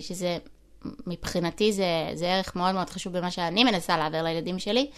שזה, 0.00 0.38
מבחינתי 1.06 1.72
זה, 1.72 2.10
זה 2.14 2.26
ערך 2.26 2.56
מאוד 2.56 2.74
מאוד 2.74 2.90
חשוב 2.90 3.18
במה 3.18 3.30
שאני 3.30 3.64
מנסה 3.64 3.96
להעביר 3.96 4.22
לילדים 4.22 4.58
שלי. 4.58 4.90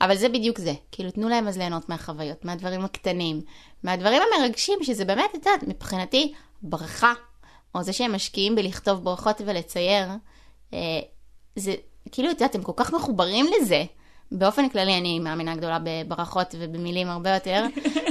אבל 0.00 0.16
זה 0.16 0.28
בדיוק 0.28 0.58
זה. 0.58 0.72
כאילו, 0.92 1.10
תנו 1.10 1.28
להם 1.28 1.48
אז 1.48 1.58
ליהנות 1.58 1.88
מהחוויות, 1.88 2.44
מהדברים 2.44 2.84
הקטנים, 2.84 3.40
מהדברים 3.82 4.22
המרגשים, 4.22 4.78
שזה 4.82 5.04
באמת, 5.04 5.30
את 5.30 5.34
יודעת, 5.34 5.62
מבחינתי, 5.62 6.32
ברכה, 6.62 7.12
או 7.74 7.82
זה 7.82 7.92
שהם 7.92 8.14
משקיעים 8.14 8.54
בלכתוב 8.54 9.04
ברכות 9.04 9.40
ולצייר, 9.46 10.08
אה, 10.74 10.78
זה, 11.56 11.74
כאילו, 12.12 12.30
את 12.30 12.40
יודעת, 12.40 12.54
הם 12.54 12.62
כל 12.62 12.72
כך 12.76 12.92
מחוברים 12.92 13.46
לזה. 13.60 13.84
באופן 14.32 14.68
כללי, 14.68 14.98
אני 14.98 15.18
מאמינה 15.18 15.56
גדולה 15.56 15.78
בברכות 15.84 16.54
ובמילים 16.58 17.08
הרבה 17.08 17.34
יותר. 17.34 17.64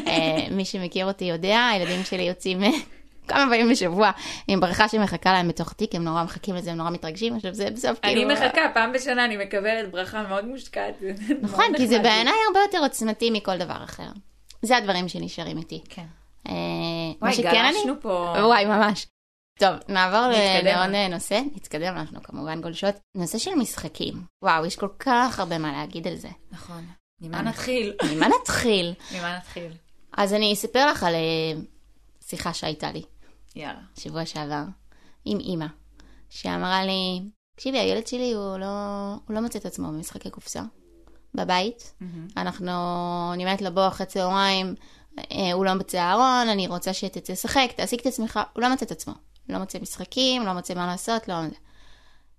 אה, 0.08 0.48
מי 0.52 0.66
שמכיר 0.66 1.08
אותי 1.08 1.26
יודע, 1.26 1.68
הילדים 1.74 2.04
שלי 2.04 2.24
יוצאים 2.24 2.62
כמה 3.28 3.46
פעמים 3.50 3.70
בשבוע 3.70 4.12
עם 4.48 4.60
ברכה 4.60 4.88
שמחכה 4.88 5.34
להם 5.34 5.48
בתוך 5.48 5.74
תיק, 5.74 5.96
הם 5.96 6.04
נורא 6.04 6.24
מחכים 6.24 6.56
לזה, 6.56 6.72
הם 6.72 6.78
נורא 6.78 6.90
מתרגשים, 6.90 7.36
עכשיו 7.36 7.54
זה 7.54 7.70
בסוף 7.70 8.00
אני 8.04 8.14
כאילו... 8.14 8.34
מחכה, 8.34 8.62
פעם 8.74 8.92
בשנה 8.92 9.26
אני 9.26 9.38
מקבלת 9.38 9.92
ברכה 9.92 10.24
מאוד 10.24 10.46
מושקעת. 10.46 10.94
נכון, 11.42 11.66
כי 11.78 11.88
זה. 11.88 12.00
בעיניי 12.00 12.34
הרבה 12.48 12.60
יותר 12.60 12.78
עוצמתי 12.78 13.32
מכל 13.32 13.58
דבר 13.58 13.84
אחר. 13.84 14.08
זה 14.62 14.78
הדברים 14.78 15.08
שנשארים 15.08 15.58
איתי. 15.58 15.82
כן. 15.90 16.06
אה, 16.48 16.54
מה 17.22 17.28
וואי, 17.28 17.34
שכן 17.34 17.48
אני... 17.48 17.74
גלשנו 17.74 18.02
פה. 18.02 18.34
וואי, 18.40 18.66
ממש. 18.66 19.08
טוב, 19.60 19.76
נעבור. 19.88 20.28
לעוד 20.64 20.96
נושא. 21.10 21.42
נתקדם, 21.56 21.96
אנחנו 21.98 22.24
כמובן 22.24 22.62
גולשות. 22.62 22.96
נושא 23.16 23.38
של 23.38 23.56
משחקים. 23.56 24.14
וואו, 24.44 24.66
יש 24.66 24.76
כל 24.76 24.90
כך 25.00 25.40
הרבה 25.40 25.58
מה 25.58 25.72
להגיד 25.72 26.08
על 26.08 26.16
זה. 26.16 26.30
נכון. 26.52 26.86
ממה 27.22 27.42
נתחיל? 27.42 27.94
ממה 28.16 28.28
נתחיל? 28.28 28.94
ממה 29.12 29.38
נתחיל? 29.38 29.72
אז 30.18 30.34
אני 30.34 30.54
אספר 30.54 30.88
לך 30.92 31.04
על 31.04 31.16
אה, 31.16 31.62
שיחה 32.28 32.54
שהייתה 32.54 32.92
לי 32.92 33.02
יאללה. 33.56 33.82
שבוע 34.00 34.26
שעבר 34.26 34.64
עם 35.26 35.40
אימא, 35.40 35.66
שאמרה 36.30 36.86
לי, 36.86 37.30
תקשיבי, 37.56 37.80
הילד 37.80 38.08
שלי 38.08 38.34
הוא 38.34 38.58
לא, 38.58 38.68
הוא 39.28 39.36
לא 39.36 39.42
מוצא 39.42 39.60
את 39.60 39.66
עצמו 39.66 39.88
במשחקי 39.88 40.30
קופסה. 40.30 40.62
בבית, 41.34 41.94
אנחנו, 42.38 42.72
אני 43.34 43.46
אומרת 43.46 43.62
לו, 43.62 43.74
בוא 43.74 43.88
אחרי 43.88 44.06
צהריים, 44.06 44.76
אה, 45.20 45.54
הוא 45.54 45.66
לא 45.66 45.74
בצהרון, 45.74 46.50
אני 46.50 46.68
רוצה 46.68 46.94
שתצא 46.94 47.34
לשחק, 47.34 47.72
תעסיק 47.76 48.02
את 48.02 48.06
עצמך, 48.06 48.40
הוא 48.54 48.64
לא 48.64 48.70
מוצא 48.70 48.86
את 48.86 48.92
עצמו. 48.92 49.14
לא 49.50 49.60
מוצא 49.60 49.80
משחקים, 49.80 50.46
לא 50.46 50.54
מוצא 50.54 50.74
מה 50.74 50.88
לעשות, 50.88 51.28
לא... 51.28 51.36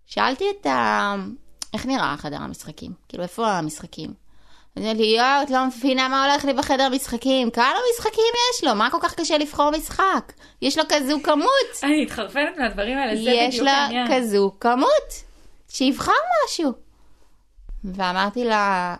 שאלתי 0.06 0.44
את 0.60 0.66
ה... 0.66 1.14
איך 1.74 1.86
נראה 1.86 2.16
חדר 2.16 2.36
המשחקים? 2.36 2.92
כאילו, 3.08 3.22
איפה 3.22 3.52
המשחקים? 3.52 4.14
אז 4.76 4.82
היא 4.82 4.90
אמרה 4.92 5.02
לי, 5.02 5.06
יואו, 5.06 5.42
את 5.42 5.50
לא 5.50 5.66
מבינה 5.66 6.08
מה 6.08 6.24
הולך 6.24 6.44
לי 6.44 6.52
בחדר 6.52 6.88
משחקים. 6.88 7.50
כמה 7.50 7.74
משחקים 7.94 8.24
יש 8.54 8.64
לו? 8.64 8.74
מה 8.74 8.90
כל 8.90 8.98
כך 9.00 9.14
קשה 9.14 9.38
לבחור 9.38 9.70
משחק? 9.70 10.32
יש 10.62 10.78
לו 10.78 10.84
כזו 10.88 11.18
כמות. 11.22 11.50
אני 11.82 12.02
מתחרפנת 12.04 12.56
מהדברים 12.58 12.98
האלה, 12.98 13.16
זה 13.16 13.30
יש 13.30 13.54
בדיוק 13.54 13.68
העניין. 13.68 14.06
כזו 14.10 14.52
כמות. 14.60 15.24
שיבחר 15.68 16.12
משהו. 16.44 16.72
ואמרתי 17.84 18.44
לה, 18.44 18.96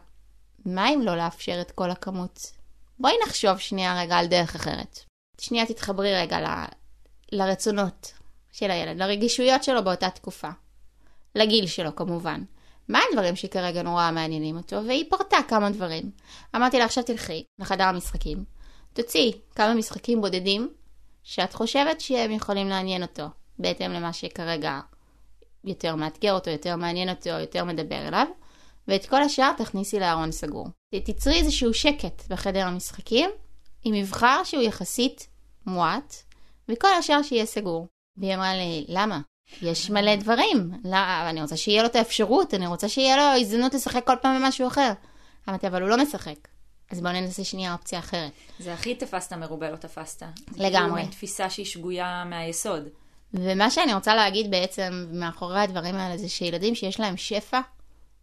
מה 0.67 0.89
אם 0.89 1.03
לא 1.03 1.17
לאפשר 1.17 1.61
את 1.61 1.71
כל 1.71 1.91
הכמות? 1.91 2.53
בואי 2.99 3.15
נחשוב 3.27 3.59
שנייה 3.59 4.01
רגע 4.01 4.17
על 4.17 4.27
דרך 4.27 4.55
אחרת. 4.55 4.99
שנייה 5.41 5.67
תתחברי 5.67 6.15
רגע 6.15 6.41
ל... 6.41 6.47
לרצונות 7.33 8.13
של 8.53 8.71
הילד, 8.71 8.99
לרגישויות 8.99 9.65
שלו 9.65 9.85
באותה 9.85 10.11
תקופה. 10.11 10.51
לגיל 11.35 11.67
שלו 11.67 11.97
כמובן. 11.97 12.43
מה 12.89 13.01
הדברים 13.11 13.37
שכרגע 13.37 13.83
נורא 13.83 14.11
מעניינים 14.11 14.57
אותו? 14.57 14.77
והיא 14.87 15.05
פרטה 15.11 15.37
כמה 15.49 15.71
דברים. 15.71 16.11
אמרתי 16.57 16.79
לה, 16.79 16.85
עכשיו 16.85 17.05
תלכי 17.05 17.45
לחדר 17.59 17.85
המשחקים, 17.85 18.45
תוציאי 18.93 19.33
כמה 19.55 19.75
משחקים 19.75 20.21
בודדים 20.21 20.69
שאת 21.23 21.55
חושבת 21.55 22.01
שהם 22.01 22.31
יכולים 22.31 22.69
לעניין 22.69 23.03
אותו, 23.03 23.25
בהתאם 23.59 23.91
למה 23.91 24.13
שכרגע 24.13 24.81
יותר 25.65 25.95
מאתגר 25.95 26.33
אותו, 26.33 26.51
יותר 26.51 26.77
מעניין 26.77 27.11
אותו, 27.11 27.31
יותר 27.31 27.65
מדבר 27.65 28.09
אליו, 28.09 28.27
ואת 28.89 29.07
כל 29.07 29.23
השאר 29.23 29.53
תכניסי 29.53 30.01
לארון 30.01 30.33
סגור. 30.33 30.69
תצרי 31.05 31.39
איזשהו 31.39 31.75
שקט 31.75 32.23
בחדר 32.29 32.67
המשחקים, 32.67 33.31
עם 33.85 33.95
מבחר 33.95 34.45
שהוא 34.45 34.63
יחסית 34.63 35.29
מועט, 35.67 36.15
וכל 36.69 36.95
השאר 36.99 37.23
שיהיה 37.23 37.47
סגור. 37.47 37.87
והיא 38.17 38.35
אמרה 38.35 38.55
לי, 38.55 38.85
למה? 38.89 39.21
יש 39.63 39.91
מלא 39.91 40.17
דברים. 40.17 40.71
לא, 40.85 40.97
אני 41.31 41.43
רוצה 41.43 41.57
שיהיה 41.57 41.83
לו 41.83 41.89
את 41.89 41.97
האפשרות, 41.97 42.55
אני 42.55 42.67
רוצה 42.67 42.89
שיהיה 42.89 43.17
לו 43.17 43.41
הזדמנות 43.41 43.75
לשחק 43.75 44.07
כל 44.07 44.17
פעם 44.23 44.43
במשהו 44.43 44.69
אחר. 44.69 44.93
אמרתי, 45.49 45.67
אבל 45.67 45.83
הוא 45.83 45.91
לא 45.91 45.97
משחק. 46.03 46.49
אז 46.91 47.01
בואו 47.01 47.13
ננסה 47.13 47.45
שנייה 47.45 47.73
אופציה 47.73 47.99
אחרת. 47.99 48.31
זה 48.59 48.75
הכי 48.75 48.95
תפסת 48.95 49.33
מרובה 49.33 49.71
לא 49.71 49.77
תפסת. 49.77 50.23
לגמרי. 50.57 50.71
כאילו 50.71 50.95
מין 50.95 51.07
תפיסה 51.07 51.51
שהיא 51.51 51.67
שגויה 51.67 52.25
מהיסוד. 52.27 52.89
ומה 53.35 53.71
שאני 53.71 53.95
רוצה 53.95 54.15
להגיד 54.15 54.51
בעצם 54.51 55.07
מאחורי 55.13 55.61
הדברים 55.61 55.95
האלה 55.95 56.17
זה 56.17 56.29
שילדים 56.29 56.75
שיש 56.75 57.01
להם 57.01 57.17
שפע, 57.17 57.61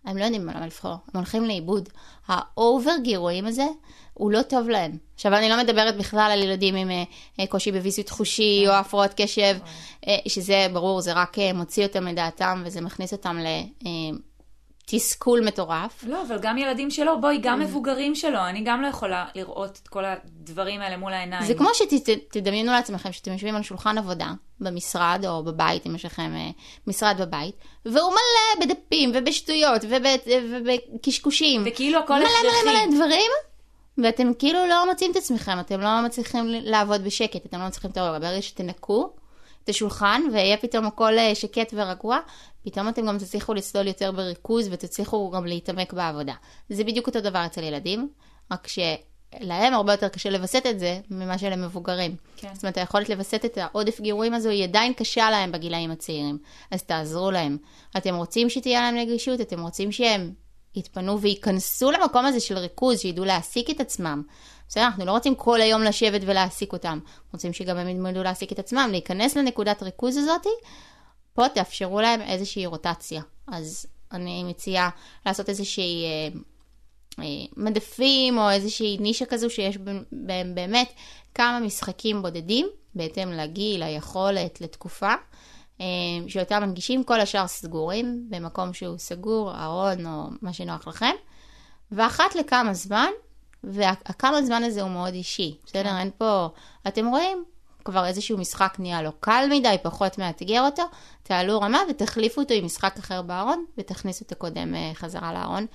הם 0.06 0.18
לא 0.18 0.24
יודעים 0.24 0.46
מה 0.46 0.66
לבחור, 0.66 0.92
הם 0.92 0.98
הולכים 1.14 1.46
לאיבוד. 1.46 1.90
ה-over 2.28 2.92
גירויים 3.04 3.46
הזה, 3.46 3.66
הוא 4.14 4.32
לא 4.32 4.42
טוב 4.42 4.70
להם. 4.70 4.98
עכשיו, 5.16 5.34
אני 5.34 5.50
לא 5.50 5.58
מדברת 5.58 5.98
בכלל 5.98 6.30
על 6.34 6.44
ילדים 6.44 6.76
עם 6.76 6.92
אה, 6.92 7.04
אה, 7.40 7.48
קושי 7.48 7.72
בוויסות 7.72 8.10
חושי 8.10 8.64
או 8.68 8.74
הפרעות 8.74 9.12
קשב, 9.16 9.58
אה, 10.08 10.18
שזה 10.28 10.68
ברור, 10.74 11.02
זה 11.02 11.14
רק 11.14 11.38
מוציא 11.54 11.86
אותם 11.86 12.06
מדעתם 12.06 12.64
וזה 12.66 12.82
מכניס 12.82 13.14
אותם 13.14 13.38
תסכול 14.86 15.42
מטורף. 15.46 16.04
לא, 16.08 16.22
אבל 16.22 16.38
גם 16.42 16.58
ילדים 16.58 16.92
שלו, 16.92 17.22
בואי, 17.22 17.38
גם 17.42 17.60
מבוגרים 17.60 18.16
שלו, 18.16 18.40
אני 18.40 18.62
גם 18.66 18.82
לא 18.82 18.88
יכולה 18.88 19.26
לראות 19.36 19.80
את 19.84 19.88
כל 19.88 20.04
הדברים 20.06 20.82
האלה 20.82 20.98
מול 20.98 21.14
העיניים. 21.14 21.46
זה 21.46 21.54
כמו 21.54 21.70
שתדמיינו 21.74 22.72
לעצמכם 22.72 23.12
שאתם 23.12 23.32
יושבים 23.32 23.56
על 23.56 23.64
שולחן 23.64 23.98
עבודה 23.98 24.32
במשרד 24.60 25.26
או 25.28 25.44
בבית, 25.44 25.88
אם 25.88 25.96
יש 25.96 26.06
לכם 26.06 26.32
אה, 26.36 26.50
משרד 26.88 27.16
בבית, 27.22 27.56
והוא 27.86 28.12
מלא 28.12 28.66
בדפים 28.66 29.12
ובשטויות 29.14 29.82
וב- 29.90 30.32
ובקשקושים. 30.52 31.64
וכאילו 31.66 32.00
הכל 32.00 32.14
מלא 32.20 32.28
הכרחי. 32.28 32.64
מלא 32.70 32.86
מלא 32.86 32.96
דברים, 32.96 33.32
ואתם 33.98 34.32
כאילו 34.40 34.60
לא 34.70 34.90
מוצאים 34.90 35.12
את 35.12 35.16
עצמכם, 35.16 35.60
אתם 35.60 35.82
לא 35.82 36.02
מצליחים 36.06 36.46
לעבוד 36.48 37.04
בשקט, 37.04 37.46
אתם 37.46 37.60
לא 37.60 37.68
מצליחים 37.68 37.92
את 37.92 37.98
הרוגע. 37.98 38.20
ברגע 38.20 38.42
שתנקו 38.42 39.14
את 39.64 39.70
השולחן 39.70 40.22
ויהיה 40.34 40.58
פתאום 40.58 40.86
הכל 40.86 41.18
אה, 41.18 41.36
שקט 41.36 41.74
ורגוע, 41.74 42.20
פתאום 42.64 42.90
אתם 42.90 43.06
גם 43.06 43.18
תצליחו 43.18 43.54
לצלול 43.54 43.88
יותר 43.88 44.12
בריכוז 44.12 44.68
ותצליחו 44.72 45.32
גם 45.32 45.46
להתעמק 45.46 45.94
בעבודה. 45.94 46.34
זה 46.70 46.84
בדיוק 46.84 47.08
אותו 47.08 47.22
דבר 47.22 47.46
אצל 47.46 47.64
ילדים, 47.64 48.10
רק 48.52 48.68
שלהם 48.68 49.74
הרבה 49.74 49.94
יותר 49.94 50.08
קשה 50.08 50.30
לווסת 50.30 50.64
את 50.70 50.80
זה 50.80 51.00
ממה 51.10 51.38
שלמבוגרים. 51.38 52.16
כן. 52.38 52.50
זאת 52.54 52.64
אומרת, 52.64 52.78
היכולת 52.78 53.10
לווסת 53.10 53.46
את 53.46 53.58
העודף 53.58 54.02
גירויים 54.02 54.34
הזו 54.34 54.50
היא 54.50 54.64
עדיין 54.64 54.94
קשה 54.94 55.30
להם 55.30 55.52
בגילאים 55.52 55.92
הצעירים. 55.92 56.38
אז 56.72 56.84
תעזרו 56.84 57.32
להם. 57.32 57.58
אתם 57.98 58.16
רוצים 58.16 58.50
שתהיה 58.50 58.82
להם 58.82 58.96
נגישות, 58.96 59.42
אתם 59.42 59.62
רוצים 59.62 59.92
שהם 59.92 60.34
יתפנו 60.76 61.22
וייכנסו 61.22 61.92
למקום 61.92 62.26
הזה 62.26 62.40
של 62.40 62.58
ריכוז, 62.58 63.00
שידעו 63.00 63.26
להעסיק 63.26 63.70
את 63.70 63.80
עצמם. 63.80 64.24
בסדר, 64.70 64.84
אנחנו 64.84 65.06
לא 65.06 65.12
רוצים 65.12 65.36
כל 65.36 65.62
היום 65.62 65.84
לשבת 65.84 66.22
ולהעסיק 66.26 66.74
אותם. 66.74 67.00
רוצים 67.34 67.54
שגם 67.54 67.78
הם 67.78 67.88
ילמדו 67.88 68.24
להעסיק 68.24 68.52
את 68.52 68.60
עצמם, 68.60 68.88
להיכנס 68.92 69.38
לנקודת 69.38 69.84
ריכוז 69.84 70.18
הזאתי. 70.18 70.50
פה 71.34 71.50
תאפשרו 71.50 72.02
להם 72.02 72.22
איזושהי 72.22 72.66
רוטציה. 72.66 73.22
אז 73.48 73.86
אני 74.12 74.44
מציעה 74.44 74.90
לעשות 75.26 75.50
איזושהי 75.50 76.06
אה, 76.06 76.40
אה, 77.20 77.46
מדפים 77.58 78.38
או 78.38 78.50
איזושהי 78.50 78.98
נישה 78.98 79.26
כזו 79.26 79.50
שיש 79.50 79.78
בהם 80.12 80.56
באמת 80.56 80.94
כמה 81.36 81.60
משחקים 81.60 82.22
בודדים, 82.22 82.68
בהתאם 82.96 83.32
לגיל, 83.32 83.84
היכולת, 83.84 84.62
לתקופה, 84.62 85.14
אה, 85.82 85.86
שיותר 86.28 86.60
מנגישים, 86.60 87.04
כל 87.04 87.20
השאר 87.20 87.48
סגורים, 87.48 88.28
במקום 88.30 88.74
שהוא 88.74 88.98
סגור, 88.98 89.52
ארון 89.64 90.06
או 90.06 90.24
מה 90.42 90.54
שנוח 90.54 90.88
לכם. 90.88 91.16
ואחת 91.92 92.36
לכמה 92.36 92.74
זמן, 92.74 93.10
והכמה 93.64 94.44
זמן 94.44 94.64
הזה 94.64 94.82
הוא 94.82 94.92
מאוד 94.92 95.14
אישי, 95.14 95.58
בסדר? 95.66 95.84
כן. 95.84 95.98
אין 95.98 96.10
פה, 96.18 96.48
אתם 96.88 97.08
רואים, 97.08 97.44
כבר 97.86 98.06
איזשהו 98.06 98.38
משחק 98.38 98.76
נהיה 98.80 99.02
לו 99.02 99.12
קל 99.20 99.46
מדי, 99.52 99.76
פחות 99.84 100.18
מאתגר 100.18 100.62
אותו, 100.62 100.84
תעלו 101.24 101.62
רמה 101.62 101.80
ותחליפו 101.90 102.42
אותו 102.42 102.54
עם 102.54 102.66
משחק 102.66 102.96
אחר 103.00 103.22
בארון, 103.22 103.66
ותכניסו 103.78 104.26
את 104.26 104.32
הקודם 104.32 104.76
אה, 104.76 104.92
חזרה 104.94 105.34
לארון. 105.34 105.66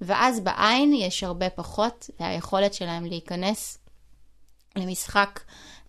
ואז 0.00 0.40
בעין 0.40 0.92
יש 0.92 1.24
הרבה 1.24 1.50
פחות, 1.50 2.10
והיכולת 2.20 2.74
שלהם 2.74 3.04
להיכנס 3.04 3.78
למשחק 4.76 5.40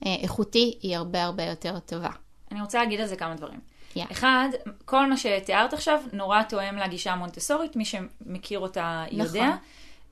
אה, 0.06 0.16
איכותי 0.22 0.78
היא 0.82 0.97
הרבה 0.97 1.24
הרבה 1.24 1.43
יותר 1.43 1.80
טובה. 1.80 2.10
אני 2.52 2.62
רוצה 2.62 2.80
להגיד 2.80 2.99
על 2.99 3.08
זה 3.08 3.16
כמה 3.16 3.36
דברים. 3.36 3.60
יא. 3.95 4.06
אחד, 4.12 4.49
כל 4.86 5.10
מה 5.10 5.18
שתיארת 5.18 5.74
עכשיו 5.74 6.02
נורא 6.14 6.43
תואם 6.43 6.78
לגישה 6.78 7.12
המונטסורית, 7.12 7.76
מי 7.76 7.86
שמכיר 7.86 8.60
אותה 8.60 9.06
יודע. 9.12 9.47
נכון. 9.47 9.58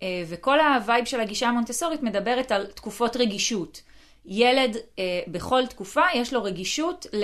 אה, 0.04 0.24
וכל 0.28 0.60
ה 0.60 0.69
vibe 0.69 1.06
של 1.06 1.20
הגישה 1.20 1.48
המונטסורית 1.48 2.04
מדברת 2.04 2.52
על 2.52 2.66
תקופות 2.66 3.16
רגישות. 3.16 3.82
ילד 4.26 4.78
אה, 5.00 5.22
בכל 5.28 5.68
תקופה 5.68 6.02
יש 6.16 6.34
לו 6.34 6.44
רגישות 6.44 7.06
ל... 7.14 7.24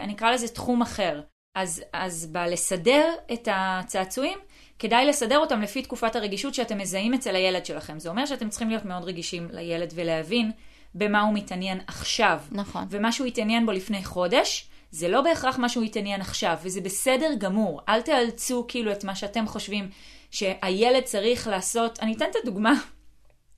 אני 0.00 0.12
אקרא 0.12 0.30
לזה 0.30 0.48
תחום 0.48 0.82
אחר. 0.82 1.20
אז, 1.54 1.82
אז 1.92 2.26
בלסדר 2.26 3.12
את 3.32 3.48
הצעצועים, 3.52 4.38
כדאי 4.78 5.06
לסדר 5.06 5.38
אותם 5.38 5.60
לפי 5.60 5.82
תקופת 5.82 6.16
הרגישות 6.16 6.54
שאתם 6.54 6.78
מזהים 6.78 7.14
אצל 7.14 7.36
הילד 7.36 7.66
שלכם. 7.66 7.98
זה 7.98 8.08
אומר 8.08 8.26
שאתם 8.26 8.48
צריכים 8.48 8.68
להיות 8.68 8.84
מאוד 8.84 9.04
רגישים 9.04 9.48
לילד 9.52 9.92
ולהבין 9.94 10.52
במה 10.94 11.20
הוא 11.20 11.34
מתעניין 11.34 11.80
עכשיו. 11.86 12.40
נכון. 12.52 12.84
ומה 12.90 13.12
שהוא 13.12 13.26
התעניין 13.26 13.66
בו 13.66 13.72
לפני 13.72 14.04
חודש, 14.04 14.68
זה 14.90 15.08
לא 15.08 15.20
בהכרח 15.20 15.58
מה 15.58 15.68
שהוא 15.68 15.84
התעניין 15.84 16.20
עכשיו, 16.20 16.56
וזה 16.62 16.80
בסדר 16.80 17.30
גמור. 17.38 17.80
אל 17.88 18.02
תאלצו 18.02 18.64
כאילו 18.68 18.92
את 18.92 19.04
מה 19.04 19.14
שאתם 19.14 19.46
חושבים 19.46 19.90
שהילד 20.30 21.02
צריך 21.02 21.46
לעשות. 21.46 21.98
אני 22.00 22.14
אתן 22.14 22.24
את 22.30 22.36
הדוגמה 22.42 22.74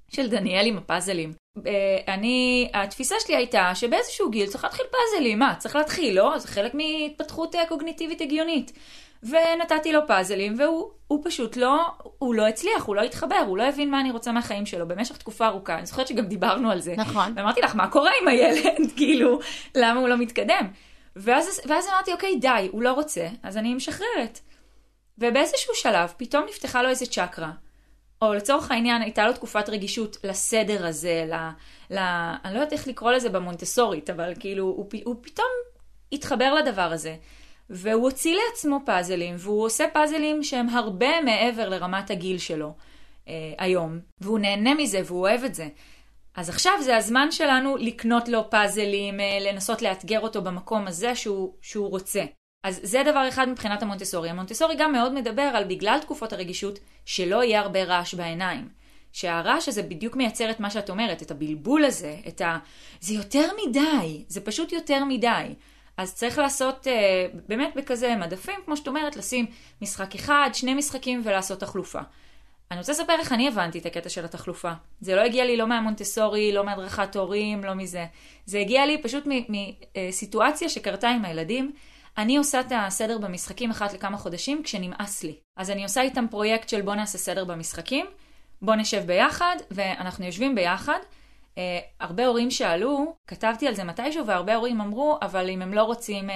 של 0.08 0.28
דניאל 0.28 0.66
עם 0.66 0.78
הפאזלים. 0.78 1.45
אה, 1.66 2.14
אני, 2.14 2.70
התפיסה 2.74 3.14
שלי 3.20 3.36
הייתה 3.36 3.74
שבאיזשהו 3.74 4.30
גיל 4.30 4.46
צריך 4.46 4.64
להתחיל 4.64 4.86
פאזלים. 4.90 5.38
מה, 5.38 5.54
צריך 5.58 5.76
להתחיל, 5.76 6.16
לא? 6.16 6.38
זה 6.38 6.48
חלק 6.48 6.72
מהתפתחות 6.74 7.54
אה, 7.54 7.66
קוגניטיבית 7.66 8.20
הגיונית. 8.20 8.72
ונתתי 9.22 9.92
לו 9.92 10.06
פאזלים, 10.06 10.54
והוא 10.58 10.90
הוא 11.08 11.20
פשוט 11.24 11.56
לא, 11.56 11.86
הוא 12.18 12.34
לא 12.34 12.46
הצליח, 12.46 12.84
הוא 12.84 12.96
לא 12.96 13.00
התחבר, 13.00 13.44
הוא 13.46 13.58
לא 13.58 13.62
הבין 13.62 13.90
מה 13.90 14.00
אני 14.00 14.10
רוצה 14.10 14.32
מהחיים 14.32 14.66
שלו 14.66 14.88
במשך 14.88 15.16
תקופה 15.16 15.46
ארוכה. 15.46 15.78
אני 15.78 15.86
זוכרת 15.86 16.06
שגם 16.06 16.26
דיברנו 16.26 16.70
על 16.70 16.80
זה. 16.80 16.94
נכון. 16.96 17.32
ואמרתי 17.36 17.60
לך, 17.60 17.74
מה 17.74 17.90
קורה 17.90 18.10
עם 18.22 18.28
הילד? 18.28 18.62
כאילו, 18.96 19.38
למה 19.74 20.00
הוא 20.00 20.08
לא 20.08 20.16
מתקדם? 20.16 20.68
ואז, 21.16 21.60
ואז 21.66 21.88
אמרתי, 21.88 22.12
אוקיי, 22.12 22.36
די, 22.36 22.68
הוא 22.72 22.82
לא 22.82 22.92
רוצה, 22.92 23.28
אז 23.42 23.56
אני 23.56 23.74
משחררת. 23.74 24.40
ובאיזשהו 25.18 25.74
שלב, 25.74 26.12
פתאום 26.16 26.44
נפתחה 26.48 26.82
לו 26.82 26.88
איזה 26.88 27.06
צ'קרה, 27.06 27.50
או 28.22 28.34
לצורך 28.34 28.70
העניין, 28.70 29.02
הייתה 29.02 29.26
לו 29.26 29.32
תקופת 29.32 29.68
רגישות 29.68 30.16
לסדר 30.24 30.86
הזה, 30.86 31.24
ל... 31.28 31.34
ל 31.94 31.98
אני 32.44 32.54
לא 32.54 32.58
יודעת 32.58 32.72
איך 32.72 32.88
לקרוא 32.88 33.12
לזה 33.12 33.28
במונטסורית, 33.28 34.10
אבל 34.10 34.32
כאילו, 34.40 34.64
הוא, 34.64 34.86
פ- 34.90 35.04
הוא 35.04 35.16
פתאום 35.20 35.46
התחבר 36.12 36.54
לדבר 36.54 36.92
הזה. 36.92 37.16
והוא 37.70 38.02
הוציא 38.02 38.36
לעצמו 38.36 38.80
פאזלים, 38.86 39.34
והוא 39.38 39.64
עושה 39.64 39.84
פאזלים 39.92 40.42
שהם 40.42 40.68
הרבה 40.68 41.20
מעבר 41.20 41.68
לרמת 41.68 42.10
הגיל 42.10 42.38
שלו 42.38 42.74
אה, 43.28 43.34
היום. 43.58 43.98
והוא 44.20 44.38
נהנה 44.38 44.74
מזה, 44.74 45.00
והוא 45.04 45.20
אוהב 45.20 45.44
את 45.44 45.54
זה. 45.54 45.68
אז 46.34 46.48
עכשיו 46.48 46.72
זה 46.82 46.96
הזמן 46.96 47.30
שלנו 47.30 47.76
לקנות 47.76 48.28
לו 48.28 48.50
פאזלים, 48.50 49.20
אה, 49.20 49.38
לנסות 49.40 49.82
לאתגר 49.82 50.20
אותו 50.20 50.42
במקום 50.42 50.86
הזה 50.86 51.14
שהוא, 51.14 51.54
שהוא 51.60 51.90
רוצה. 51.90 52.24
אז 52.66 52.80
זה 52.82 53.02
דבר 53.02 53.28
אחד 53.28 53.48
מבחינת 53.48 53.82
המונטסורי. 53.82 54.30
המונטסורי 54.30 54.74
גם 54.78 54.92
מאוד 54.92 55.12
מדבר 55.14 55.42
על 55.42 55.64
בגלל 55.64 55.98
תקופות 56.00 56.32
הרגישות, 56.32 56.78
שלא 57.04 57.44
יהיה 57.44 57.60
הרבה 57.60 57.84
רעש 57.84 58.14
בעיניים. 58.14 58.68
שהרעש 59.12 59.68
הזה 59.68 59.82
בדיוק 59.82 60.16
מייצר 60.16 60.50
את 60.50 60.60
מה 60.60 60.70
שאת 60.70 60.90
אומרת, 60.90 61.22
את 61.22 61.30
הבלבול 61.30 61.84
הזה, 61.84 62.16
את 62.28 62.40
ה... 62.40 62.58
זה 63.00 63.14
יותר 63.14 63.48
מדי, 63.66 64.24
זה 64.28 64.40
פשוט 64.40 64.72
יותר 64.72 65.04
מדי. 65.04 65.54
אז 65.96 66.14
צריך 66.14 66.38
לעשות 66.38 66.86
אה, 66.86 67.26
באמת 67.48 67.72
בכזה 67.76 68.16
מדפים, 68.16 68.54
כמו 68.64 68.76
שאת 68.76 68.88
אומרת, 68.88 69.16
לשים 69.16 69.46
משחק 69.82 70.14
אחד, 70.14 70.50
שני 70.52 70.74
משחקים 70.74 71.22
ולעשות 71.24 71.60
תחלופה. 71.60 72.00
אני 72.70 72.78
רוצה 72.78 72.92
לספר 72.92 73.12
איך 73.18 73.32
אני 73.32 73.48
הבנתי 73.48 73.78
את 73.78 73.86
הקטע 73.86 74.08
של 74.08 74.24
התחלופה. 74.24 74.72
זה 75.00 75.16
לא 75.16 75.20
הגיע 75.20 75.44
לי 75.44 75.56
לא 75.56 75.66
מהמונטסורי, 75.66 76.52
לא 76.52 76.64
מהדרכת 76.64 77.16
הורים, 77.16 77.64
לא 77.64 77.74
מזה. 77.74 78.06
זה 78.46 78.58
הגיע 78.58 78.86
לי 78.86 79.02
פשוט 79.02 79.24
מסיטואציה 79.26 80.68
שקרתה 80.68 81.08
עם 81.08 81.24
הילדים. 81.24 81.72
אני 82.18 82.36
עושה 82.36 82.60
את 82.60 82.72
הסדר 82.76 83.18
במשחקים 83.18 83.70
אחת 83.70 83.92
לכמה 83.92 84.16
חודשים 84.16 84.62
כשנמאס 84.62 85.22
לי. 85.22 85.34
אז 85.56 85.70
אני 85.70 85.82
עושה 85.82 86.02
איתם 86.02 86.26
פרויקט 86.30 86.68
של 86.68 86.82
בוא 86.82 86.94
נעשה 86.94 87.18
סדר 87.18 87.44
במשחקים, 87.44 88.06
בוא 88.62 88.74
נשב 88.74 89.02
ביחד, 89.06 89.56
ואנחנו 89.70 90.24
יושבים 90.24 90.54
ביחד. 90.54 90.98
Uh, 91.54 91.58
הרבה 92.00 92.26
הורים 92.26 92.50
שאלו, 92.50 93.14
כתבתי 93.26 93.68
על 93.68 93.74
זה 93.74 93.84
מתישהו, 93.84 94.26
והרבה 94.26 94.54
הורים 94.54 94.80
אמרו, 94.80 95.18
אבל 95.22 95.50
אם 95.50 95.62
הם 95.62 95.74
לא 95.74 95.82
רוצים 95.82 96.30
uh, 96.30 96.32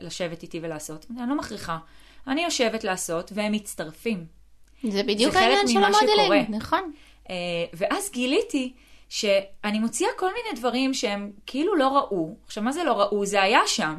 לשבת 0.00 0.42
איתי 0.42 0.60
ולעשות, 0.62 1.06
אני 1.18 1.28
לא 1.28 1.36
מכריחה. 1.38 1.78
אני 2.26 2.44
יושבת 2.44 2.84
לעשות, 2.84 3.32
והם 3.34 3.52
מצטרפים. 3.52 4.26
זה 4.88 5.02
בדיוק 5.02 5.34
העניין 5.34 5.68
של. 5.68 5.84
המודלים, 5.84 6.44
נכון. 6.48 6.92
Uh, 7.24 7.30
ואז 7.72 8.10
גיליתי 8.12 8.72
שאני 9.08 9.78
מוציאה 9.78 10.10
כל 10.16 10.28
מיני 10.28 10.60
דברים 10.60 10.94
שהם 10.94 11.30
כאילו 11.46 11.76
לא 11.76 11.88
ראו. 11.88 12.36
עכשיו, 12.46 12.62
מה 12.62 12.72
זה 12.72 12.84
לא 12.84 13.00
ראו? 13.00 13.26
זה 13.26 13.42
היה 13.42 13.60
שם. 13.66 13.94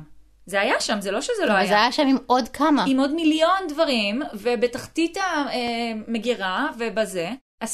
זה 0.46 0.62
היה 0.62 0.80
שם, 0.80 1.02
זה 1.02 1.12
לא 1.12 1.22
שזה 1.22 1.46
לא 1.46 1.54
היה. 1.54 1.68
זה 1.68 1.74
היה 1.74 1.92
שם 1.92 2.08
עם 2.08 2.18
עוד 2.26 2.48
כמה. 2.48 2.86
עם 2.88 3.00
עוד 3.00 3.14
מיליון 3.14 3.60
דברים, 3.70 4.22
ובתחתית 4.34 5.18
המגירה 5.18 6.70
ובזה. 6.78 7.32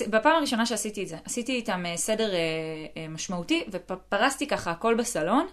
בפעם 0.07 0.35
הראשונה 0.35 0.65
שעשיתי 0.65 1.03
את 1.03 1.07
זה, 1.07 1.17
עשיתי 1.25 1.51
איתם 1.51 1.85
אה, 1.85 1.97
סדר 1.97 2.33
אה, 2.33 2.39
אה, 2.97 3.07
משמעותי, 3.07 3.63
ופרסתי 3.71 4.47
ככה 4.47 4.71
הכל 4.71 4.95
בסלון, 4.95 5.47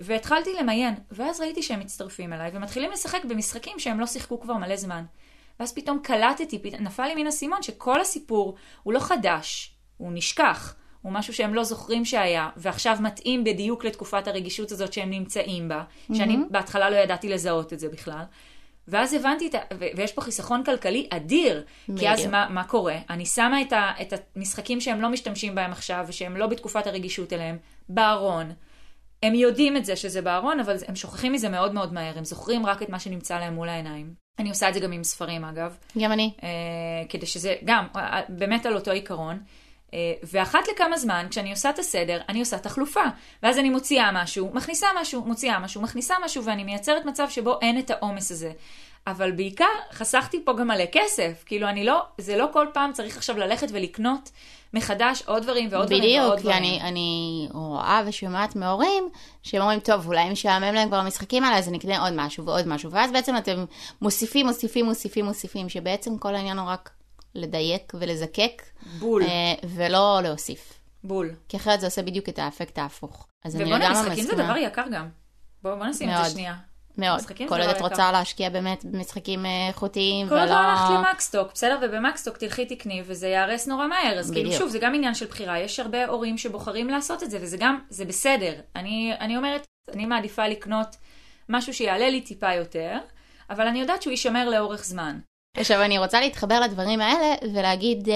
והתחלתי 0.00 0.50
למיין, 0.60 0.94
ואז 1.10 1.40
ראיתי 1.40 1.62
שהם 1.62 1.80
מצטרפים 1.80 2.32
אליי, 2.32 2.50
ומתחילים 2.54 2.90
לשחק 2.90 3.24
במשחקים 3.24 3.78
שהם 3.78 4.00
לא 4.00 4.06
שיחקו 4.06 4.40
כבר 4.40 4.54
מלא 4.54 4.76
זמן. 4.76 5.04
ואז 5.60 5.74
פתאום 5.74 5.98
קלטתי. 6.02 6.60
נפל 6.80 7.06
לי 7.06 7.14
מן 7.14 7.26
האסימון 7.26 7.62
שכל 7.62 8.00
הסיפור 8.00 8.54
הוא 8.82 8.92
לא 8.94 9.00
חדש, 9.00 9.74
הוא 9.96 10.12
נשכח. 10.14 10.74
הוא 11.06 11.12
משהו 11.12 11.34
שהם 11.34 11.54
לא 11.54 11.64
זוכרים 11.64 12.04
שהיה, 12.04 12.48
ועכשיו 12.56 12.96
מתאים 13.00 13.44
בדיוק 13.44 13.84
לתקופת 13.84 14.28
הרגישות 14.28 14.72
הזאת 14.72 14.92
שהם 14.92 15.10
נמצאים 15.10 15.68
בה, 15.68 15.84
שאני 16.14 16.38
בהתחלה 16.50 16.90
לא 16.90 16.96
ידעתי 16.96 17.28
לזהות 17.28 17.72
את 17.72 17.78
זה 17.78 17.88
בכלל. 17.88 18.22
ואז 18.88 19.14
הבנתי, 19.14 19.50
ה... 19.56 19.60
ויש 19.96 20.12
פה 20.12 20.20
חיסכון 20.20 20.64
כלכלי 20.64 21.06
אדיר, 21.10 21.64
כי 21.98 22.08
אז. 22.08 22.26
מה, 22.26 22.46
מה 22.50 22.64
קורה? 22.64 22.96
אני 23.10 23.26
שמה 23.26 23.62
את, 23.62 23.72
ה... 23.72 23.92
את 24.02 24.12
המשחקים 24.36 24.80
שהם 24.80 25.00
לא 25.00 25.08
משתמשים 25.08 25.54
בהם 25.54 25.72
עכשיו, 25.72 26.04
ושהם 26.08 26.36
לא 26.36 26.46
בתקופת 26.46 26.86
הרגישות 26.86 27.32
אליהם, 27.32 27.58
בארון. 27.88 28.52
הם 29.22 29.34
יודעים 29.34 29.76
את 29.76 29.84
זה 29.84 29.96
שזה 29.96 30.22
בארון, 30.22 30.60
אבל 30.60 30.76
הם 30.88 30.96
שוכחים 30.96 31.32
מזה 31.32 31.48
מאוד 31.48 31.74
מאוד 31.74 31.92
מהר, 31.92 32.18
הם 32.18 32.24
זוכרים 32.24 32.66
רק 32.66 32.82
את 32.82 32.88
מה 32.88 32.98
שנמצא 32.98 33.38
להם 33.38 33.54
מול 33.54 33.68
העיניים. 33.68 34.14
אני 34.38 34.48
עושה 34.48 34.68
את 34.68 34.74
זה 34.74 34.80
גם 34.80 34.92
עם 34.92 35.04
ספרים 35.04 35.44
אגב. 35.44 35.76
גם 35.98 36.12
אני. 36.12 36.32
אה, 36.42 36.48
כדי 37.08 37.26
שזה 37.26 37.54
גם 37.64 37.86
באמת 38.28 38.66
על 38.66 38.74
אותו 38.74 38.90
עיקרון. 38.90 39.38
אה, 39.94 40.12
ואחת 40.22 40.68
לכמה 40.68 40.98
זמן, 40.98 41.26
כשאני 41.30 41.50
עושה 41.50 41.70
את 41.70 41.78
הסדר, 41.78 42.20
אני 42.28 42.40
עושה 42.40 42.58
תחלופה. 42.58 43.04
ואז 43.42 43.58
אני 43.58 43.70
מוציאה 43.70 44.12
משהו, 44.12 44.50
מכניסה 44.54 44.86
משהו, 45.00 45.24
מוציאה 45.24 45.58
משהו, 45.58 45.82
מכניסה 45.82 46.14
משהו, 46.24 46.44
ואני 46.44 46.64
מייצרת 46.64 47.04
מצב 47.04 47.26
שבו 47.30 47.58
אין 47.62 47.78
את 47.78 47.90
העומס 47.90 48.32
הזה. 48.32 48.52
אבל 49.06 49.30
בעיקר, 49.32 49.64
חסכתי 49.92 50.44
פה 50.44 50.52
גם 50.52 50.68
מלא 50.68 50.84
כסף. 50.92 51.42
כאילו, 51.46 51.68
אני 51.68 51.84
לא, 51.84 52.02
זה 52.18 52.36
לא 52.36 52.46
כל 52.52 52.66
פעם 52.72 52.92
צריך 52.92 53.16
עכשיו 53.16 53.38
ללכת 53.38 53.66
ולקנות 53.72 54.30
מחדש 54.74 55.22
עוד 55.26 55.42
דברים 55.42 55.68
ועוד 55.70 55.86
דברים 55.86 56.02
ועוד 56.02 56.32
בדיוק, 56.32 56.36
כי 56.36 56.42
דברים. 56.42 56.56
אני, 56.56 56.80
אני 56.82 57.48
רואה 57.52 58.02
ושומעת 58.06 58.56
מהורים 58.56 59.08
שהם 59.42 59.62
אומרים, 59.62 59.80
טוב, 59.80 60.06
אולי 60.06 60.30
משעמם 60.30 60.74
להם 60.74 60.88
כבר 60.88 60.96
המשחקים 60.96 61.44
האלה, 61.44 61.58
אז 61.58 61.68
אני 61.68 61.78
אקנה 61.78 62.02
עוד 62.02 62.12
משהו 62.16 62.44
ועוד 62.44 62.68
משהו. 62.68 62.90
ואז 62.90 63.12
בעצם 63.12 63.36
אתם 63.36 63.64
מוסיפים, 64.02 64.46
מוסיפים, 64.46 64.84
מוסיפים, 64.84 65.24
מוסיפים, 65.24 65.68
שבעצם 65.68 66.18
כל 66.18 66.34
העניין 66.34 66.58
הוא 66.58 66.68
רק 66.68 66.90
לדייק 67.36 67.92
ולזקק, 67.94 68.62
בול, 68.98 69.22
אה, 69.22 69.28
ולא 69.68 70.20
להוסיף. 70.22 70.72
בול. 71.04 71.34
כי 71.48 71.56
אחרת 71.56 71.80
זה 71.80 71.86
עושה 71.86 72.02
בדיוק 72.02 72.28
את 72.28 72.38
האפקט 72.38 72.78
ההפוך. 72.78 73.26
אז 73.44 73.56
אני 73.56 73.64
ובואנה, 73.64 73.84
לגמרי 73.84 74.02
משחקים 74.02 74.24
זה 74.24 74.32
מסכימה. 74.32 74.44
דבר 74.44 74.56
יקר 74.56 74.84
גם. 74.92 75.08
בואו 75.62 75.76
בוא 75.76 75.86
נשים 75.86 76.08
את 76.08 76.14
מאוד. 76.14 76.24
זה 76.24 76.30
שנייה. 76.30 76.54
מאוד. 76.98 77.20
כל 77.48 77.60
עוד 77.60 77.70
את. 77.70 77.80
רוצה 77.80 78.12
להשקיע 78.12 78.50
באמת 78.50 78.84
במשחקים 78.84 79.46
אה, 79.46 79.68
איכותיים, 79.68 80.28
כל 80.28 80.34
עוד 80.34 80.42
ולא... 80.42 80.54
לא 80.54 80.58
הלכת 80.58 81.08
למקסטוק, 81.08 81.52
בסדר? 81.54 81.78
ובמקסטוק 81.82 82.36
תלכי 82.36 82.66
תקני 82.66 83.02
וזה 83.06 83.28
ייהרס 83.28 83.68
נורא 83.68 83.86
מהר. 83.86 84.18
אז 84.18 84.30
כאילו. 84.30 84.52
שוב, 84.52 84.68
זה 84.68 84.78
גם 84.78 84.94
עניין 84.94 85.14
של 85.14 85.26
בחירה. 85.26 85.58
יש 85.58 85.80
הרבה 85.80 86.06
הורים 86.06 86.38
שבוחרים 86.38 86.88
לעשות 86.88 87.22
את 87.22 87.30
זה, 87.30 87.38
וזה 87.40 87.56
גם, 87.56 87.78
זה 87.90 88.04
בסדר. 88.04 88.52
אני, 88.76 89.12
אני 89.20 89.36
אומרת, 89.36 89.66
אני 89.92 90.06
מעדיפה 90.06 90.48
לקנות 90.48 90.96
משהו 91.48 91.74
שיעלה 91.74 92.10
לי 92.10 92.20
טיפה 92.20 92.54
יותר, 92.54 92.98
אבל 93.50 93.66
אני 93.66 93.80
יודעת 93.80 94.02
שהוא 94.02 94.10
יישמר 94.10 94.48
לאורך 94.48 94.84
זמן. 94.84 95.18
עכשיו, 95.56 95.82
אני 95.82 95.98
רוצה 95.98 96.20
להתחבר 96.20 96.60
לדברים 96.60 97.00
האלה 97.00 97.34
ולהגיד 97.54 98.08
אה, 98.08 98.14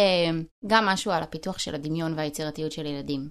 גם 0.67 0.87
משהו 0.87 1.13
על 1.13 1.23
הפיתוח 1.23 1.59
של 1.59 1.75
הדמיון 1.75 2.15
והיצירתיות 2.17 2.73
של 2.73 2.87
ילדים. 2.87 3.29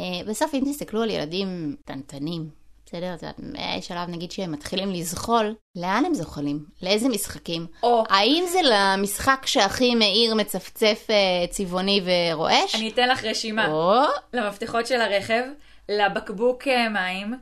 אה, 0.00 0.04
בסוף, 0.26 0.54
אם 0.54 0.62
תסתכלו 0.66 1.02
על 1.02 1.10
ילדים 1.10 1.76
קטנטנים, 1.84 2.60
בסדר? 2.86 3.14
את 3.14 3.22
יודעת, 3.22 3.36
מהשלב 3.38 4.08
נגיד 4.08 4.32
שהם 4.32 4.52
מתחילים 4.52 4.90
לזחול, 4.90 5.54
לאן 5.76 6.02
הם 6.06 6.14
זוחלים? 6.14 6.64
לאיזה 6.82 7.08
משחקים? 7.08 7.66
או, 7.82 8.04
האם 8.08 8.44
זה 8.52 8.60
למשחק 8.64 9.42
שהכי 9.46 9.94
מאיר, 9.94 10.34
מצפצף, 10.34 11.06
אה, 11.10 11.46
צבעוני 11.50 12.00
ורועש? 12.04 12.74
אני 12.74 12.88
אתן 12.88 13.08
לך 13.08 13.24
רשימה. 13.24 13.72
או, 13.72 14.02
למפתחות 14.32 14.86
של 14.86 15.00
הרכב, 15.00 15.42
לבקבוק 15.88 16.68
אה, 16.68 16.88
מים. 16.88 17.34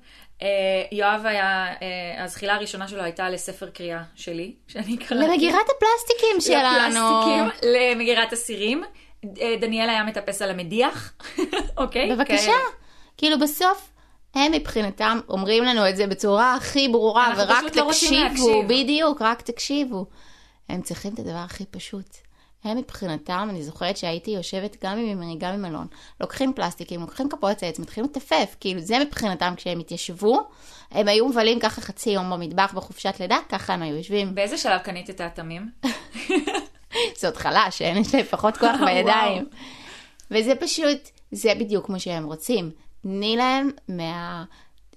אה, 0.42 0.48
יואב 0.92 1.26
היה, 1.26 1.74
אה, 1.82 2.24
הזחילה 2.24 2.54
הראשונה 2.54 2.88
שלו 2.88 3.02
הייתה 3.02 3.30
לספר 3.30 3.70
קריאה 3.70 4.02
שלי, 4.14 4.54
שאני 4.68 4.96
קראתי. 4.96 5.14
למגירת 5.14 5.66
הפלסטיקים 5.76 6.40
שלנו. 6.40 7.20
לפלסטיקים, 7.20 7.70
למגירת 7.72 8.32
הסירים. 8.32 8.84
אה, 9.40 9.54
דניאל 9.60 9.88
היה 9.88 10.04
מטפס 10.04 10.42
על 10.42 10.50
המדיח, 10.50 11.12
אוקיי? 11.76 12.12
בבקשה. 12.12 12.52
כאילו 13.16 13.38
בסוף, 13.38 13.90
הם 14.34 14.52
מבחינתם 14.52 15.20
אומרים 15.28 15.64
לנו 15.64 15.88
את 15.88 15.96
זה 15.96 16.06
בצורה 16.06 16.54
הכי 16.54 16.88
ברורה, 16.88 17.34
ורק 17.36 17.62
לא 17.76 17.88
תקשיבו. 17.88 18.62
בדיוק, 18.68 19.22
רק 19.22 19.42
תקשיבו. 19.42 20.06
הם 20.68 20.82
צריכים 20.82 21.14
את 21.14 21.18
הדבר 21.18 21.38
הכי 21.38 21.64
פשוט. 21.66 22.27
הם 22.64 22.76
מבחינתם, 22.76 23.46
אני 23.50 23.62
זוכרת 23.62 23.96
שהייתי 23.96 24.30
יושבת 24.30 24.84
גם 24.84 24.98
עם 24.98 25.22
אמרי, 25.22 25.36
גם 25.38 25.54
עם 25.54 25.64
אלון, 25.64 25.86
לוקחים 26.20 26.52
פלסטיקים, 26.52 27.00
לוקחים 27.00 27.28
כפות 27.28 27.62
עץ, 27.62 27.78
מתחילים 27.78 28.10
לטפף, 28.10 28.56
כאילו 28.60 28.80
זה 28.80 28.98
מבחינתם 28.98 29.54
כשהם 29.56 29.78
התיישבו, 29.78 30.40
הם 30.90 31.08
היו 31.08 31.28
מבלים 31.28 31.60
ככה 31.60 31.80
חצי 31.80 32.10
יום 32.10 32.30
במטבח 32.30 32.74
בחופשת 32.74 33.14
לידה, 33.20 33.38
ככה 33.48 33.74
הם 33.74 33.82
היו 33.82 33.96
יושבים. 33.96 34.34
באיזה 34.34 34.58
שלב 34.58 34.80
קנית 34.80 35.10
את 35.10 35.20
האטמים? 35.20 35.70
זה 37.18 37.26
עוד 37.28 37.36
חלש, 37.36 37.82
אין 37.82 37.96
יש 37.96 38.14
להם 38.14 38.24
פחות 38.24 38.56
כוח. 38.56 38.76
בידיים. 38.86 39.48
וזה 40.30 40.54
פשוט, 40.54 41.08
זה 41.32 41.54
בדיוק 41.54 41.86
כמו 41.86 42.00
שהם 42.00 42.24
רוצים. 42.24 42.70
תני 43.02 43.36
להם 43.36 43.70
מה... 43.88 44.44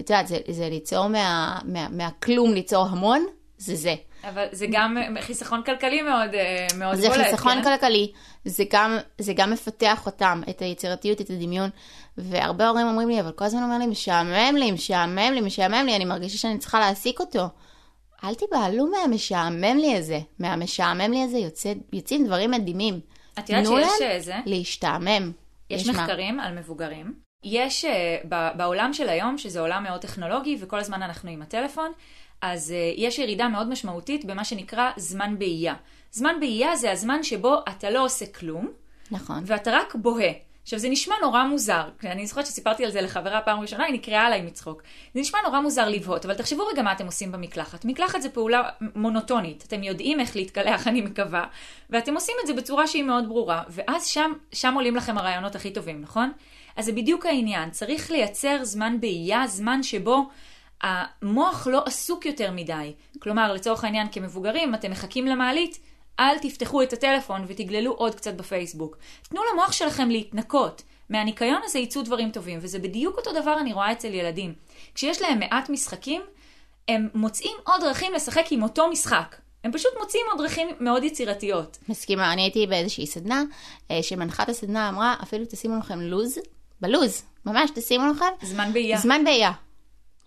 את 0.01 0.09
יודעת, 0.09 0.27
זה, 0.27 0.37
זה 0.49 0.69
ליצור 0.69 1.07
מה, 1.07 1.59
מה, 1.65 1.89
מהכלום 1.89 2.53
ליצור 2.53 2.85
המון, 2.85 3.25
זה 3.57 3.75
זה. 3.75 3.95
אבל 4.23 4.45
זה 4.51 4.65
גם 4.71 4.97
חיסכון 5.21 5.63
כלכלי 5.63 6.01
מאוד 6.01 6.33
אה, 6.33 6.67
מאוד 6.77 6.95
זה 6.95 7.09
בולט, 7.09 7.27
חיסכון 7.27 7.53
כן? 7.53 7.63
כלכלי, 7.63 8.11
זה 8.45 8.63
גם, 8.71 8.97
זה 9.17 9.33
גם 9.33 9.51
מפתח 9.51 10.05
אותם, 10.05 10.41
את 10.49 10.61
היצירתיות, 10.61 11.21
את 11.21 11.29
הדמיון. 11.29 11.69
והרבה 12.17 12.67
הורים 12.67 12.87
אומרים 12.87 13.09
לי, 13.09 13.21
אבל 13.21 13.31
כל 13.31 13.45
הזמן 13.45 13.63
אומר 13.63 13.77
לי, 13.77 13.87
משעמם 13.87 14.55
לי, 14.55 14.71
משעמם 14.71 15.33
לי, 15.33 15.41
משעמם 15.41 15.85
לי, 15.85 15.95
אני 15.95 16.05
מרגישה 16.05 16.37
שאני 16.37 16.57
צריכה 16.57 16.79
להעסיק 16.79 17.19
אותו. 17.19 17.49
אל 18.23 18.35
תיבהלו 18.35 18.87
מהמשעמם 18.87 19.77
לי 19.77 19.97
הזה. 19.97 20.19
מהמשעמם 20.39 21.11
לי 21.11 21.23
הזה 21.23 21.37
יוצא, 21.37 21.73
יוצאים 21.93 22.25
דברים 22.25 22.51
מדהימים. 22.51 22.99
את 23.39 23.49
יודעת 23.49 23.65
שיש 23.67 24.01
איזה? 24.01 24.35
להשתעמם. 24.45 25.31
יש 25.69 25.87
מה. 25.87 25.93
מחקרים 25.93 26.39
על 26.39 26.57
מבוגרים. 26.57 27.13
יש 27.43 27.85
uh, 27.85 28.27
בעולם 28.57 28.93
של 28.93 29.09
היום, 29.09 29.37
שזה 29.37 29.59
עולם 29.59 29.83
מאוד 29.83 30.01
טכנולוגי, 30.01 30.57
וכל 30.59 30.79
הזמן 30.79 31.01
אנחנו 31.01 31.29
עם 31.29 31.41
הטלפון, 31.41 31.91
אז 32.41 32.73
uh, 32.73 33.01
יש 33.01 33.19
ירידה 33.19 33.47
מאוד 33.47 33.69
משמעותית 33.69 34.25
במה 34.25 34.43
שנקרא 34.43 34.91
זמן 34.97 35.35
באייה. 35.39 35.75
זמן 36.11 36.35
באייה 36.39 36.75
זה 36.75 36.91
הזמן 36.91 37.23
שבו 37.23 37.55
אתה 37.69 37.89
לא 37.89 38.05
עושה 38.05 38.25
כלום, 38.25 38.71
נכון. 39.11 39.43
ואתה 39.45 39.71
רק 39.71 39.95
בוהה. 39.95 40.31
עכשיו, 40.63 40.79
זה 40.79 40.89
נשמע 40.89 41.15
נורא 41.21 41.43
מוזר. 41.43 41.89
אני 42.03 42.27
זוכרת 42.27 42.45
שסיפרתי 42.45 42.85
על 42.85 42.91
זה 42.91 43.01
לחברה 43.01 43.41
פעם 43.41 43.59
ראשונה, 43.59 43.85
היא 43.85 43.93
נקראה 43.93 44.21
עליי 44.21 44.41
מצחוק. 44.41 44.81
זה 45.13 45.19
נשמע 45.19 45.39
נורא 45.45 45.61
מוזר 45.61 45.89
לבהות, 45.89 46.25
אבל 46.25 46.33
תחשבו 46.33 46.65
רגע 46.67 46.81
מה 46.81 46.91
אתם 46.91 47.05
עושים 47.05 47.31
במקלחת. 47.31 47.85
מקלחת 47.85 48.21
זה 48.21 48.29
פעולה 48.29 48.69
מונוטונית. 48.95 49.63
אתם 49.67 49.83
יודעים 49.83 50.19
איך 50.19 50.35
להתקלח, 50.35 50.87
אני 50.87 51.01
מקווה, 51.01 51.43
ואתם 51.89 52.13
עושים 52.13 52.35
את 52.41 52.47
זה 52.47 52.53
בצורה 52.53 52.87
שהיא 52.87 53.03
מאוד 53.03 53.27
ברורה, 53.27 53.63
ואז 53.69 54.07
שם, 54.07 54.31
שם 54.51 54.73
עולים 54.73 54.95
לכם 54.95 55.17
הרעיונות 55.17 55.55
הכי 55.55 55.71
טובים, 55.71 56.01
נכון? 56.01 56.31
אז 56.75 56.85
זה 56.85 56.91
בדיוק 56.91 57.25
העניין. 57.25 57.69
צריך 57.69 58.11
לייצר 58.11 58.63
זמן 58.63 58.97
באייה, 58.99 59.47
זמן 59.47 59.83
שבו 59.83 60.29
המוח 60.81 61.67
לא 61.67 61.83
עסוק 61.85 62.25
יותר 62.25 62.51
מדי. 62.51 62.93
כלומר, 63.19 63.53
לצורך 63.53 63.83
העניין, 63.83 64.07
כמבוגרים, 64.11 64.75
אתם 64.75 64.91
מחכים 64.91 65.25
למעלית, 65.25 65.79
אל 66.19 66.37
תפתחו 66.39 66.83
את 66.83 66.93
הטלפון 66.93 67.45
ותגללו 67.47 67.91
עוד 67.91 68.15
קצת 68.15 68.33
בפייסבוק. 68.33 68.97
תנו 69.23 69.41
למוח 69.53 69.71
שלכם 69.71 70.09
להתנקות. 70.09 70.83
מהניקיון 71.09 71.61
הזה 71.63 71.79
יצאו 71.79 72.01
דברים 72.01 72.31
טובים, 72.31 72.59
וזה 72.61 72.79
בדיוק 72.79 73.17
אותו 73.17 73.31
דבר 73.41 73.57
אני 73.59 73.73
רואה 73.73 73.91
אצל 73.91 74.13
ילדים. 74.13 74.53
כשיש 74.95 75.21
להם 75.21 75.39
מעט 75.39 75.69
משחקים, 75.69 76.21
הם 76.87 77.09
מוצאים 77.13 77.53
עוד 77.63 77.81
דרכים 77.81 78.13
לשחק 78.13 78.45
עם 78.51 78.63
אותו 78.63 78.89
משחק. 78.89 79.35
הם 79.63 79.71
פשוט 79.71 79.91
מוצאים 79.99 80.25
עוד 80.31 80.41
דרכים 80.41 80.67
מאוד 80.79 81.03
יצירתיות. 81.03 81.77
מסכימה, 81.89 82.33
אני 82.33 82.41
הייתי 82.41 82.67
באיזושהי 82.67 83.07
סדנה, 83.07 83.43
אה, 83.91 84.03
שמנחת 84.03 84.49
הסדנה 84.49 84.89
אמרה, 84.89 85.15
אפילו 85.23 85.45
תשימו 85.45 85.77
לכם 85.77 85.99
לוז, 85.99 86.39
בלוז, 86.81 87.23
ממש 87.45 87.69
תשימו 87.75 88.07
לכם, 88.07 88.25
זמן 88.41 88.73
באייה. 88.73 88.97
זמן 88.97 89.23
באייה. 89.23 89.51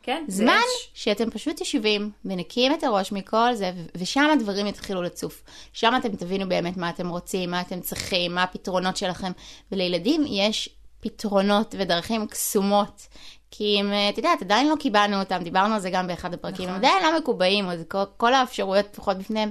כן? 0.04 0.24
זה 0.28 0.36
זמן 0.36 0.58
אש. 0.58 0.90
שאתם 0.94 1.30
פשוט 1.30 1.60
יושבים 1.60 2.10
ונקיים 2.24 2.74
את 2.74 2.84
הראש 2.84 3.12
מכל 3.12 3.54
זה, 3.54 3.72
ו- 3.76 3.98
ושם 3.98 4.28
הדברים 4.32 4.66
יתחילו 4.66 5.02
לצוף. 5.02 5.42
שם 5.72 5.94
אתם 6.00 6.16
תבינו 6.16 6.48
באמת 6.48 6.76
מה 6.76 6.90
אתם 6.90 7.08
רוצים, 7.08 7.50
מה 7.50 7.60
אתם 7.60 7.80
צריכים, 7.80 8.34
מה 8.34 8.42
הפתרונות 8.42 8.96
שלכם. 8.96 9.32
ולילדים 9.72 10.24
יש 10.26 10.68
פתרונות 11.00 11.74
ודרכים 11.78 12.26
קסומות. 12.26 13.06
כי 13.50 13.76
אם, 13.80 13.92
אה, 13.92 14.08
את 14.08 14.18
יודעת, 14.18 14.42
עדיין 14.42 14.68
לא 14.68 14.74
קיבלנו 14.78 15.20
אותם, 15.20 15.42
דיברנו 15.42 15.74
על 15.74 15.80
זה 15.80 15.90
גם 15.90 16.06
באחד 16.06 16.34
הפרקים, 16.34 16.68
הם 16.68 16.74
נכון. 16.74 16.84
עדיין 16.84 17.02
לא 17.02 17.18
מקובעים, 17.18 17.68
אז 17.68 17.84
כל, 17.88 18.04
כל 18.16 18.34
האפשרויות 18.34 18.86
פתוחות 18.86 19.18
בפניהם. 19.18 19.50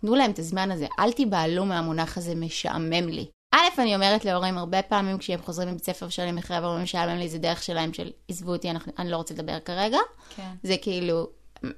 תנו 0.00 0.14
להם 0.14 0.30
את 0.30 0.38
הזמן 0.38 0.70
הזה, 0.70 0.86
אל 0.98 1.12
תיבהלו 1.12 1.64
מהמונח 1.66 2.18
הזה 2.18 2.34
משעמם 2.34 3.08
לי. 3.08 3.26
א', 3.52 3.80
אני 3.80 3.94
אומרת 3.94 4.24
להורים 4.24 4.58
הרבה 4.58 4.82
פעמים 4.82 5.18
כשהם 5.18 5.42
חוזרים 5.42 5.68
מבית 5.68 5.84
ספר 5.84 6.08
שלהם 6.08 6.38
אחרי 6.38 6.58
ואומרים 6.58 6.82
משעמם 6.82 7.18
לי, 7.18 7.28
זה 7.28 7.38
דרך 7.38 7.62
שלהם 7.62 7.92
של 7.92 8.10
עזבו 8.28 8.52
אותי, 8.52 8.70
אנחנו, 8.70 8.92
אני 8.98 9.10
לא 9.10 9.16
רוצה 9.16 9.34
לדבר 9.34 9.60
כרגע. 9.60 9.98
כן. 10.36 10.50
זה 10.62 10.76
כאילו 10.82 11.28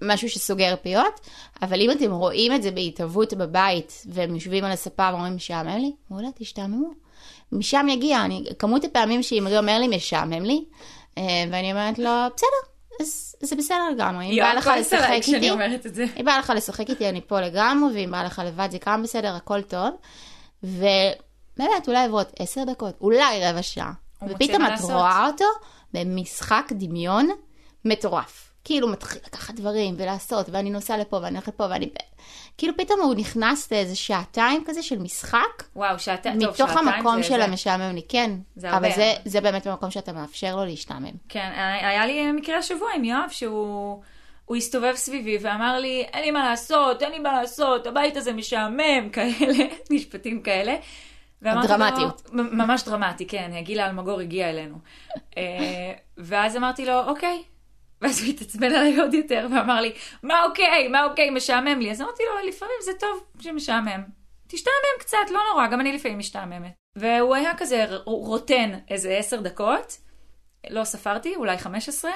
משהו 0.02 0.28
שסוגר 0.28 0.74
פיות, 0.82 1.20
אבל 1.62 1.80
אם 1.80 1.90
אתם 1.90 2.12
רואים 2.12 2.54
את 2.54 2.62
זה 2.62 2.70
בהתהוות 2.70 3.34
בבית, 3.34 4.02
והם 4.06 4.34
יושבים 4.34 4.64
על 4.64 4.70
הספה 4.70 5.08
ואומרים 5.12 5.36
משעמם 5.36 5.76
לי, 5.76 5.92
מעולה, 6.10 6.28
תשתעממו. 6.34 6.88
משם 7.52 7.86
יגיע, 7.90 8.24
אני, 8.24 8.44
כמות 8.58 8.84
הפעמים 8.84 9.22
שאמרי 9.22 9.58
אומר 9.58 9.78
לי 9.78 9.96
משעמם 9.96 10.44
לי, 10.44 10.64
אה, 11.18 11.22
ואני 11.50 11.72
אומרת 11.72 11.98
לו, 11.98 12.10
בסדר, 12.36 12.70
אז 13.00 13.34
זה 13.40 13.56
בסדר 13.56 13.90
לגמרי, 13.94 14.26
אם 14.26 14.38
בא 14.42 14.52
לך 14.52 14.70
לשחק 14.78 15.20
איתי. 15.28 15.50
אם 16.20 16.24
בא 16.24 16.38
לך 16.38 16.52
לשחק 16.56 16.90
איתי 16.90 17.08
אני 17.08 17.20
פה 17.20 17.40
לגמרי, 17.40 17.94
ואם 17.94 18.10
בא 18.10 18.22
לך 18.22 18.42
לבד 18.46 18.68
זה 18.70 18.78
גם 18.86 19.02
בסדר, 19.02 19.34
הכל 19.34 19.62
טוב. 19.62 19.90
ובאמת, 21.57 21.88
אולי 21.88 22.05
עברות 22.05 22.32
עשר 22.38 22.64
דקות, 22.64 22.94
אולי 23.00 23.40
רבע 23.50 23.62
שעה. 23.62 23.92
ופתאום 24.28 24.66
את. 24.66 24.80
רואה 24.80 25.26
אותו 25.26 25.44
במשחק 25.94 26.64
דמיון 26.72 27.28
מטורף. 27.84 28.50
כאילו 28.64 28.88
מתחיל 28.88 29.20
לקחת 29.26 29.55
דברים 29.55 29.94
ולעשות, 29.98 30.46
ואני 30.52 30.70
נוסע 30.70 30.96
לפה 30.96 31.16
ואני 31.22 31.34
הולכת 31.36 31.48
לפה 31.48 31.66
ואני... 31.70 31.88
כאילו 32.59 32.72
פתאום 32.76 33.00
הוא 33.00 33.14
נכנס 33.14 33.72
לאיזה 33.72 33.96
שעתיים 33.96 34.62
כזה 34.66 34.82
של 34.82 34.98
משחק, 34.98 35.62
וואו, 35.76 35.98
שעתיים, 35.98 36.34
טוב, 36.40 36.44
מתוך 36.55 36.57
שעתיים 36.68 36.88
המקום 36.88 37.16
זה- 37.16 37.22
של 37.22 37.36
זה- 37.36 37.44
המשעמם 37.44 37.94
לי, 37.94 38.02
כן. 38.09 38.30
זה 38.57 38.70
הרבה. 38.70 38.86
אבל 38.86 38.96
זה, 38.96 39.12
זה 39.24 39.40
באמת 39.40 39.66
המקום 39.66 39.90
שאתה 39.90 40.12
מאפשר 40.12 40.57
לו 40.57 40.64
להשתעמם. 40.64 41.11
כן, 41.28 41.50
היה 41.80 42.07
לי 42.07 42.32
מקרה 42.32 42.59
השבוע 42.59 42.88
עם 42.96 43.05
יואב 43.05 43.30
שהוא 43.30 44.02
הוא 44.44 44.57
הסתובב 44.57 44.92
סביבי 44.96 45.38
ואמר 45.40 45.78
לי, 45.78 46.05
אין 46.12 46.22
לי 46.24 46.30
מה 46.30 46.48
לעשות, 46.50 47.02
אין 47.02 47.12
לי 47.12 47.18
מה 47.18 47.32
לעשות, 47.40 47.86
הבית 47.86 48.16
הזה 48.16 48.32
משעמם, 48.32 49.09
כאלה, 49.12 49.64
משפטים 49.90 50.42
כאלה. 50.42 50.74
ואמרתי 51.45 52.01
לו- 52.03 52.45
ממש 52.53 52.82
דרמטי, 52.84 53.26
כן, 53.26 53.51
גילה 53.62 53.86
אלמגור 53.86 54.20
הגיע 54.20 54.51
אלינו. 54.51 54.76
אה, 55.36 55.92
ואז 56.16 56.57
אמרתי 56.57 56.86
לו, 56.86 57.05
אוקיי. 57.07 57.42
ואז 58.03 58.20
הוא 58.22 58.28
התעצבן 58.30 58.72
עליי 58.72 59.01
עוד 59.01 59.14
יותר, 59.14 59.47
ואמר 59.55 59.80
לי, 59.80 59.92
מה 60.22 60.45
אוקיי, 60.45 60.88
מה 60.88 61.05
אוקיי, 61.05 61.30
משעמם 61.30 61.80
לי. 61.80 61.90
אז 61.90 62.01
אמרתי 62.03 62.22
לו, 62.30 62.49
לפעמים 62.49 62.74
זה 62.84 62.92
טוב 63.01 63.24
שמשעמם. 63.40 64.03
תשתעמם 64.49 64.99
קצת, 64.99 65.30
לא 65.30 65.40
נורא, 65.53 65.66
גם 65.66 65.80
אני 65.80 65.92
לפעמים 65.92 66.18
משתעממת. 66.18 66.72
והוא 66.97 67.34
היה 67.34 67.55
כזה 67.57 67.84
רוטן 68.05 68.70
איזה 68.90 69.16
עשר 69.16 69.40
דקות, 69.40 69.99
לא 70.70 70.84
ספרתי, 70.84 71.36
אולי 71.36 71.59
15, 71.59 72.11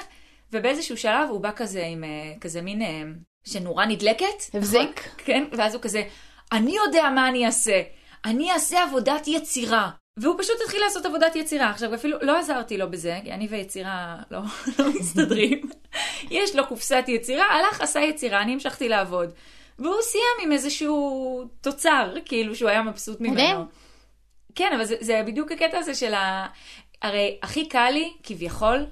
ובאיזשהו 0.53 0.97
שלב 0.97 1.29
הוא 1.29 1.41
בא 1.41 1.51
כזה 1.55 1.85
עם 1.85 2.03
אה, 2.03 2.09
כזה 2.41 2.61
מין 2.61 2.81
אה, 2.81 3.01
שנורה 3.43 3.85
נדלקת. 3.85 4.25
הבזק. 4.53 4.77
נכון? 4.77 5.11
כן, 5.17 5.43
ואז 5.51 5.73
הוא 5.73 5.81
כזה, 5.81 6.03
אני 6.51 6.75
יודע 6.85 7.09
מה 7.15 7.27
אני 7.27 7.45
אעשה, 7.45 7.81
אני 8.25 8.51
אעשה 8.51 8.83
עבודת 8.83 9.27
יצירה. 9.27 9.89
והוא 10.17 10.35
פשוט 10.37 10.55
התחיל 10.65 10.81
לעשות 10.81 11.05
עבודת 11.05 11.35
יצירה. 11.35 11.69
עכשיו, 11.69 11.95
אפילו 11.95 12.17
לא 12.21 12.39
עזרתי 12.39 12.77
לו 12.77 12.91
בזה, 12.91 13.19
כי 13.23 13.31
אני 13.31 13.47
ויצירה 13.47 14.15
לא, 14.31 14.39
לא 14.79 14.85
מסתדרים. 14.99 15.61
יש 16.29 16.55
לו 16.55 16.67
קופסת 16.67 17.03
יצירה, 17.07 17.45
הלך, 17.45 17.81
עשה 17.81 17.99
יצירה, 17.99 18.41
אני 18.41 18.53
המשכתי 18.53 18.89
לעבוד. 18.89 19.29
והוא 19.79 20.01
סיים 20.01 20.23
עם 20.43 20.51
איזשהו 20.51 21.43
תוצר, 21.61 22.13
כאילו 22.25 22.55
שהוא 22.55 22.69
היה 22.69 22.81
מבסוט 22.81 23.21
ממנו. 23.21 23.33
מדהים. 23.33 23.57
כן, 24.55 24.69
אבל 24.75 24.85
זה, 24.85 24.95
זה 24.99 25.21
בדיוק 25.25 25.51
הקטע 25.51 25.77
הזה 25.77 25.95
של 25.95 26.13
ה... 26.13 26.47
הרי 27.01 27.37
הכי 27.43 27.69
קל 27.69 27.89
לי, 27.89 28.13
כביכול, 28.23 28.85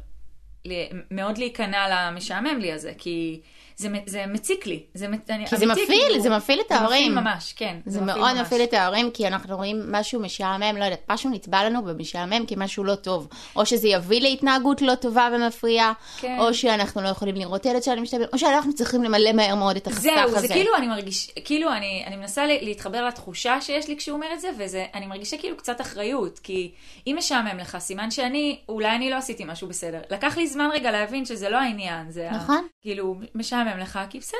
מאוד 1.11 1.37
להיכנע 1.37 1.87
למשעמם 1.89 2.59
לי 2.59 2.71
הזה, 2.71 2.91
כי 2.97 3.41
זה, 3.77 3.87
זה 4.05 4.25
מציק 4.27 4.65
לי. 4.67 4.83
זה, 4.93 5.05
אני- 5.29 5.47
כי 5.47 5.57
זה 5.57 5.65
מפעיל, 5.65 5.85
כאילו, 5.87 6.19
זה 6.21 6.29
מפעיל 6.29 6.59
את 6.61 6.65
זה 6.69 6.75
ההורים. 6.75 7.11
מפעיל 7.11 7.23
ממש, 7.33 7.53
כן. 7.57 7.77
זה 7.85 8.01
מפעיל 8.01 8.17
מאוד 8.19 8.33
ממש. 8.33 8.41
מפעיל 8.47 8.63
את 8.63 8.73
ההורים, 8.73 9.11
כי 9.11 9.27
אנחנו 9.27 9.55
רואים 9.57 9.91
משהו 9.91 10.19
משעמם, 10.19 10.77
לא 10.77 10.83
יודעת, 10.83 10.99
משהו 11.09 11.29
נצבע 11.29 11.63
לנו 11.63 11.79
ומשעמם 11.85 12.45
כמשהו 12.45 12.83
לא 12.83 12.95
טוב. 12.95 13.27
או 13.55 13.65
שזה 13.65 13.87
יביא 13.87 14.21
להתנהגות 14.21 14.81
לא 14.81 14.95
טובה 14.95 15.29
ומפריעה, 15.33 15.93
כן. 16.19 16.37
או 16.39 16.53
שאנחנו 16.53 17.01
לא 17.01 17.07
יכולים 17.07 17.35
לראות 17.35 17.65
ילד 17.65 17.83
שלנו 17.83 18.01
משתמש, 18.01 18.25
או 18.33 18.37
שאנחנו 18.37 18.73
צריכים 18.73 19.03
למלא 19.03 19.31
מהר 19.33 19.55
מאוד 19.55 19.75
את 19.75 19.87
החסך 19.87 20.01
זהו, 20.01 20.13
הזה. 20.27 20.39
זה 20.39 20.47
כאילו 20.47 20.75
אני 20.77 20.87
מרגיש, 20.87 21.31
כאילו 21.45 21.73
אני, 21.73 22.03
אני 22.07 22.15
מנסה 22.15 22.45
להתחבר 22.45 23.05
לתחושה 23.07 23.61
שיש 23.61 23.87
לי 23.87 23.97
כשהוא 23.97 24.15
אומר 24.15 24.27
את 24.33 24.39
זה, 24.39 24.49
ואני 24.57 25.05
מרגישה 25.07 25.37
כאילו 25.37 25.57
קצת 25.57 25.81
אחריות, 25.81 26.39
כי 26.39 26.71
אם 27.07 27.15
משעמם 27.17 27.57
לך, 27.57 27.77
סימן 27.79 28.11
שאני, 28.11 28.59
אולי 28.69 28.95
אני 28.95 29.09
לא 29.09 29.15
עשיתי 29.15 29.43
משהו 29.47 29.67
בסדר. 29.67 29.99
לקח 30.09 30.37
לי 30.37 30.47
זמן 30.47 30.69
רגע 30.73 30.91
להבין 30.91 31.25
שזה 31.25 31.49
לא 31.49 31.57
העניין, 31.57 32.11
זה 32.11 32.31
ה- 32.31 32.35
נכון. 32.37 32.67
כאילו, 32.81 33.15
משעמם 33.35 33.66
לך, 33.75 33.99
כי 34.09 34.19
בסדר, 34.19 34.37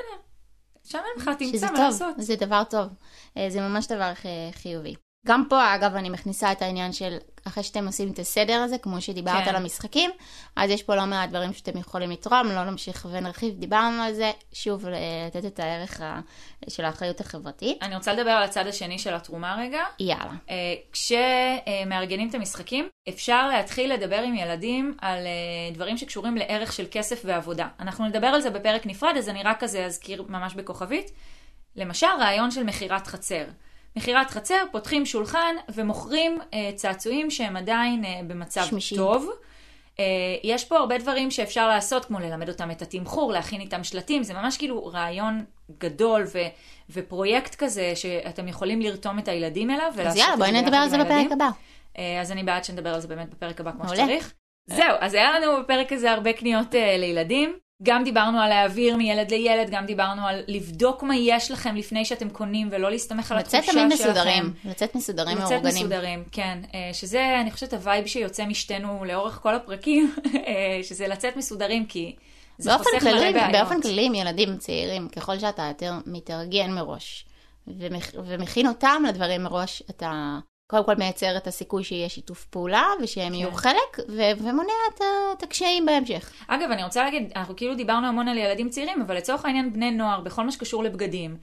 משעמם 0.86 1.04
לך, 1.18 1.30
תמצא 1.40 1.72
מה 1.72 1.80
לעשות. 1.80 2.16
זה 2.18 2.36
דבר 2.36 2.64
טוב. 2.70 2.88
אה, 3.38 3.50
זה 3.50 3.62
ממש 3.62 3.88
דבר 3.88 4.14
ח- 4.14 4.26
חיובי. 4.62 4.96
גם 5.28 5.44
פה, 5.50 5.76
אגב, 5.76 5.96
אני 5.96 6.10
מכניסה 6.10 6.52
את 6.52 6.62
העניין 6.62 6.94
של 6.94 7.18
אחרי 7.48 7.64
שאתם 7.64 7.86
עושים 7.88 8.12
את 8.12 8.20
הסדר 8.20 8.54
הזה, 8.54 8.78
כמו 8.78 9.02
שדיברת 9.02 9.44
כן. 9.44 9.50
על 9.50 9.56
המשחקים, 9.56 10.12
אז 10.56 10.70
יש 10.70 10.84
פה 10.84 10.96
לא 10.96 11.06
מעט 11.06 11.30
דברים 11.30 11.54
שאתם 11.54 11.78
יכולים 11.78 12.12
לתרום, 12.12 12.48
לא 12.48 12.64
נמשיך 12.64 13.08
ונרחיב, 13.12 13.54
דיברנו 13.60 14.02
על 14.02 14.14
זה, 14.14 14.32
שוב, 14.54 14.88
אה, 14.88 14.94
לתת 15.28 15.46
את 15.46 15.60
הערך 15.60 16.02
ה- 16.02 16.20
של 16.70 16.86
האחריות 16.86 17.22
החברתית. 17.22 17.84
אני 17.84 17.96
רוצה 17.96 18.14
לדבר 18.14 18.32
על 18.32 18.44
הצד 18.44 18.68
השני 18.68 19.00
של 19.00 19.14
התרומה 19.14 19.56
רגע. 19.60 19.84
יאללה. 20.00 20.32
אה, 20.50 20.56
כשמארגנים 20.92 22.30
את 22.30 22.36
המשחקים, 22.36 22.90
אפשר 23.10 23.48
להתחיל 23.48 23.94
לדבר 23.94 24.18
עם 24.22 24.36
ילדים 24.36 24.98
על 25.02 25.18
אה, 25.18 25.74
דברים 25.74 25.98
שקשורים 25.98 26.38
לערך 26.38 26.74
של 26.74 26.86
כסף 26.92 27.22
ועבודה. 27.26 27.68
אנחנו 27.80 28.06
נדבר 28.06 28.28
על 28.28 28.42
זה 28.42 28.50
בפרק 28.50 28.86
נפרד, 28.86 29.14
אז 29.18 29.30
אני 29.30 29.44
רק 29.44 29.60
כזה 29.60 29.86
אזכיר 29.86 30.26
ממש 30.30 30.54
בכוכבית. 30.54 31.12
למשל, 31.76 32.08
רעיון 32.20 32.52
של 32.52 32.64
מכירת 32.64 33.08
חצר. 33.08 33.44
מכירת 33.98 34.30
חצר, 34.32 34.64
פותחים 34.72 35.06
שולחן 35.06 35.56
ומוכרים 35.70 36.38
אה, 36.54 36.72
צעצועים 36.76 37.32
שהם 37.32 37.56
עדיין 37.56 38.06
אה, 38.06 38.20
במצב 38.28 38.66
שמישים. 38.66 38.98
טוב. 38.98 39.30
אה, 40.00 40.06
יש 40.44 40.66
פה 40.66 40.78
הרבה 40.78 40.98
דברים 40.98 41.32
שאפשר 41.32 41.68
לעשות, 41.68 42.06
כמו 42.06 42.20
ללמד 42.20 42.50
אותם 42.50 42.72
את 42.72 42.82
התמחור, 42.82 43.32
להכין 43.32 43.62
איתם 43.62 43.84
שלטים, 43.84 44.24
זה 44.24 44.34
ממש 44.34 44.58
כאילו 44.58 44.86
רעיון 44.86 45.46
גדול 45.80 46.24
ו- 46.34 46.48
ופרויקט 46.90 47.56
כזה 47.56 47.94
שאתם 47.96 48.48
יכולים 48.48 48.82
לרתום 48.82 49.20
את 49.20 49.28
הילדים 49.28 49.70
אליו. 49.70 49.94
אז 50.06 50.16
יאללה, 50.16 50.38
בואי 50.38 50.52
נדבר 50.52 50.78
על 50.78 50.90
זה 50.90 50.98
בפרק. 50.98 51.32
הבא. 51.32 51.50
אז 52.22 52.32
אני 52.32 52.44
בעד 52.44 52.64
שנדבר 52.64 52.94
על 52.94 53.00
זה 53.00 53.08
באמת 53.08 53.30
בפרק 53.30 53.60
הבא 53.60 53.72
כמו 53.72 53.84
מעולה. 53.84 54.04
שצריך. 54.04 54.34
זהו, 54.68 54.96
אז 55.00 55.14
היה 55.14 55.40
לנו 55.40 55.64
בפרק 55.64 55.94
הזה 55.94 56.12
הרבה 56.12 56.34
קניות 56.34 56.76
אה, 56.76 56.98
לילדים. 56.98 57.56
גם 57.84 58.04
דיברנו 58.04 58.40
על 58.40 58.50
להעביר 58.50 58.98
מילד 58.98 59.32
לילד, 59.32 59.70
גם 59.70 59.86
דיברנו 59.86 60.28
על 60.28 60.44
לבדוק 60.48 61.04
מה 61.04 61.16
יש 61.16 61.52
לכם 61.52 61.76
לפני 61.76 62.06
שאתם 62.06 62.30
קונים 62.30 62.70
ולא 62.72 62.92
להסתמך 62.92 63.32
על 63.32 63.38
התחושה 63.38 63.58
לצאת 63.58 63.74
שלכם. 63.74 63.80
תמיד 63.88 63.94
מסודרים, 63.94 64.54
לצאת 64.66 64.96
מסודרים 64.96 65.38
לצאת 65.38 65.52
מאורגנים. 65.52 65.74
מסודרים, 65.76 66.24
כן. 66.32 66.60
אה, 66.74 66.90
שזה, 66.94 67.42
אני 67.42 67.52
חושבת, 67.52 67.74
ה 67.74 67.80
vibe 67.80 68.06
שיוצא 68.06 68.46
משתינו 68.46 69.06
לאורך 69.06 69.40
כל 69.44 69.56
הפרקים, 69.56 70.14
אה, 70.48 70.80
שזה 70.84 71.08
לצאת 71.08 71.38
מסודרים, 71.38 71.86
כי 71.86 72.16
זה 72.58 72.78
חוסך 72.78 73.04
מלא 73.04 73.32
בעיות. 73.32 73.52
באופן 73.52 73.82
כללי 73.82 74.06
עם 74.06 74.16
ילדים 74.16 74.58
צעירים, 74.58 75.10
ככל 75.10 75.40
שאתה 75.40 75.64
יותר 75.68 75.94
מתארגן 76.06 76.72
מראש 76.72 77.26
ומכ- 77.68 78.16
ומכין 78.26 78.68
אותם 78.68 79.04
לדברים 79.10 79.44
מראש, 79.44 79.84
אתה 79.90 80.38
קודם 80.68 80.84
כל 80.86 80.96
מייצר 80.96 81.38
את 81.38 81.48
הסיכוי 81.48 81.84
שיהיה 81.84 82.10
שיתוף 82.10 82.46
פעולה 82.46 82.84
ושהם 83.04 83.34
יהיו 83.34 83.52
כן. 83.52 83.56
חלק, 83.58 84.10
ו- 84.10 84.44
ומונע 84.44 84.74
את, 84.96 85.02
את 85.38 85.44
הקשיים 85.44 85.86
בהמשך. 85.86 86.32
אגב, 86.48 86.72
אני 86.72 86.84
רוצה 86.84 87.04
להגיד, 87.04 87.32
אנחנו 87.36 87.56
כאילו 87.56 87.76
דיברנו 87.76 88.08
המון 88.08 88.28
על 88.28 88.38
ילדים 88.38 88.70
צעירים, 88.70 89.02
אבל 89.02 89.18
לצורך 89.18 89.46
העניין 89.46 89.74
בני 89.74 89.92
נוער, 89.92 90.22
בכל 90.22 90.44
מה 90.44 90.52
שקשור 90.52 90.84
לבגדים, 90.84 91.38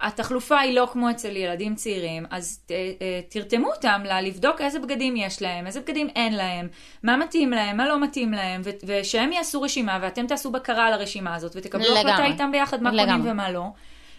התחלופה 0.00 0.58
היא 0.58 0.74
לא 0.74 0.88
כמו 0.92 1.10
אצל 1.10 1.36
ילדים 1.36 1.74
צעירים, 1.74 2.26
אז 2.30 2.60
ת, 2.66 2.70
אה, 2.70 3.20
תרתמו 3.28 3.68
אותם 3.72 4.02
לבדוק 4.22 4.60
איזה 4.60 4.78
בגדים 4.78 5.16
יש 5.16 5.42
להם, 5.42 5.66
איזה 5.66 5.80
בגדים 5.80 6.08
אין 6.16 6.34
להם, 6.34 6.68
מה 7.02 7.16
מתאים 7.16 7.50
להם, 7.50 7.76
מה 7.76 7.88
לא 7.88 8.00
מתאים 8.00 8.32
להם, 8.32 8.62
ו- 8.64 8.70
ושהם 8.86 9.32
יעשו 9.32 9.62
רשימה 9.62 9.98
ואתם 10.02 10.26
תעשו 10.26 10.50
בקרה 10.50 10.86
על 10.86 10.92
הרשימה 10.92 11.34
הזאת, 11.34 11.52
ותקבלו 11.56 11.84
לגמרי. 11.84 12.12
החלטה 12.12 12.24
איתם 12.24 12.52
ביחד 12.52 12.82
מה 12.82 12.92
לגמרי. 12.92 13.06
קונים 13.06 13.32
ומה 13.32 13.50
לא. 13.50 13.66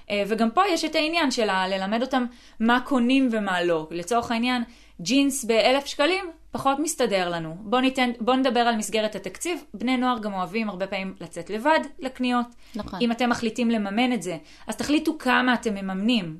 אה, 0.09 0.23
וגם 0.27 0.51
פה 0.51 0.61
יש 0.67 0.85
את 0.85 0.95
העניין 0.95 1.31
של 1.31 1.47
ללמד 1.69 2.01
אותם 2.01 2.25
מה 2.59 2.79
קונים 2.85 3.29
ומה 3.31 3.63
לא. 3.63 3.87
לצורך 3.91 4.31
העניין, 4.31 4.63
ג'ינס 5.01 5.43
באלף 5.43 5.85
שקלים 5.85 6.25
פחות 6.51 6.79
מסתדר 6.79 7.29
לנו. 7.29 7.55
בואו 7.59 7.81
ניתן, 7.81 8.11
בוא 8.19 8.35
נדבר 8.35 8.59
על 8.59 8.75
מסגרת 8.75 9.15
התקציב. 9.15 9.63
בני 9.73 9.97
נוער 9.97 10.19
גם 10.19 10.33
אוהבים 10.33 10.69
הרבה 10.69 10.87
פעמים 10.87 11.15
לצאת 11.19 11.49
לבד 11.49 11.79
לקניות. 11.99 12.47
נכון. 12.75 12.99
אם 13.01 13.11
אתם 13.11 13.29
מחליטים 13.29 13.71
לממן 13.71 14.13
את 14.13 14.21
זה, 14.21 14.37
אז 14.67 14.75
תחליטו 14.75 15.17
כמה 15.17 15.53
אתם 15.53 15.73
מממנים. 15.73 16.37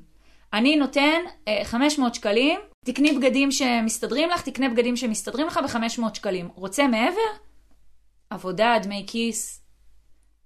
אני 0.52 0.76
נותן 0.76 1.20
אה, 1.48 1.60
500 1.64 2.14
שקלים, 2.14 2.60
תקני 2.84 3.12
בגדים 3.12 3.50
שמסתדרים 3.50 4.30
לך, 4.30 4.42
תקנה 4.42 4.68
בגדים 4.68 4.96
שמסתדרים 4.96 5.46
לך 5.46 5.60
ב-500 5.64 6.14
שקלים. 6.14 6.48
רוצה 6.54 6.88
מעבר? 6.88 7.20
עבודה, 8.30 8.76
דמי 8.82 9.04
כיס. 9.06 9.62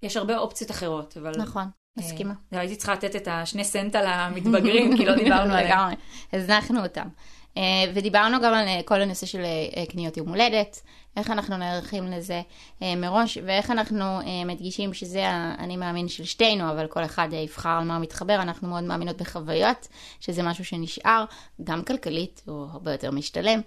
יש 0.03 0.17
הרבה 0.17 0.39
אופציות 0.39 0.71
אחרות, 0.71 1.17
אבל... 1.17 1.33
נכון, 1.39 1.65
מסכימה. 1.97 2.35
אה, 2.53 2.61
הייתי 2.61 2.77
צריכה 2.77 2.93
לתת 2.93 3.17
את 3.17 3.29
השני 3.31 3.65
סנט 3.65 3.95
על 3.95 4.07
המתבגרים, 4.07 4.93
כי 4.97 5.07
לא 5.07 5.15
דיברנו 5.15 5.53
עליהם. 5.53 5.67
לגמרי, 5.67 5.95
הזנחנו 6.33 6.83
אותם. 6.83 7.09
אה, 7.57 7.63
ודיברנו 7.95 8.41
גם 8.41 8.55
על 8.55 8.69
אה, 8.69 8.81
כל 8.85 9.03
הנושא 9.03 9.27
של 9.27 9.45
אה, 9.77 9.87
קניות 9.87 10.17
יום 10.17 10.29
הולדת, 10.29 10.81
איך 11.17 11.31
אנחנו 11.31 11.57
נערכים 11.57 12.05
לזה 12.05 12.43
אה, 12.83 12.97
מראש, 12.97 13.39
ואיך 13.47 13.71
אנחנו 13.71 14.21
אה, 14.21 14.45
מדגישים 14.47 14.95
שזה 14.95 15.29
האני 15.29 15.77
מאמין 15.77 16.09
של 16.09 16.25
שתינו, 16.25 16.71
אבל 16.71 16.87
כל 16.87 17.05
אחד 17.05 17.29
יבחר 17.33 17.69
על 17.69 17.85
מה 17.85 17.99
מתחבר, 17.99 18.35
אנחנו 18.35 18.69
מאוד 18.69 18.85
מאמינות 18.85 19.17
בחוויות, 19.17 19.89
שזה 20.21 20.43
משהו 20.43 20.65
שנשאר, 20.65 21.25
גם 21.65 21.83
כלכלית, 21.85 22.43
הוא 22.47 22.67
הרבה 22.73 22.93
יותר 22.93 23.11
משתלם, 23.11 23.61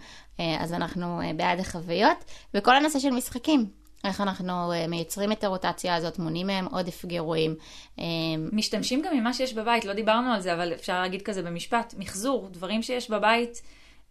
אז 0.60 0.74
אנחנו 0.74 1.22
בעד 1.36 1.60
החוויות, 1.60 2.24
וכל 2.54 2.76
הנושא 2.76 3.00
של 3.00 3.10
משחקים. 3.10 3.85
איך 4.06 4.22
אנחנו 4.22 4.72
אה, 4.74 4.88
מייצרים 4.88 5.32
את 5.32 5.44
הרוטציה 5.44 5.96
הזאת, 5.96 6.20
מונעים 6.20 6.48
מהם 6.48 6.66
עודף 6.66 7.06
גירויים. 7.06 7.56
אה, 8.00 8.06
משתמשים 8.52 9.02
גם 9.02 9.18
ממה 9.18 9.34
שיש 9.34 9.54
בבית, 9.54 9.86
לא 9.86 9.94
דיברנו 9.94 10.34
על 10.34 10.42
זה, 10.42 10.54
אבל 10.54 10.74
אפשר 10.74 11.02
להגיד 11.02 11.22
כזה 11.22 11.42
במשפט, 11.42 11.94
מחזור, 11.98 12.50
דברים 12.52 12.82
שיש 12.84 13.10
בבית, 13.10 13.62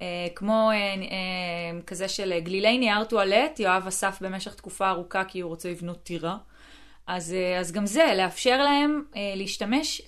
אה, 0.03 0.07
כמו 0.35 0.71
כזה 1.87 2.09
של 2.09 2.39
גלילי 2.39 2.79
נייר 2.79 3.05
טואלט, 3.05 3.61
יואב 3.61 3.87
אסף 3.87 4.19
במשך 4.21 4.55
תקופה 4.55 4.91
ארוכה 4.91 5.25
כי 5.25 5.41
הוא 5.41 5.49
רוצה 5.49 5.71
לבנות 5.71 6.03
טירה. 6.03 6.37
אז, 7.07 7.35
אז 7.61 7.73
גם 7.73 7.87
זה, 7.87 8.13
לאפשר 8.17 8.63
להם 8.63 9.05
להשתמש 9.37 10.03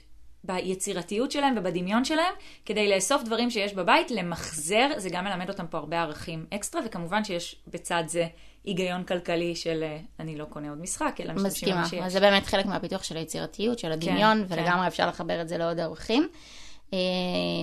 ביצירתיות 0.47 1.31
שלהם 1.31 1.55
ובדמיון 1.57 2.05
שלהם, 2.05 2.35
כדי 2.65 2.89
לאסוף 2.89 3.23
דברים 3.23 3.51
שיש 3.51 3.75
בבית, 3.75 4.11
למחזר, 4.11 4.89
זה 4.97 5.11
גם 5.11 5.25
מלמד 5.25 5.49
אותם 5.49 5.67
פה 5.67 5.79
הרבה 5.79 6.01
ערכים 6.01 6.47
אקסטרה, 6.55 6.81
וכמובן 6.87 7.25
שיש 7.25 7.57
בצד 7.67 8.05
זה 8.07 8.27
היגיון 8.67 9.05
כלכלי 9.05 9.57
של 9.57 9.83
אה, 9.83 9.99
אני 10.21 10.37
לא 10.37 10.45
קונה 10.45 10.69
עוד 10.69 10.81
משחק, 10.81 11.17
אלא 11.21 11.33
משתמשים 11.33 11.47
מסכימה, 11.47 11.77
במה 11.77 11.89
שיש. 11.89 12.01
אז 12.05 12.13
זה 12.13 12.21
באמת 12.21 12.47
חלק 12.47 12.67
מהפיתוח 12.67 13.03
של 13.03 13.17
היצירתיות, 13.17 13.79
של 13.79 13.93
הדמיון, 13.93 14.45
כן. 14.49 14.55
ולגמרי 14.55 14.87
אפשר 14.87 15.09
לחבר 15.09 15.41
את 15.41 15.49
זה 15.49 15.59
לעוד 15.59 15.81
ערכים. 15.81 16.29
אה, 16.93 16.99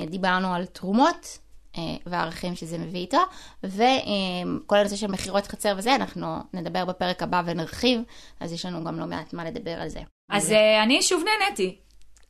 דיברנו 0.07 0.53
על 0.53 0.65
תרומות 0.65 1.37
אה, 1.77 1.81
והערכים 2.05 2.55
שזה 2.55 2.77
מביא 2.77 2.99
איתו, 2.99 3.17
וכל 3.63 4.77
הנושא 4.77 4.95
של 4.95 5.07
מכירות 5.07 5.47
חצר 5.47 5.73
וזה, 5.77 5.95
אנחנו 5.95 6.27
נדבר 6.53 6.85
בפרק 6.85 7.23
הבא 7.23 7.41
ונרחיב, 7.45 7.99
אז 8.39 8.53
יש 8.53 8.65
לנו 8.65 8.83
גם 8.83 8.99
לא 8.99 9.05
מעט 9.05 9.33
מה 9.33 9.45
לדבר 9.45 9.81
על 9.81 9.89
זה. 9.89 9.99
אז 10.29 10.51
אני 10.83 11.01
שוב 11.01 11.23
נהניתי. 11.23 11.77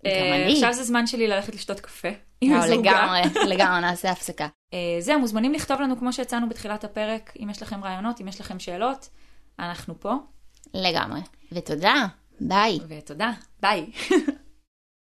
גם 0.06 0.12
אני. 0.12 0.54
עכשיו 0.54 0.74
זה 0.74 0.84
זמן 0.84 1.08
שלי 1.08 1.28
ללכת 1.28 1.56
לשתות 1.56 1.80
קפה. 1.80 2.10
עם 2.46 2.54
עוגה. 2.54 2.76
לגמרי, 2.76 3.22
לגמרי, 3.48 3.82
נעשה 3.82 4.12
הפסקה. 4.12 4.48
אה, 4.74 4.78
זהו, 5.00 5.20
מוזמנים 5.20 5.54
לכתוב 5.54 5.82
לנו 5.82 5.98
כמו 5.98 6.14
שהצענו 6.14 6.50
בתחילת 6.50 6.84
הפרק, 6.84 7.34
אם 7.44 7.50
יש 7.50 7.62
לכם 7.62 7.84
רעיונות, 7.84 8.22
אם 8.22 8.28
יש 8.28 8.42
לכם 8.42 8.60
שאלות, 8.60 9.10
אנחנו 9.60 10.00
פה, 10.00 10.14
לגמרי. 10.74 11.20
ותודה, 11.52 12.06
ביי. 12.40 12.80
ותודה, 12.88 13.32
ביי. 13.62 13.86